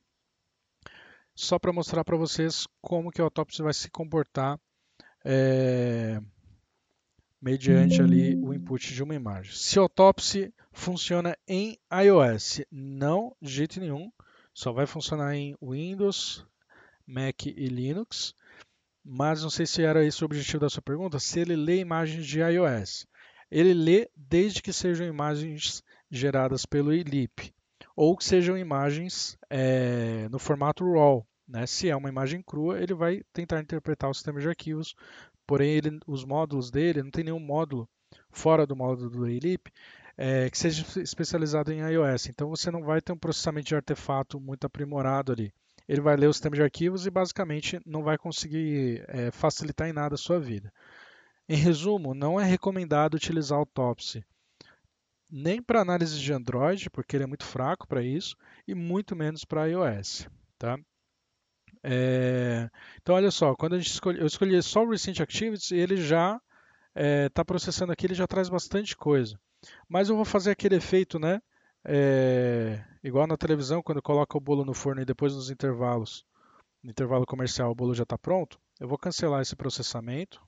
Só 1.42 1.58
para 1.58 1.74
mostrar 1.74 2.04
para 2.04 2.16
vocês 2.16 2.68
como 2.80 3.10
que 3.10 3.20
o 3.20 3.24
Autopsy 3.24 3.64
vai 3.64 3.74
se 3.74 3.90
comportar 3.90 4.60
é, 5.26 6.22
mediante 7.42 8.00
ali 8.00 8.36
o 8.36 8.54
input 8.54 8.94
de 8.94 9.02
uma 9.02 9.16
imagem. 9.16 9.52
Se 9.52 9.80
o 9.80 9.82
Autopsy 9.82 10.54
funciona 10.72 11.36
em 11.48 11.80
iOS, 11.92 12.62
não 12.72 13.36
de 13.42 13.50
jeito 13.50 13.80
nenhum, 13.80 14.12
só 14.54 14.72
vai 14.72 14.86
funcionar 14.86 15.34
em 15.34 15.58
Windows, 15.60 16.46
Mac 17.08 17.48
e 17.48 17.66
Linux. 17.70 18.36
Mas 19.04 19.42
não 19.42 19.50
sei 19.50 19.66
se 19.66 19.82
era 19.82 20.06
esse 20.06 20.24
o 20.24 20.26
objetivo 20.26 20.60
da 20.60 20.70
sua 20.70 20.84
pergunta, 20.84 21.18
se 21.18 21.40
ele 21.40 21.56
lê 21.56 21.80
imagens 21.80 22.24
de 22.28 22.40
iOS. 22.40 23.08
Ele 23.50 23.74
lê 23.74 24.08
desde 24.16 24.62
que 24.62 24.72
sejam 24.72 25.08
imagens 25.08 25.84
geradas 26.08 26.68
pelo 26.68 26.94
ELIP 26.94 27.52
ou 27.96 28.16
que 28.16 28.24
sejam 28.24 28.56
imagens 28.56 29.40
é, 29.50 30.30
no 30.30 30.38
formato 30.38 30.86
RAW. 30.86 31.28
Né? 31.52 31.68
Se 31.68 31.90
é 31.90 31.96
uma 31.96 32.10
imagem 32.10 32.42
crua, 32.42 32.82
ele 32.82 32.94
vai 32.94 33.22
tentar 33.34 33.60
interpretar 33.60 34.10
o 34.10 34.14
sistema 34.14 34.40
de 34.40 34.48
arquivos 34.48 34.96
porém 35.52 35.72
ele, 35.72 36.00
os 36.08 36.24
módulos 36.24 36.72
dele, 36.72 37.04
não 37.04 37.12
tem 37.12 37.26
nenhum 37.26 37.38
módulo 37.38 37.86
fora 38.30 38.66
do 38.66 38.74
módulo 38.74 39.10
do 39.10 39.28
ELIP 39.28 39.70
é, 40.18 40.50
que 40.50 40.58
seja 40.58 40.86
especializado 41.02 41.74
em 41.74 41.82
iOS. 41.82 42.28
Então 42.28 42.48
você 42.48 42.72
não 42.72 42.84
vai 42.84 43.02
ter 43.02 43.12
um 43.12 43.18
processamento 43.18 43.68
de 43.68 43.76
artefato 43.76 44.40
muito 44.40 44.66
aprimorado 44.66 45.34
ali. 45.34 45.54
Ele 45.90 46.00
vai 46.00 46.16
ler 46.16 46.28
o 46.28 46.34
sistema 46.34 46.56
de 46.56 46.64
arquivos 46.64 47.06
e 47.06 47.12
basicamente 47.12 47.82
não 47.86 48.02
vai 48.02 48.18
conseguir 48.18 49.04
é, 49.10 49.30
facilitar 49.30 49.90
em 49.90 49.94
nada 49.94 50.16
a 50.16 50.18
sua 50.18 50.40
vida. 50.40 50.72
Em 51.50 51.58
resumo, 51.58 52.14
não 52.14 52.40
é 52.40 52.46
recomendado 52.46 53.16
utilizar 53.16 53.60
o 53.60 53.66
Topsy 53.66 54.24
nem 55.30 55.62
para 55.62 55.82
análise 55.82 56.18
de 56.18 56.32
Android, 56.32 56.90
porque 56.90 57.16
ele 57.16 57.24
é 57.24 57.28
muito 57.28 57.46
fraco 57.46 57.88
para 57.88 58.02
isso, 58.02 58.36
e 58.68 58.76
muito 58.76 59.16
menos 59.16 59.46
para 59.46 59.66
iOS. 59.66 60.28
Tá? 60.58 60.78
É, 61.84 62.70
então, 63.02 63.16
olha 63.16 63.32
só, 63.32 63.56
quando 63.56 63.74
a 63.74 63.78
gente 63.78 63.92
escolhe, 63.92 64.20
eu 64.20 64.28
escolhi 64.28 64.62
só 64.62 64.84
o 64.84 64.90
Recent 64.90 65.20
Activities, 65.20 65.72
ele 65.72 65.98
já 65.98 66.40
está 66.96 67.42
é, 67.42 67.46
processando 67.46 67.92
aqui, 67.92 68.06
ele 68.06 68.14
já 68.14 68.28
traz 68.28 68.50
bastante 68.50 68.96
coisa. 68.96 69.40
Mas 69.88 70.10
eu 70.10 70.16
vou 70.16 70.26
fazer 70.26 70.52
aquele 70.52 70.76
efeito, 70.76 71.20
né? 71.20 71.42
É, 71.84 72.84
igual 73.04 73.26
na 73.26 73.38
televisão, 73.38 73.82
quando 73.82 74.02
coloca 74.02 74.38
o 74.38 74.42
bolo 74.42 74.64
no 74.64 74.74
forno 74.74 75.02
e 75.02 75.06
depois 75.06 75.34
nos 75.34 75.50
intervalos, 75.50 76.26
no 76.84 76.92
intervalo 76.92 77.26
comercial, 77.26 77.72
o 77.72 77.76
bolo 77.76 77.96
já 77.96 78.04
está 78.04 78.18
pronto. 78.18 78.60
Eu 78.80 78.88
vou 78.88 78.98
cancelar 78.98 79.42
esse 79.42 79.56
processamento. 79.56 80.42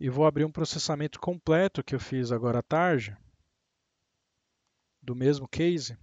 E 0.00 0.08
vou 0.08 0.26
abrir 0.26 0.44
um 0.44 0.50
processamento 0.50 1.20
completo 1.20 1.84
que 1.84 1.94
eu 1.94 2.00
fiz 2.00 2.32
agora 2.32 2.58
à 2.58 2.62
tarde, 2.62 3.16
do 5.00 5.14
mesmo 5.14 5.46
case 5.46 5.96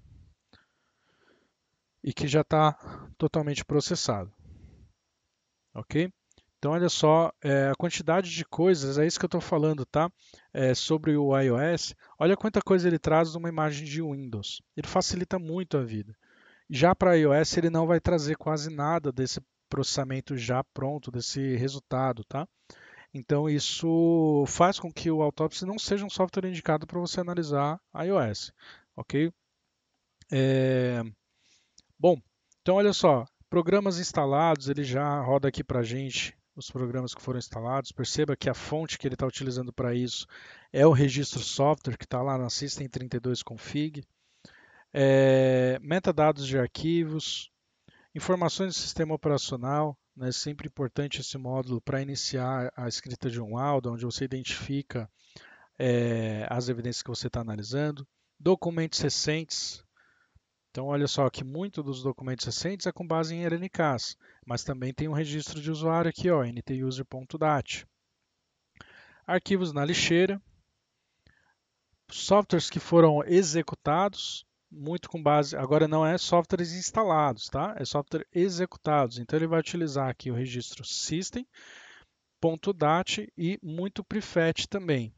e 2.09 2.13
que 2.13 2.27
já 2.27 2.41
está 2.41 2.73
totalmente 3.19 3.63
processado. 3.63 4.33
Ok? 5.75 6.11
Então, 6.57 6.71
olha 6.71 6.89
só, 6.89 7.31
é, 7.39 7.69
a 7.69 7.75
quantidade 7.75 8.31
de 8.31 8.43
coisas, 8.43 8.97
é 8.97 9.05
isso 9.05 9.19
que 9.19 9.25
eu 9.25 9.27
estou 9.27 9.39
falando, 9.39 9.85
tá? 9.85 10.11
É, 10.51 10.73
sobre 10.73 11.15
o 11.15 11.39
iOS. 11.39 11.93
Olha 12.17 12.35
quanta 12.35 12.63
coisa 12.63 12.87
ele 12.87 12.97
traz 12.97 13.35
numa 13.35 13.47
imagem 13.47 13.85
de 13.85 14.01
Windows. 14.01 14.59
Ele 14.75 14.87
facilita 14.87 15.37
muito 15.37 15.77
a 15.77 15.83
vida. 15.83 16.15
Já 16.67 16.95
para 16.95 17.15
iOS, 17.15 17.55
ele 17.57 17.69
não 17.69 17.85
vai 17.85 17.99
trazer 17.99 18.35
quase 18.37 18.75
nada 18.75 19.11
desse 19.11 19.39
processamento 19.69 20.35
já 20.35 20.63
pronto, 20.63 21.11
desse 21.11 21.55
resultado, 21.57 22.23
tá? 22.23 22.47
Então, 23.13 23.47
isso 23.47 24.45
faz 24.47 24.79
com 24.79 24.91
que 24.91 25.11
o 25.11 25.21
Autopsy 25.21 25.63
não 25.63 25.77
seja 25.77 26.03
um 26.03 26.09
software 26.09 26.49
indicado 26.49 26.87
para 26.87 26.99
você 26.99 27.21
analisar 27.21 27.79
iOS, 27.93 28.51
ok? 28.97 29.31
É, 30.31 31.03
Bom, 31.99 32.17
então 32.61 32.75
olha 32.75 32.93
só, 32.93 33.25
programas 33.49 33.99
instalados, 33.99 34.69
ele 34.69 34.83
já 34.83 35.21
roda 35.21 35.49
aqui 35.49 35.63
para 35.63 35.79
a 35.79 35.83
gente 35.83 36.37
os 36.55 36.69
programas 36.69 37.13
que 37.13 37.21
foram 37.21 37.39
instalados. 37.39 37.91
Perceba 37.91 38.35
que 38.35 38.49
a 38.49 38.53
fonte 38.53 38.97
que 38.97 39.07
ele 39.07 39.15
está 39.15 39.25
utilizando 39.25 39.73
para 39.73 39.93
isso 39.93 40.25
é 40.71 40.85
o 40.85 40.91
registro 40.91 41.39
software 41.39 41.97
que 41.97 42.05
está 42.05 42.21
lá 42.21 42.37
na 42.37 42.47
System32 42.47 43.43
config. 43.43 44.03
É, 44.93 45.77
metadados 45.81 46.47
de 46.47 46.57
arquivos, 46.57 47.51
informações 48.15 48.75
do 48.75 48.79
sistema 48.79 49.13
operacional, 49.13 49.97
né, 50.15 50.31
sempre 50.31 50.67
importante 50.67 51.21
esse 51.21 51.37
módulo 51.37 51.79
para 51.81 52.01
iniciar 52.01 52.71
a 52.75 52.87
escrita 52.87 53.29
de 53.29 53.41
um 53.41 53.55
laudo, 53.55 53.91
onde 53.91 54.05
você 54.05 54.25
identifica 54.25 55.09
é, 55.77 56.45
as 56.49 56.69
evidências 56.69 57.03
que 57.03 57.09
você 57.09 57.27
está 57.27 57.41
analisando, 57.41 58.07
documentos 58.39 58.99
recentes, 58.99 59.83
então, 60.71 60.85
olha 60.85 61.07
só 61.07 61.29
que 61.31 61.43
muito 61.43 61.81
dos 61.81 62.03
documentos 62.03 62.45
recentes 62.45 62.85
é 62.85 62.91
com 62.91 63.05
base 63.05 63.33
em 63.33 63.43
RNKs, 63.43 64.15
mas 64.45 64.63
também 64.63 64.93
tem 64.93 65.07
um 65.07 65.13
registro 65.13 65.59
de 65.59 65.71
usuário 65.71 66.09
aqui, 66.09 66.29
ó, 66.29 66.43
ntuser.dat. 66.43 67.87
Arquivos 69.25 69.73
na 69.73 69.83
lixeira, 69.83 70.39
softwares 72.07 72.69
que 72.69 72.79
foram 72.79 73.23
executados, 73.23 74.45
muito 74.71 75.09
com 75.09 75.21
base, 75.21 75.57
agora 75.57 75.87
não 75.87 76.05
é 76.05 76.15
softwares 76.19 76.73
instalados, 76.73 77.47
tá? 77.47 77.73
É 77.77 77.83
software 77.83 78.27
executados. 78.31 79.17
Então 79.17 79.39
ele 79.39 79.47
vai 79.47 79.59
utilizar 79.59 80.07
aqui 80.07 80.29
o 80.29 80.35
registro 80.35 80.85
system.dat 80.85 81.47
e 83.35 83.59
muito 83.63 84.03
prefet 84.03 84.67
também. 84.67 85.11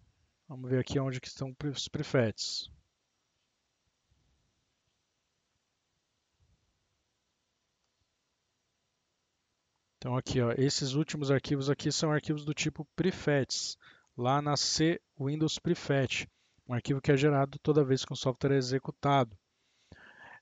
Vamos 0.47 0.69
ver 0.69 0.79
aqui 0.79 0.97
onde 0.97 1.19
que 1.19 1.27
estão 1.27 1.53
os 1.65 1.89
prefets. 1.89 2.71
Então 10.01 10.17
aqui, 10.17 10.41
ó, 10.41 10.51
esses 10.57 10.93
últimos 10.93 11.29
arquivos 11.29 11.69
aqui 11.69 11.91
são 11.91 12.11
arquivos 12.11 12.43
do 12.43 12.55
tipo 12.55 12.87
prefets, 12.95 13.77
lá 14.17 14.41
na 14.41 14.57
C 14.57 14.99
Windows 15.19 15.59
Prefet, 15.59 16.27
um 16.67 16.73
arquivo 16.73 16.99
que 16.99 17.11
é 17.11 17.15
gerado 17.15 17.59
toda 17.59 17.83
vez 17.83 18.03
que 18.03 18.11
um 18.11 18.15
software 18.15 18.55
é 18.55 18.57
executado. 18.57 19.37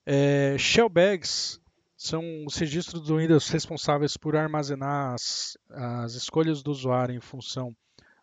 É, 0.06 0.58
shellbags 0.58 1.60
são 1.98 2.24
os 2.46 2.56
registros 2.56 3.02
do 3.02 3.18
Windows 3.18 3.50
responsáveis 3.50 4.16
por 4.16 4.34
armazenar 4.34 5.14
as, 5.14 5.58
as 5.70 6.14
escolhas 6.14 6.64
do 6.64 6.72
usuário 6.72 7.14
em 7.14 7.20
função 7.20 7.76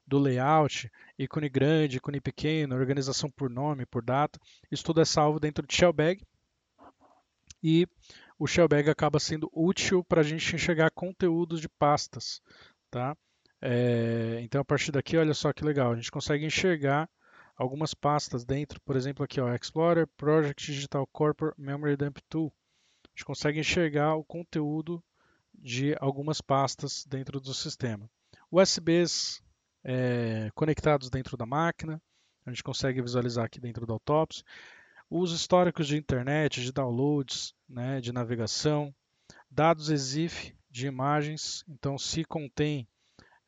do 0.07 0.19
layout, 0.19 0.91
ícone 1.19 1.51
grande, 1.51 1.99
ícone 1.99 2.19
pequeno, 2.19 2.75
organização 2.75 3.31
por 3.31 3.51
nome, 3.51 3.85
por 3.85 4.03
data. 4.03 4.41
Isso 4.73 4.85
tudo 4.85 5.03
é 5.03 5.05
salvo 5.05 5.39
dentro 5.39 5.67
de 5.67 5.75
shellbag. 5.75 6.25
E 7.63 7.87
o 8.39 8.47
Shellbag 8.47 8.91
acaba 8.91 9.19
sendo 9.19 9.51
útil 9.53 10.05
para 10.05 10.21
a 10.21 10.25
gente 10.25 10.55
enxergar 10.55 10.91
conteúdos 10.91 11.61
de 11.61 11.69
pastas. 11.69 12.41
Tá? 12.91 13.17
É, 13.61 14.41
então, 14.43 14.61
a 14.61 14.65
partir 14.65 14.93
daqui, 14.93 15.17
olha 15.17 15.35
só 15.35 15.53
que 15.53 15.65
legal, 15.65 15.93
a 15.93 15.97
gente 15.97 16.11
consegue 16.11 16.45
enxergar 16.45 17.09
algumas 17.57 17.95
pastas 17.95 18.45
dentro, 18.45 18.81
por 18.83 18.97
exemplo, 18.97 19.25
aqui, 19.25 19.41
ó, 19.41 19.53
Explorer, 19.55 20.07
Project 20.17 20.73
Digital 20.73 21.07
Corporate 21.07 21.59
Memory 21.61 21.97
Dump 21.97 22.19
Tool. 22.29 22.53
A 23.05 23.09
gente 23.17 23.25
consegue 23.25 23.59
enxergar 23.59 24.15
o 24.15 24.25
conteúdo 24.25 25.03
de 25.55 25.97
algumas 25.99 26.41
pastas 26.43 27.07
dentro 27.07 27.41
do 27.41 27.55
sistema. 27.55 28.11
USBs 28.51 29.43
é, 29.83 30.51
conectados 30.55 31.09
dentro 31.09 31.37
da 31.37 31.47
máquina. 31.47 32.01
A 32.45 32.51
gente 32.51 32.63
consegue 32.63 33.01
visualizar 33.01 33.47
aqui 33.47 33.59
dentro 33.59 33.87
da 33.87 33.95
autópsia. 33.95 34.45
Os 35.09 35.33
históricos 35.33 35.87
de 35.87 35.97
internet, 35.97 36.63
de 36.63 36.73
downloads, 36.73 37.55
né, 37.69 38.01
de 38.01 38.13
navegação, 38.13 38.95
dados 39.51 39.89
EXIF 39.89 40.55
de 40.71 40.87
imagens. 40.87 41.65
Então, 41.69 41.97
se 41.97 42.25
contém, 42.25 42.89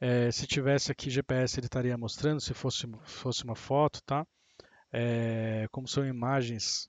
é, 0.00 0.30
se 0.30 0.46
tivesse 0.46 0.92
aqui 0.92 1.10
GPS, 1.10 1.58
ele 1.58 1.66
estaria 1.66 1.96
mostrando, 1.98 2.40
se 2.40 2.54
fosse, 2.54 2.86
fosse 3.04 3.44
uma 3.44 3.56
foto, 3.56 4.00
tá? 4.04 4.26
É, 4.92 5.66
como 5.70 5.86
são 5.86 6.06
imagens, 6.06 6.88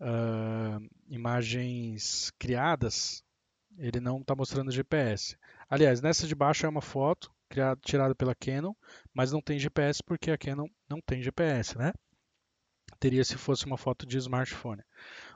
uh, 0.00 0.84
imagens 1.08 2.32
criadas, 2.38 3.22
ele 3.78 4.00
não 4.00 4.20
está 4.20 4.34
mostrando 4.34 4.72
GPS. 4.72 5.36
Aliás, 5.68 6.00
nessa 6.00 6.26
de 6.26 6.34
baixo 6.34 6.66
é 6.66 6.68
uma 6.68 6.82
foto 6.82 7.30
criada, 7.48 7.80
tirada 7.84 8.14
pela 8.14 8.34
Canon, 8.34 8.74
mas 9.14 9.30
não 9.30 9.40
tem 9.40 9.58
GPS 9.58 10.02
porque 10.02 10.30
a 10.30 10.38
Canon 10.38 10.66
não 10.88 11.00
tem 11.00 11.22
GPS, 11.22 11.76
né? 11.78 11.92
Teria 13.00 13.24
se 13.24 13.36
fosse 13.36 13.64
uma 13.66 13.78
foto 13.78 14.06
de 14.06 14.18
smartphone. 14.18 14.82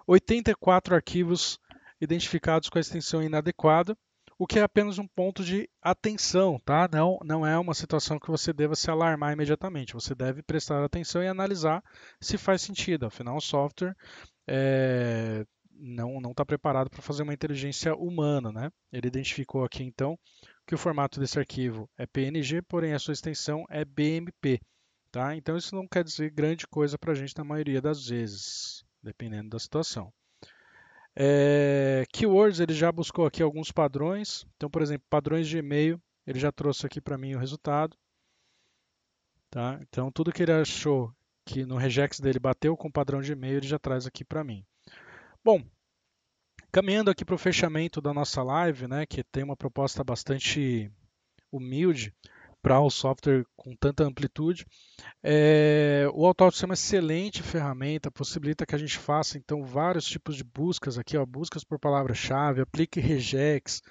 84 0.06 0.94
arquivos 0.94 1.58
identificados 2.00 2.68
com 2.68 2.78
a 2.78 2.80
extensão 2.80 3.22
inadequada, 3.22 3.96
o 4.38 4.46
que 4.46 4.58
é 4.58 4.62
apenas 4.62 4.98
um 4.98 5.06
ponto 5.06 5.44
de 5.44 5.68
atenção, 5.80 6.60
tá? 6.64 6.88
Não, 6.92 7.18
não 7.24 7.46
é 7.46 7.58
uma 7.58 7.72
situação 7.72 8.18
que 8.18 8.30
você 8.30 8.52
deva 8.52 8.74
se 8.74 8.90
alarmar 8.90 9.32
imediatamente. 9.32 9.94
Você 9.94 10.14
deve 10.14 10.42
prestar 10.42 10.84
atenção 10.84 11.22
e 11.22 11.28
analisar 11.28 11.82
se 12.20 12.36
faz 12.36 12.60
sentido. 12.62 13.06
Afinal, 13.06 13.36
o 13.36 13.40
software 13.40 13.94
é, 14.46 15.46
não 15.70 16.18
está 16.30 16.44
preparado 16.44 16.90
para 16.90 17.02
fazer 17.02 17.22
uma 17.22 17.34
inteligência 17.34 17.94
humana. 17.94 18.52
Né? 18.52 18.70
Ele 18.92 19.06
identificou 19.06 19.64
aqui 19.64 19.82
então 19.82 20.18
que 20.66 20.74
o 20.74 20.78
formato 20.78 21.20
desse 21.20 21.38
arquivo 21.38 21.88
é 21.96 22.06
PNG, 22.06 22.62
porém 22.62 22.92
a 22.92 22.98
sua 22.98 23.12
extensão 23.12 23.64
é 23.68 23.84
BMP. 23.84 24.60
Tá? 25.14 25.36
Então 25.36 25.56
isso 25.56 25.76
não 25.76 25.86
quer 25.86 26.02
dizer 26.02 26.28
grande 26.32 26.66
coisa 26.66 26.98
para 26.98 27.12
a 27.12 27.14
gente 27.14 27.38
na 27.38 27.44
maioria 27.44 27.80
das 27.80 28.08
vezes, 28.08 28.84
dependendo 29.00 29.50
da 29.50 29.60
situação. 29.60 30.12
É, 31.14 32.04
keywords, 32.12 32.58
ele 32.58 32.74
já 32.74 32.90
buscou 32.90 33.24
aqui 33.24 33.40
alguns 33.40 33.70
padrões. 33.70 34.44
Então, 34.56 34.68
por 34.68 34.82
exemplo, 34.82 35.06
padrões 35.08 35.46
de 35.46 35.56
e-mail, 35.56 36.02
ele 36.26 36.40
já 36.40 36.50
trouxe 36.50 36.84
aqui 36.84 37.00
para 37.00 37.16
mim 37.16 37.36
o 37.36 37.38
resultado. 37.38 37.96
Tá? 39.50 39.78
Então, 39.82 40.10
tudo 40.10 40.32
que 40.32 40.42
ele 40.42 40.50
achou 40.50 41.14
que 41.46 41.64
no 41.64 41.76
regex 41.76 42.18
dele 42.18 42.40
bateu 42.40 42.76
com 42.76 42.88
o 42.88 42.92
padrão 42.92 43.20
de 43.20 43.30
e-mail, 43.30 43.58
ele 43.58 43.68
já 43.68 43.78
traz 43.78 44.08
aqui 44.08 44.24
para 44.24 44.42
mim. 44.42 44.66
Bom, 45.44 45.62
caminhando 46.72 47.12
aqui 47.12 47.24
para 47.24 47.36
o 47.36 47.38
fechamento 47.38 48.00
da 48.00 48.12
nossa 48.12 48.42
live, 48.42 48.88
né, 48.88 49.06
que 49.06 49.22
tem 49.22 49.44
uma 49.44 49.56
proposta 49.56 50.02
bastante 50.02 50.90
humilde 51.52 52.12
para 52.64 52.80
o 52.80 52.88
software 52.88 53.44
com 53.54 53.76
tanta 53.76 54.04
amplitude, 54.04 54.66
é, 55.22 56.08
o 56.14 56.24
Autópsia 56.24 56.64
é 56.64 56.66
uma 56.66 56.72
excelente 56.72 57.42
ferramenta, 57.42 58.10
possibilita 58.10 58.64
que 58.64 58.74
a 58.74 58.78
gente 58.78 58.96
faça 58.96 59.36
então 59.36 59.62
vários 59.62 60.06
tipos 60.06 60.34
de 60.34 60.42
buscas 60.42 60.96
aqui, 60.96 61.14
ó, 61.14 61.26
buscas 61.26 61.62
por 61.62 61.78
palavra-chave, 61.78 62.62
aplique 62.62 63.00
regex, 63.00 63.82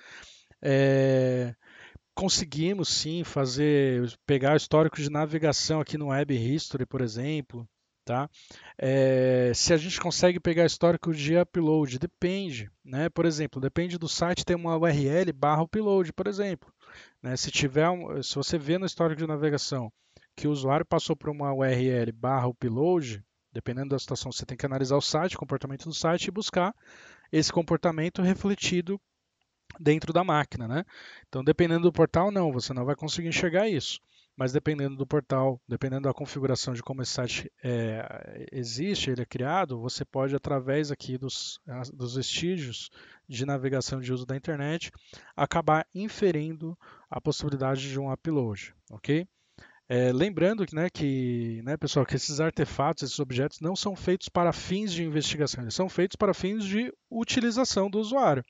é, 0.59 1.53
conseguimos 2.15 2.89
sim 2.89 3.23
fazer, 3.23 4.11
pegar 4.25 4.53
o 4.53 4.57
histórico 4.57 4.99
de 4.99 5.07
navegação 5.07 5.79
aqui 5.79 5.95
no 5.95 6.07
Web 6.07 6.33
History, 6.33 6.87
por 6.87 7.01
exemplo, 7.01 7.69
Tá? 8.05 8.29
É, 8.77 9.53
se 9.55 9.73
a 9.73 9.77
gente 9.77 9.97
consegue 9.97 10.37
pegar 10.37 10.65
histórico 10.65 11.13
de 11.13 11.37
upload, 11.37 11.97
depende. 11.97 12.69
Né? 12.83 13.07
Por 13.07 13.25
exemplo, 13.25 13.61
depende 13.61 13.97
do 13.97 14.09
site 14.09 14.43
ter 14.43 14.55
uma 14.55 14.75
URL 14.75 15.31
barra 15.31 15.63
upload, 15.63 16.11
por 16.11 16.27
exemplo. 16.27 16.69
Né? 17.21 17.35
Se, 17.35 17.51
tiver 17.51 17.89
um, 17.89 18.21
se 18.21 18.35
você 18.35 18.57
vê 18.57 18.77
no 18.77 18.85
histórico 18.85 19.21
de 19.21 19.27
navegação 19.27 19.91
que 20.35 20.47
o 20.47 20.51
usuário 20.51 20.85
passou 20.85 21.15
por 21.15 21.29
uma 21.29 21.53
URL 21.53 22.11
barra 22.11 22.47
upload, 22.47 23.23
dependendo 23.51 23.89
da 23.89 23.99
situação, 23.99 24.31
você 24.31 24.45
tem 24.45 24.57
que 24.57 24.65
analisar 24.65 24.97
o 24.97 25.01
site, 25.01 25.35
o 25.35 25.39
comportamento 25.39 25.85
do 25.85 25.93
site 25.93 26.25
e 26.27 26.31
buscar 26.31 26.73
esse 27.31 27.51
comportamento 27.51 28.21
refletido 28.21 28.99
dentro 29.79 30.11
da 30.11 30.23
máquina. 30.23 30.67
Né? 30.67 30.83
Então, 31.27 31.43
dependendo 31.43 31.83
do 31.83 31.93
portal, 31.93 32.31
não, 32.31 32.51
você 32.51 32.73
não 32.73 32.85
vai 32.85 32.95
conseguir 32.95 33.27
enxergar 33.27 33.69
isso 33.69 33.99
mas 34.35 34.51
dependendo 34.51 34.95
do 34.95 35.05
portal, 35.05 35.61
dependendo 35.67 36.03
da 36.03 36.13
configuração 36.13 36.73
de 36.73 36.81
como 36.81 37.01
esse 37.01 37.11
site 37.11 37.51
é, 37.63 38.47
existe, 38.51 39.11
ele 39.11 39.21
é 39.21 39.25
criado, 39.25 39.79
você 39.79 40.03
pode, 40.03 40.35
através 40.35 40.91
aqui 40.91 41.17
dos, 41.17 41.59
dos 41.93 42.15
vestígios 42.15 42.89
de 43.27 43.45
navegação 43.45 43.99
de 43.99 44.11
uso 44.11 44.25
da 44.25 44.35
internet, 44.35 44.91
acabar 45.35 45.85
inferindo 45.93 46.77
a 47.09 47.21
possibilidade 47.21 47.89
de 47.89 47.99
um 47.99 48.11
upload, 48.11 48.73
ok? 48.89 49.27
É, 49.87 50.11
lembrando 50.11 50.65
né, 50.73 50.89
que, 50.89 51.61
né, 51.63 51.77
pessoal, 51.77 52.05
que 52.05 52.15
esses 52.15 52.39
artefatos, 52.39 53.03
esses 53.03 53.19
objetos 53.19 53.59
não 53.59 53.75
são 53.75 53.95
feitos 53.95 54.29
para 54.29 54.51
fins 54.51 54.91
de 54.91 55.03
investigação, 55.03 55.63
eles 55.63 55.75
são 55.75 55.87
feitos 55.87 56.15
para 56.15 56.33
fins 56.33 56.63
de 56.63 56.91
utilização 57.11 57.89
do 57.89 57.99
usuário 57.99 58.43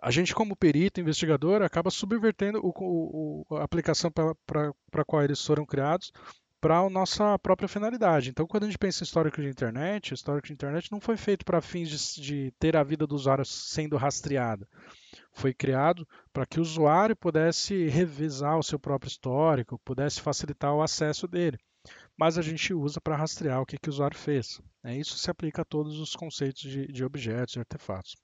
a 0.00 0.10
gente, 0.10 0.34
como 0.34 0.56
perito, 0.56 1.00
investigador, 1.00 1.62
acaba 1.62 1.90
subvertendo 1.90 2.60
o, 2.62 3.44
o, 3.48 3.56
a 3.56 3.64
aplicação 3.64 4.10
para 4.10 4.72
a 4.92 5.04
qual 5.04 5.22
eles 5.22 5.44
foram 5.44 5.66
criados 5.66 6.12
para 6.60 6.78
a 6.78 6.90
nossa 6.90 7.38
própria 7.38 7.68
finalidade. 7.68 8.30
Então, 8.30 8.46
quando 8.46 8.64
a 8.64 8.66
gente 8.66 8.78
pensa 8.78 9.02
em 9.02 9.06
histórico 9.06 9.40
de 9.40 9.48
internet, 9.48 10.12
o 10.12 10.14
histórico 10.14 10.48
de 10.48 10.52
internet 10.52 10.90
não 10.90 11.00
foi 11.00 11.16
feito 11.16 11.44
para 11.44 11.60
fins 11.60 11.88
de, 11.88 12.22
de, 12.22 12.54
ter 12.58 12.76
a 12.76 12.82
vida 12.82 13.06
do 13.06 13.14
usuário 13.14 13.44
sendo 13.44 13.96
rastreada. 13.96 14.66
Foi 15.32 15.54
criado 15.54 16.06
para 16.32 16.46
que 16.46 16.58
o 16.58 16.62
usuário 16.62 17.16
pudesse 17.16 17.86
revisar 17.86 18.58
o 18.58 18.62
seu 18.62 18.78
próprio 18.78 19.08
histórico, 19.08 19.80
pudesse 19.84 20.20
facilitar 20.20 20.74
o 20.74 20.82
acesso 20.82 21.28
dele. 21.28 21.58
Mas 22.16 22.36
a 22.36 22.42
gente 22.42 22.74
usa 22.74 23.00
para 23.00 23.16
rastrear 23.16 23.60
o 23.60 23.66
que, 23.66 23.78
que 23.78 23.88
o 23.88 23.92
usuário 23.92 24.18
fez. 24.18 24.60
É, 24.82 24.96
isso 24.96 25.16
se 25.16 25.30
aplica 25.30 25.62
a 25.62 25.64
todos 25.64 26.00
os 26.00 26.14
conceitos 26.14 26.62
de, 26.62 26.86
de 26.88 27.04
objetos 27.04 27.54
e 27.54 27.60
artefatos. 27.60 28.16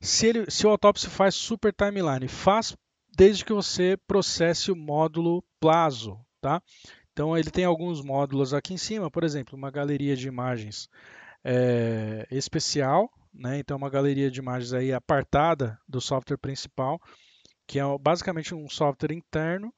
Se, 0.00 0.26
ele, 0.26 0.50
se 0.50 0.66
o 0.66 0.70
autópsia 0.70 1.08
faz 1.08 1.34
super 1.34 1.72
timeline, 1.72 2.28
faz 2.28 2.76
desde 3.16 3.44
que 3.44 3.52
você 3.52 3.96
processe 4.06 4.70
o 4.70 4.76
módulo 4.76 5.42
Plazo, 5.58 6.20
tá? 6.40 6.62
Então 7.12 7.36
ele 7.36 7.50
tem 7.50 7.64
alguns 7.64 8.02
módulos 8.02 8.52
aqui 8.52 8.74
em 8.74 8.76
cima, 8.78 9.10
por 9.10 9.24
exemplo, 9.24 9.56
uma 9.56 9.70
galeria 9.70 10.14
de 10.14 10.28
imagens 10.28 10.88
é, 11.42 12.26
especial, 12.30 13.10
né? 13.32 13.58
Então 13.58 13.76
uma 13.76 13.88
galeria 13.88 14.30
de 14.30 14.38
imagens 14.38 14.74
aí 14.74 14.92
apartada 14.92 15.78
do 15.88 16.00
software 16.00 16.36
principal, 16.36 17.00
que 17.66 17.78
é 17.78 17.98
basicamente 17.98 18.54
um 18.54 18.68
software 18.68 19.14
interno, 19.14 19.72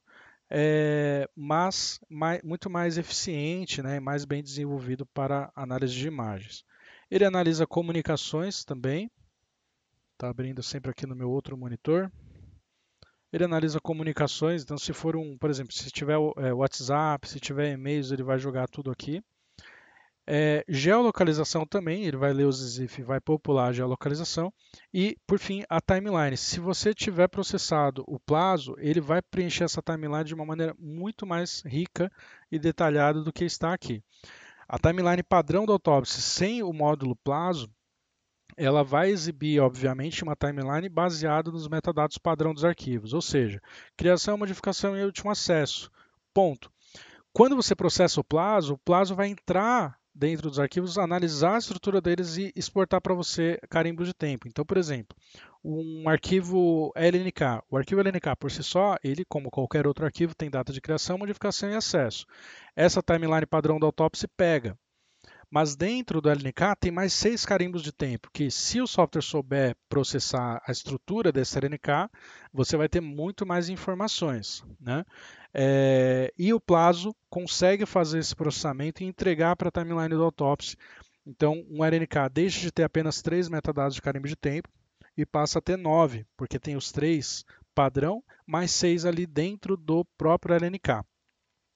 é, 0.49 1.29
mas 1.33 1.99
mais, 2.09 2.41
muito 2.43 2.69
mais 2.69 2.97
eficiente, 2.97 3.81
né? 3.81 4.01
Mais 4.01 4.25
bem 4.25 4.43
desenvolvido 4.43 5.05
para 5.05 5.49
análise 5.55 5.93
de 5.93 6.07
imagens. 6.07 6.65
Ele 7.09 7.23
analisa 7.23 7.65
comunicações 7.65 8.65
também, 8.65 9.09
Está 10.19 10.29
abrindo 10.29 10.61
sempre 10.61 10.91
aqui 10.91 11.05
no 11.05 11.15
meu 11.15 11.29
outro 11.31 11.55
monitor. 11.55 12.11
Ele 13.31 13.45
analisa 13.45 13.79
comunicações, 13.79 14.63
então 14.63 14.77
se 14.77 14.91
for 14.91 15.15
um, 15.15 15.37
por 15.37 15.49
exemplo, 15.49 15.71
se 15.71 15.89
tiver 15.89 16.17
é, 16.39 16.51
WhatsApp, 16.51 17.25
se 17.25 17.39
tiver 17.39 17.71
e-mails, 17.71 18.11
ele 18.11 18.21
vai 18.21 18.37
jogar 18.37 18.67
tudo 18.67 18.91
aqui. 18.91 19.23
É, 20.27 20.65
geolocalização 20.67 21.65
também, 21.65 22.03
ele 22.03 22.17
vai 22.17 22.33
ler 22.33 22.43
os 22.43 22.57
ZIF 22.57 22.99
e 22.99 23.03
vai 23.05 23.21
popular 23.21 23.69
a 23.69 23.71
geolocalização. 23.71 24.51
E, 24.93 25.15
por 25.25 25.39
fim, 25.39 25.63
a 25.69 25.79
timeline. 25.79 26.35
Se 26.35 26.59
você 26.59 26.93
tiver 26.93 27.29
processado 27.29 28.03
o 28.05 28.19
plazo, 28.19 28.75
ele 28.77 28.99
vai 28.99 29.21
preencher 29.21 29.63
essa 29.63 29.81
timeline 29.81 30.25
de 30.25 30.35
uma 30.35 30.45
maneira 30.45 30.75
muito 30.77 31.25
mais 31.25 31.63
rica 31.65 32.11
e 32.51 32.59
detalhada 32.59 33.23
do 33.23 33.31
que 33.31 33.45
está 33.45 33.73
aqui. 33.73 34.03
A 34.67 34.77
timeline 34.77 35.23
padrão 35.23 35.65
da 35.65 35.71
autópsia 35.71 36.21
sem 36.21 36.61
o 36.61 36.73
módulo 36.73 37.15
plazo, 37.23 37.71
ela 38.57 38.83
vai 38.83 39.09
exibir, 39.09 39.59
obviamente, 39.59 40.23
uma 40.23 40.35
timeline 40.35 40.89
baseada 40.89 41.51
nos 41.51 41.67
metadados 41.67 42.17
padrão 42.17 42.53
dos 42.53 42.65
arquivos, 42.65 43.13
ou 43.13 43.21
seja, 43.21 43.61
criação, 43.95 44.37
modificação 44.37 44.97
e 44.97 45.03
último 45.03 45.31
acesso. 45.31 45.91
Ponto. 46.33 46.71
Quando 47.31 47.55
você 47.55 47.75
processa 47.75 48.19
o 48.19 48.23
plazo, 48.23 48.73
o 48.73 48.77
plazo 48.77 49.15
vai 49.15 49.27
entrar 49.27 49.97
dentro 50.13 50.49
dos 50.49 50.59
arquivos, 50.59 50.97
analisar 50.97 51.55
a 51.55 51.59
estrutura 51.59 52.01
deles 52.01 52.37
e 52.37 52.51
exportar 52.55 52.99
para 53.01 53.13
você 53.13 53.57
carimbo 53.69 54.03
de 54.03 54.13
tempo. 54.13 54.47
Então, 54.47 54.65
por 54.65 54.77
exemplo, 54.77 55.15
um 55.63 56.09
arquivo 56.09 56.91
LNK. 56.95 57.63
O 57.69 57.77
arquivo 57.77 58.01
LNK 58.01 58.35
por 58.37 58.51
si 58.51 58.63
só, 58.63 58.97
ele, 59.03 59.23
como 59.25 59.49
qualquer 59.49 59.87
outro 59.87 60.05
arquivo, 60.05 60.35
tem 60.35 60.49
data 60.49 60.73
de 60.73 60.81
criação, 60.81 61.17
modificação 61.17 61.69
e 61.69 61.75
acesso. 61.75 62.25
Essa 62.75 63.01
timeline 63.01 63.45
padrão 63.45 63.79
da 63.79 63.85
autópsia 63.85 64.27
pega, 64.35 64.77
mas 65.49 65.75
dentro 65.75 66.21
do 66.21 66.29
LNK 66.29 66.75
tem 66.79 66.91
mais 66.91 67.11
seis 67.11 67.45
carimbos 67.45 67.81
de 67.81 67.91
tempo, 67.91 68.29
que 68.31 68.51
se 68.51 68.79
o 68.79 68.87
software 68.87 69.21
souber 69.21 69.75
processar 69.87 70.61
a 70.65 70.71
estrutura 70.71 71.31
desse 71.31 71.57
LNK, 71.57 72.09
você 72.53 72.77
vai 72.77 72.87
ter 72.87 73.01
muito 73.01 73.45
mais 73.45 73.67
informações. 73.67 74.63
Né? 74.79 75.03
É, 75.53 76.31
e 76.37 76.53
o 76.53 76.59
Plazo 76.59 77.15
consegue 77.29 77.85
fazer 77.85 78.19
esse 78.19 78.35
processamento 78.35 79.03
e 79.03 79.07
entregar 79.07 79.55
para 79.55 79.69
a 79.69 79.71
timeline 79.71 80.09
do 80.09 80.23
autópsia. 80.23 80.77
Então, 81.25 81.65
um 81.69 81.83
LNK 81.83 82.29
deixa 82.31 82.59
de 82.61 82.71
ter 82.71 82.83
apenas 82.83 83.21
três 83.21 83.49
metadados 83.49 83.95
de 83.95 84.01
carimbo 84.01 84.27
de 84.27 84.35
tempo 84.35 84.69
e 85.17 85.25
passa 85.25 85.59
a 85.59 85.61
ter 85.61 85.77
nove, 85.77 86.25
porque 86.37 86.59
tem 86.59 86.75
os 86.75 86.91
três 86.91 87.43
padrão, 87.73 88.23
mais 88.45 88.71
6 88.71 89.05
ali 89.05 89.25
dentro 89.25 89.75
do 89.75 90.05
próprio 90.17 90.55
LNK. 90.55 91.03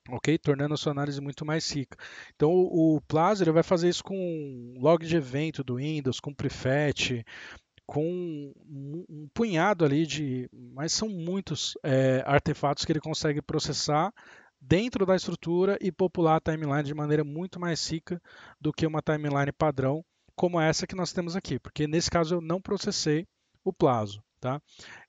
Ok? 0.09 0.37
Tornando 0.37 0.73
a 0.73 0.77
sua 0.77 0.91
análise 0.91 1.21
muito 1.21 1.45
mais 1.45 1.69
rica. 1.71 1.97
Então, 2.35 2.51
o, 2.51 2.97
o 2.97 3.01
Plaza 3.01 3.49
vai 3.51 3.63
fazer 3.63 3.89
isso 3.89 4.03
com 4.03 4.73
log 4.77 5.05
de 5.05 5.15
evento 5.15 5.63
do 5.63 5.75
Windows, 5.75 6.19
com 6.19 6.33
prefetch, 6.33 7.23
com 7.85 8.03
um, 8.05 9.05
um, 9.09 9.27
punhado 9.33 9.85
ali 9.85 10.05
de. 10.05 10.49
Mas 10.73 10.93
são 10.93 11.07
muitos 11.07 11.77
é, 11.83 12.23
artefatos 12.25 12.85
que 12.85 12.91
ele 12.91 12.99
consegue 12.99 13.41
processar 13.41 14.13
dentro 14.59 15.05
da 15.05 15.15
estrutura 15.15 15.77
e 15.81 15.91
popular 15.91 16.37
a 16.37 16.51
timeline 16.51 16.83
de 16.83 16.93
maneira 16.93 17.23
muito 17.23 17.59
mais 17.59 17.85
rica 17.89 18.21
do 18.59 18.71
que 18.71 18.87
uma 18.87 19.01
timeline 19.01 19.51
padrão 19.51 20.03
como 20.35 20.59
essa 20.59 20.87
que 20.87 20.95
nós 20.95 21.13
temos 21.13 21.35
aqui, 21.35 21.59
porque 21.59 21.87
nesse 21.87 22.09
caso 22.09 22.35
eu 22.35 22.41
não 22.41 22.61
processei 22.61 23.27
o 23.63 23.71
plazo. 23.71 24.23
Tá? 24.43 24.61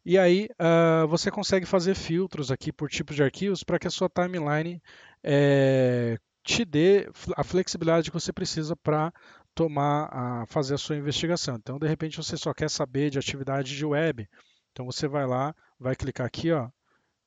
E 0.05 0.16
aí 0.16 0.49
uh, 0.61 1.09
você 1.09 1.28
consegue 1.28 1.66
fazer 1.66 1.97
filtros 1.97 2.53
aqui 2.53 2.72
por 2.72 2.89
tipos 2.89 3.16
de 3.16 3.22
arquivos 3.24 3.64
para 3.64 3.80
que 3.80 3.89
a 3.89 3.91
sua 3.91 4.09
timeline 4.09 4.80
é, 5.24 6.16
te 6.45 6.64
dê 6.64 7.11
a 7.37 7.43
flexibilidade 7.43 8.12
que 8.12 8.16
você 8.16 8.32
precisa 8.32 8.76
para 8.76 9.12
tomar, 9.53 10.09
a, 10.12 10.47
fazer 10.47 10.74
a 10.74 10.78
sua 10.78 10.95
investigação. 10.95 11.57
Então, 11.57 11.80
de 11.80 11.89
repente, 11.89 12.16
você 12.16 12.37
só 12.37 12.55
quer 12.55 12.70
saber 12.70 13.11
de 13.11 13.18
atividade 13.18 13.76
de 13.76 13.85
web. 13.85 14.28
Então, 14.70 14.87
você 14.87 15.09
vai 15.09 15.26
lá, 15.26 15.53
vai 15.80 15.97
clicar 15.97 16.28
aqui, 16.28 16.53
ó, 16.53 16.70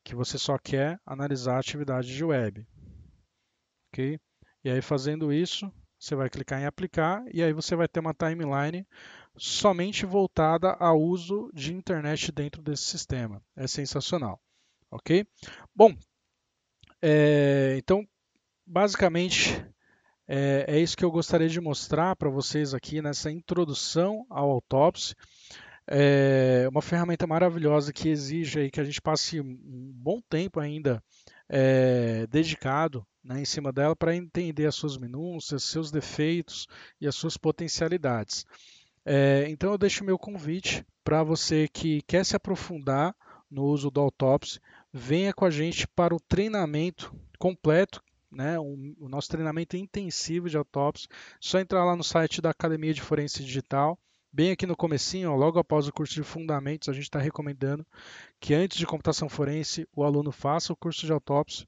que 0.02 0.14
você 0.14 0.38
só 0.38 0.56
quer 0.56 0.98
analisar 1.04 1.56
a 1.56 1.60
atividade 1.60 2.08
de 2.16 2.24
web. 2.24 2.66
Ok? 3.92 4.18
E 4.64 4.70
aí, 4.70 4.80
fazendo 4.80 5.30
isso, 5.30 5.70
você 5.98 6.14
vai 6.14 6.30
clicar 6.30 6.58
em 6.58 6.64
aplicar 6.64 7.22
e 7.34 7.42
aí 7.42 7.52
você 7.52 7.76
vai 7.76 7.86
ter 7.86 8.00
uma 8.00 8.14
timeline 8.14 8.86
somente 9.36 10.06
voltada 10.06 10.72
ao 10.72 11.00
uso 11.00 11.50
de 11.52 11.74
internet 11.74 12.32
dentro 12.32 12.62
desse 12.62 12.84
sistema. 12.84 13.42
É 13.56 13.66
sensacional, 13.66 14.40
ok? 14.90 15.26
Bom, 15.74 15.94
é, 17.00 17.76
então 17.78 18.06
basicamente 18.66 19.64
é, 20.26 20.66
é, 20.68 20.78
isso 20.78 20.96
que 20.96 21.04
eu 21.04 21.10
gostaria 21.10 21.48
de 21.48 21.60
mostrar 21.60 22.14
para 22.14 22.28
vocês 22.28 22.74
aqui 22.74 23.00
nessa 23.00 23.30
introdução 23.30 24.26
ao 24.28 24.50
Autopsy. 24.50 25.14
É 25.90 26.68
uma 26.68 26.82
ferramenta 26.82 27.26
maravilhosa 27.26 27.94
que 27.94 28.10
exige 28.10 28.60
aí 28.60 28.70
que 28.70 28.80
a 28.80 28.84
gente 28.84 29.00
passe 29.00 29.40
um 29.40 29.90
bom 29.94 30.20
tempo 30.28 30.60
ainda 30.60 31.02
é, 31.48 32.26
dedicado 32.26 33.06
né, 33.24 33.40
em 33.40 33.44
cima 33.46 33.72
dela 33.72 33.96
para 33.96 34.14
entender 34.14 34.66
as 34.66 34.74
suas 34.74 34.98
minúcias, 34.98 35.64
seus 35.64 35.90
defeitos 35.90 36.66
e 37.00 37.06
as 37.06 37.14
suas 37.14 37.38
potencialidades. 37.38 38.44
É, 39.10 39.46
então 39.48 39.72
eu 39.72 39.78
deixo 39.78 40.04
meu 40.04 40.18
convite 40.18 40.84
para 41.02 41.22
você 41.22 41.66
que 41.66 42.02
quer 42.02 42.26
se 42.26 42.36
aprofundar 42.36 43.16
no 43.50 43.64
uso 43.64 43.90
do 43.90 44.02
Autopsy, 44.02 44.60
venha 44.92 45.32
com 45.32 45.46
a 45.46 45.50
gente 45.50 45.88
para 45.88 46.14
o 46.14 46.20
treinamento 46.20 47.10
completo, 47.38 48.04
né, 48.30 48.58
o, 48.58 48.94
o 49.00 49.08
nosso 49.08 49.30
treinamento 49.30 49.78
intensivo 49.78 50.50
de 50.50 50.58
Autopsy. 50.58 51.08
Só 51.40 51.58
entrar 51.58 51.86
lá 51.86 51.96
no 51.96 52.04
site 52.04 52.42
da 52.42 52.50
Academia 52.50 52.92
de 52.92 53.00
Forense 53.00 53.42
Digital, 53.42 53.98
bem 54.30 54.50
aqui 54.50 54.66
no 54.66 54.76
comecinho, 54.76 55.32
ó, 55.32 55.34
logo 55.34 55.58
após 55.58 55.88
o 55.88 55.92
curso 55.92 56.12
de 56.12 56.22
fundamentos, 56.22 56.90
a 56.90 56.92
gente 56.92 57.04
está 57.04 57.18
recomendando 57.18 57.86
que 58.38 58.52
antes 58.52 58.76
de 58.76 58.84
computação 58.84 59.26
forense 59.26 59.88
o 59.96 60.04
aluno 60.04 60.30
faça 60.30 60.70
o 60.70 60.76
curso 60.76 61.06
de 61.06 61.12
autópsia 61.12 61.66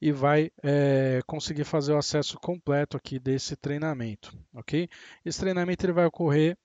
e 0.00 0.12
vai 0.12 0.50
é, 0.62 1.20
conseguir 1.26 1.64
fazer 1.64 1.92
o 1.92 1.98
acesso 1.98 2.38
completo 2.38 2.96
aqui 2.96 3.18
desse 3.18 3.54
treinamento, 3.54 4.34
ok? 4.54 4.88
Esse 5.22 5.40
treinamento 5.40 5.84
ele 5.84 5.92
vai 5.92 6.06
ocorrer 6.06 6.56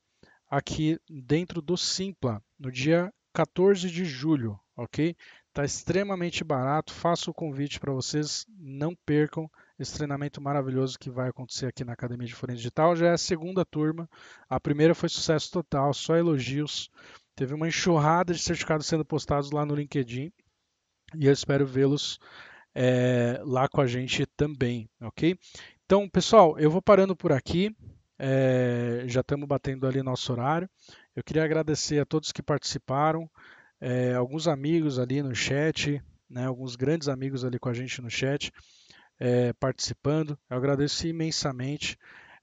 aqui 0.50 1.00
dentro 1.10 1.62
do 1.62 1.78
Simpla, 1.78 2.42
no 2.60 2.72
dia 2.72 3.14
14 3.34 3.90
de 3.90 4.06
julho, 4.06 4.60
ok? 4.76 5.16
Está 5.50 5.64
extremamente 5.64 6.44
barato, 6.44 6.94
faço 6.94 7.32
o 7.32 7.34
convite 7.34 7.80
para 7.80 7.94
vocês, 7.94 8.46
não 8.58 8.96
percam 9.06 9.50
esse 9.80 9.94
treinamento 9.94 10.42
maravilhoso 10.42 11.00
que 11.00 11.10
vai 11.10 11.30
acontecer 11.30 11.66
aqui 11.66 11.84
na 11.84 11.94
Academia 11.94 12.28
de 12.28 12.36
Forense 12.36 12.58
Digital. 12.58 12.96
Já 12.96 13.08
é 13.08 13.12
a 13.12 13.18
segunda 13.18 13.66
turma, 13.66 14.10
a 14.50 14.60
primeira 14.60 14.94
foi 14.96 15.10
sucesso 15.10 15.52
total, 15.52 15.94
só 15.94 16.16
elogios. 16.16 16.90
Teve 17.36 17.54
uma 17.54 17.68
enxurrada 17.68 18.34
de 18.34 18.40
certificados 18.40 18.86
sendo 18.86 19.06
postados 19.06 19.52
lá 19.52 19.66
no 19.66 19.76
LinkedIn 19.76 20.32
e 21.14 21.26
eu 21.26 21.32
espero 21.32 21.66
vê-los 21.66 22.20
é, 22.74 23.40
lá 23.44 23.68
com 23.68 23.80
a 23.80 23.88
gente 23.88 24.26
também, 24.26 24.90
ok? 25.02 25.38
Então, 25.86 26.10
pessoal, 26.10 26.58
eu 26.60 26.70
vou 26.70 26.82
parando 26.82 27.16
por 27.16 27.32
aqui. 27.32 27.76
É, 28.18 29.04
já 29.08 29.22
estamos 29.22 29.48
batendo 29.48 29.88
ali 29.88 30.02
nosso 30.02 30.32
horário. 30.32 30.70
Eu 31.16 31.24
queria 31.24 31.44
agradecer 31.44 32.00
a 32.00 32.06
todos 32.06 32.32
que 32.32 32.42
participaram, 32.42 33.30
é, 33.80 34.14
alguns 34.14 34.48
amigos 34.48 35.00
ali 35.00 35.22
no 35.22 35.36
chat, 35.36 36.02
né, 36.30 36.46
alguns 36.46 36.76
grandes 36.76 37.08
amigos 37.08 37.46
ali 37.46 37.60
com 37.60 37.70
a 37.70 37.74
gente 37.74 38.02
no 38.02 38.10
chat, 38.10 38.52
é, 39.20 39.54
participando. 39.54 40.38
Eu 40.50 40.58
agradeço 40.58 41.08
imensamente. 41.08 41.98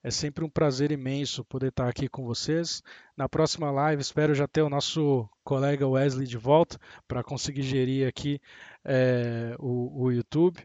É 0.05 0.11
sempre 0.11 0.45
um 0.45 0.51
prazer 0.51 0.91
imenso 0.91 1.45
poder 1.45 1.69
estar 1.69 1.89
aqui 1.89 2.09
com 2.09 2.25
vocês. 2.25 2.83
Na 3.17 3.29
próxima 3.29 3.71
live, 3.71 4.03
espero 4.03 4.35
já 4.35 4.49
ter 4.49 4.63
o 4.63 4.69
nosso 4.69 5.29
colega 5.45 5.87
Wesley 5.87 6.27
de 6.27 6.37
volta 6.37 6.77
para 7.07 7.23
conseguir 7.23 7.63
gerir 7.63 8.09
aqui 8.09 8.41
é, 8.85 9.55
o, 9.61 10.03
o, 10.03 10.11
YouTube. 10.11 10.61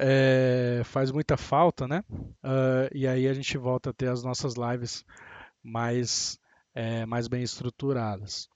É, 0.00 0.82
faz 0.84 1.10
muita 1.10 1.36
falta, 1.36 1.88
né? 1.88 2.04
Uh, 2.10 2.88
e 2.94 3.06
aí 3.06 3.26
a 3.26 3.34
gente 3.34 3.58
volta 3.58 3.90
a 3.90 3.92
ter 3.92 4.08
as 4.08 4.22
nossas 4.22 4.54
lives 4.54 5.04
mais, 5.62 6.38
é, 6.74 7.04
mais 7.04 7.26
bem 7.26 7.42
estruturadas. 7.42 8.48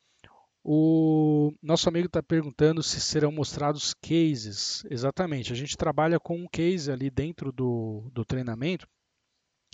O 0.64 1.52
nosso 1.60 1.88
amigo 1.88 2.06
está 2.06 2.22
perguntando 2.22 2.82
se 2.82 3.00
serão 3.00 3.32
mostrados 3.32 3.94
cases. 3.94 4.84
Exatamente, 4.88 5.52
a 5.52 5.56
gente 5.56 5.76
trabalha 5.76 6.20
com 6.20 6.36
um 6.36 6.46
case 6.46 6.90
ali 6.92 7.10
dentro 7.10 7.50
do, 7.50 8.08
do 8.12 8.24
treinamento 8.24 8.86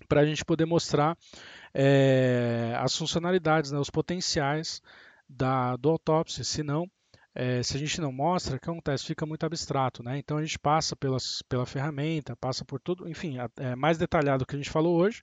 para 0.09 0.21
a 0.23 0.25
gente 0.25 0.45
poder 0.45 0.65
mostrar 0.65 1.17
é, 1.75 2.75
as 2.79 2.97
funcionalidades, 2.97 3.73
né, 3.73 3.79
os 3.79 3.91
potenciais 3.91 4.81
da, 5.29 5.77
do 5.77 5.91
autópsia. 5.91 6.43
Senão, 6.45 6.91
é, 7.41 7.63
se 7.63 7.77
a 7.77 7.79
gente 7.79 8.01
não 8.01 8.11
mostra, 8.11 8.57
o 8.57 8.61
que 8.61 8.69
acontece? 8.69 9.05
Fica 9.05 9.25
muito 9.25 9.47
abstrato. 9.47 10.03
Né? 10.03 10.19
Então 10.19 10.39
a 10.39 10.43
gente 10.43 10.59
passa 10.59 10.97
pelas, 10.97 11.41
pela 11.49 11.65
ferramenta, 11.65 12.35
passa 12.35 12.65
por 12.65 12.81
tudo, 12.81 13.09
enfim, 13.09 13.37
é 13.57 13.77
mais 13.77 13.97
detalhado 13.97 14.41
do 14.41 14.47
que 14.47 14.57
a 14.57 14.59
gente 14.59 14.69
falou 14.69 14.99
hoje, 14.99 15.23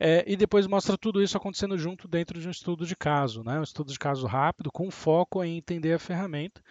é, 0.00 0.24
e 0.26 0.38
depois 0.38 0.66
mostra 0.66 0.96
tudo 0.96 1.22
isso 1.22 1.36
acontecendo 1.36 1.76
junto 1.76 2.08
dentro 2.08 2.40
de 2.40 2.48
um 2.48 2.50
estudo 2.50 2.86
de 2.86 2.96
caso, 2.96 3.44
né? 3.44 3.60
um 3.60 3.62
estudo 3.62 3.92
de 3.92 3.98
caso 3.98 4.26
rápido, 4.26 4.72
com 4.72 4.90
foco 4.90 5.44
em 5.44 5.58
entender 5.58 5.92
a 5.92 5.98
ferramenta. 5.98 6.62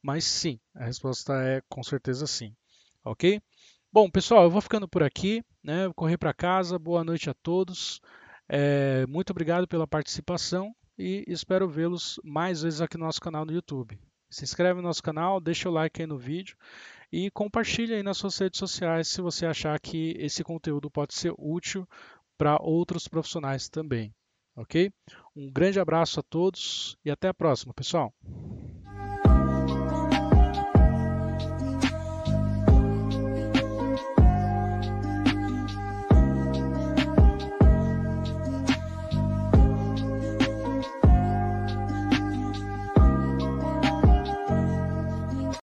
Mas 0.00 0.24
sim, 0.24 0.58
a 0.74 0.86
resposta 0.86 1.34
é 1.34 1.60
com 1.68 1.82
certeza 1.82 2.26
sim. 2.26 2.56
Ok? 3.04 3.38
Bom, 3.92 4.10
pessoal, 4.10 4.44
eu 4.44 4.50
vou 4.50 4.62
ficando 4.62 4.88
por 4.88 5.02
aqui, 5.02 5.44
né? 5.62 5.84
Vou 5.84 5.94
correr 5.94 6.16
para 6.16 6.32
casa. 6.32 6.78
Boa 6.78 7.04
noite 7.04 7.28
a 7.28 7.34
todos. 7.34 8.00
É, 8.48 9.06
muito 9.06 9.30
obrigado 9.30 9.68
pela 9.68 9.86
participação 9.86 10.74
e 10.98 11.22
espero 11.28 11.68
vê-los 11.68 12.18
mais 12.24 12.62
vezes 12.62 12.80
aqui 12.80 12.96
no 12.96 13.04
nosso 13.04 13.20
canal 13.20 13.44
no 13.44 13.52
YouTube. 13.52 13.96
Se 14.32 14.44
inscreve 14.44 14.80
no 14.80 14.88
nosso 14.88 15.02
canal, 15.02 15.38
deixa 15.38 15.68
o 15.68 15.72
like 15.72 16.00
aí 16.00 16.06
no 16.06 16.16
vídeo 16.16 16.56
e 17.12 17.30
compartilha 17.30 17.96
aí 17.96 18.02
nas 18.02 18.16
suas 18.16 18.38
redes 18.38 18.58
sociais 18.58 19.06
se 19.08 19.20
você 19.20 19.44
achar 19.44 19.78
que 19.78 20.16
esse 20.18 20.42
conteúdo 20.42 20.90
pode 20.90 21.12
ser 21.12 21.34
útil 21.36 21.86
para 22.38 22.56
outros 22.60 23.06
profissionais 23.06 23.68
também, 23.68 24.14
ok? 24.56 24.90
Um 25.36 25.52
grande 25.52 25.78
abraço 25.78 26.18
a 26.18 26.22
todos 26.22 26.96
e 27.04 27.10
até 27.10 27.28
a 27.28 27.34
próxima, 27.34 27.74
pessoal. 27.74 28.12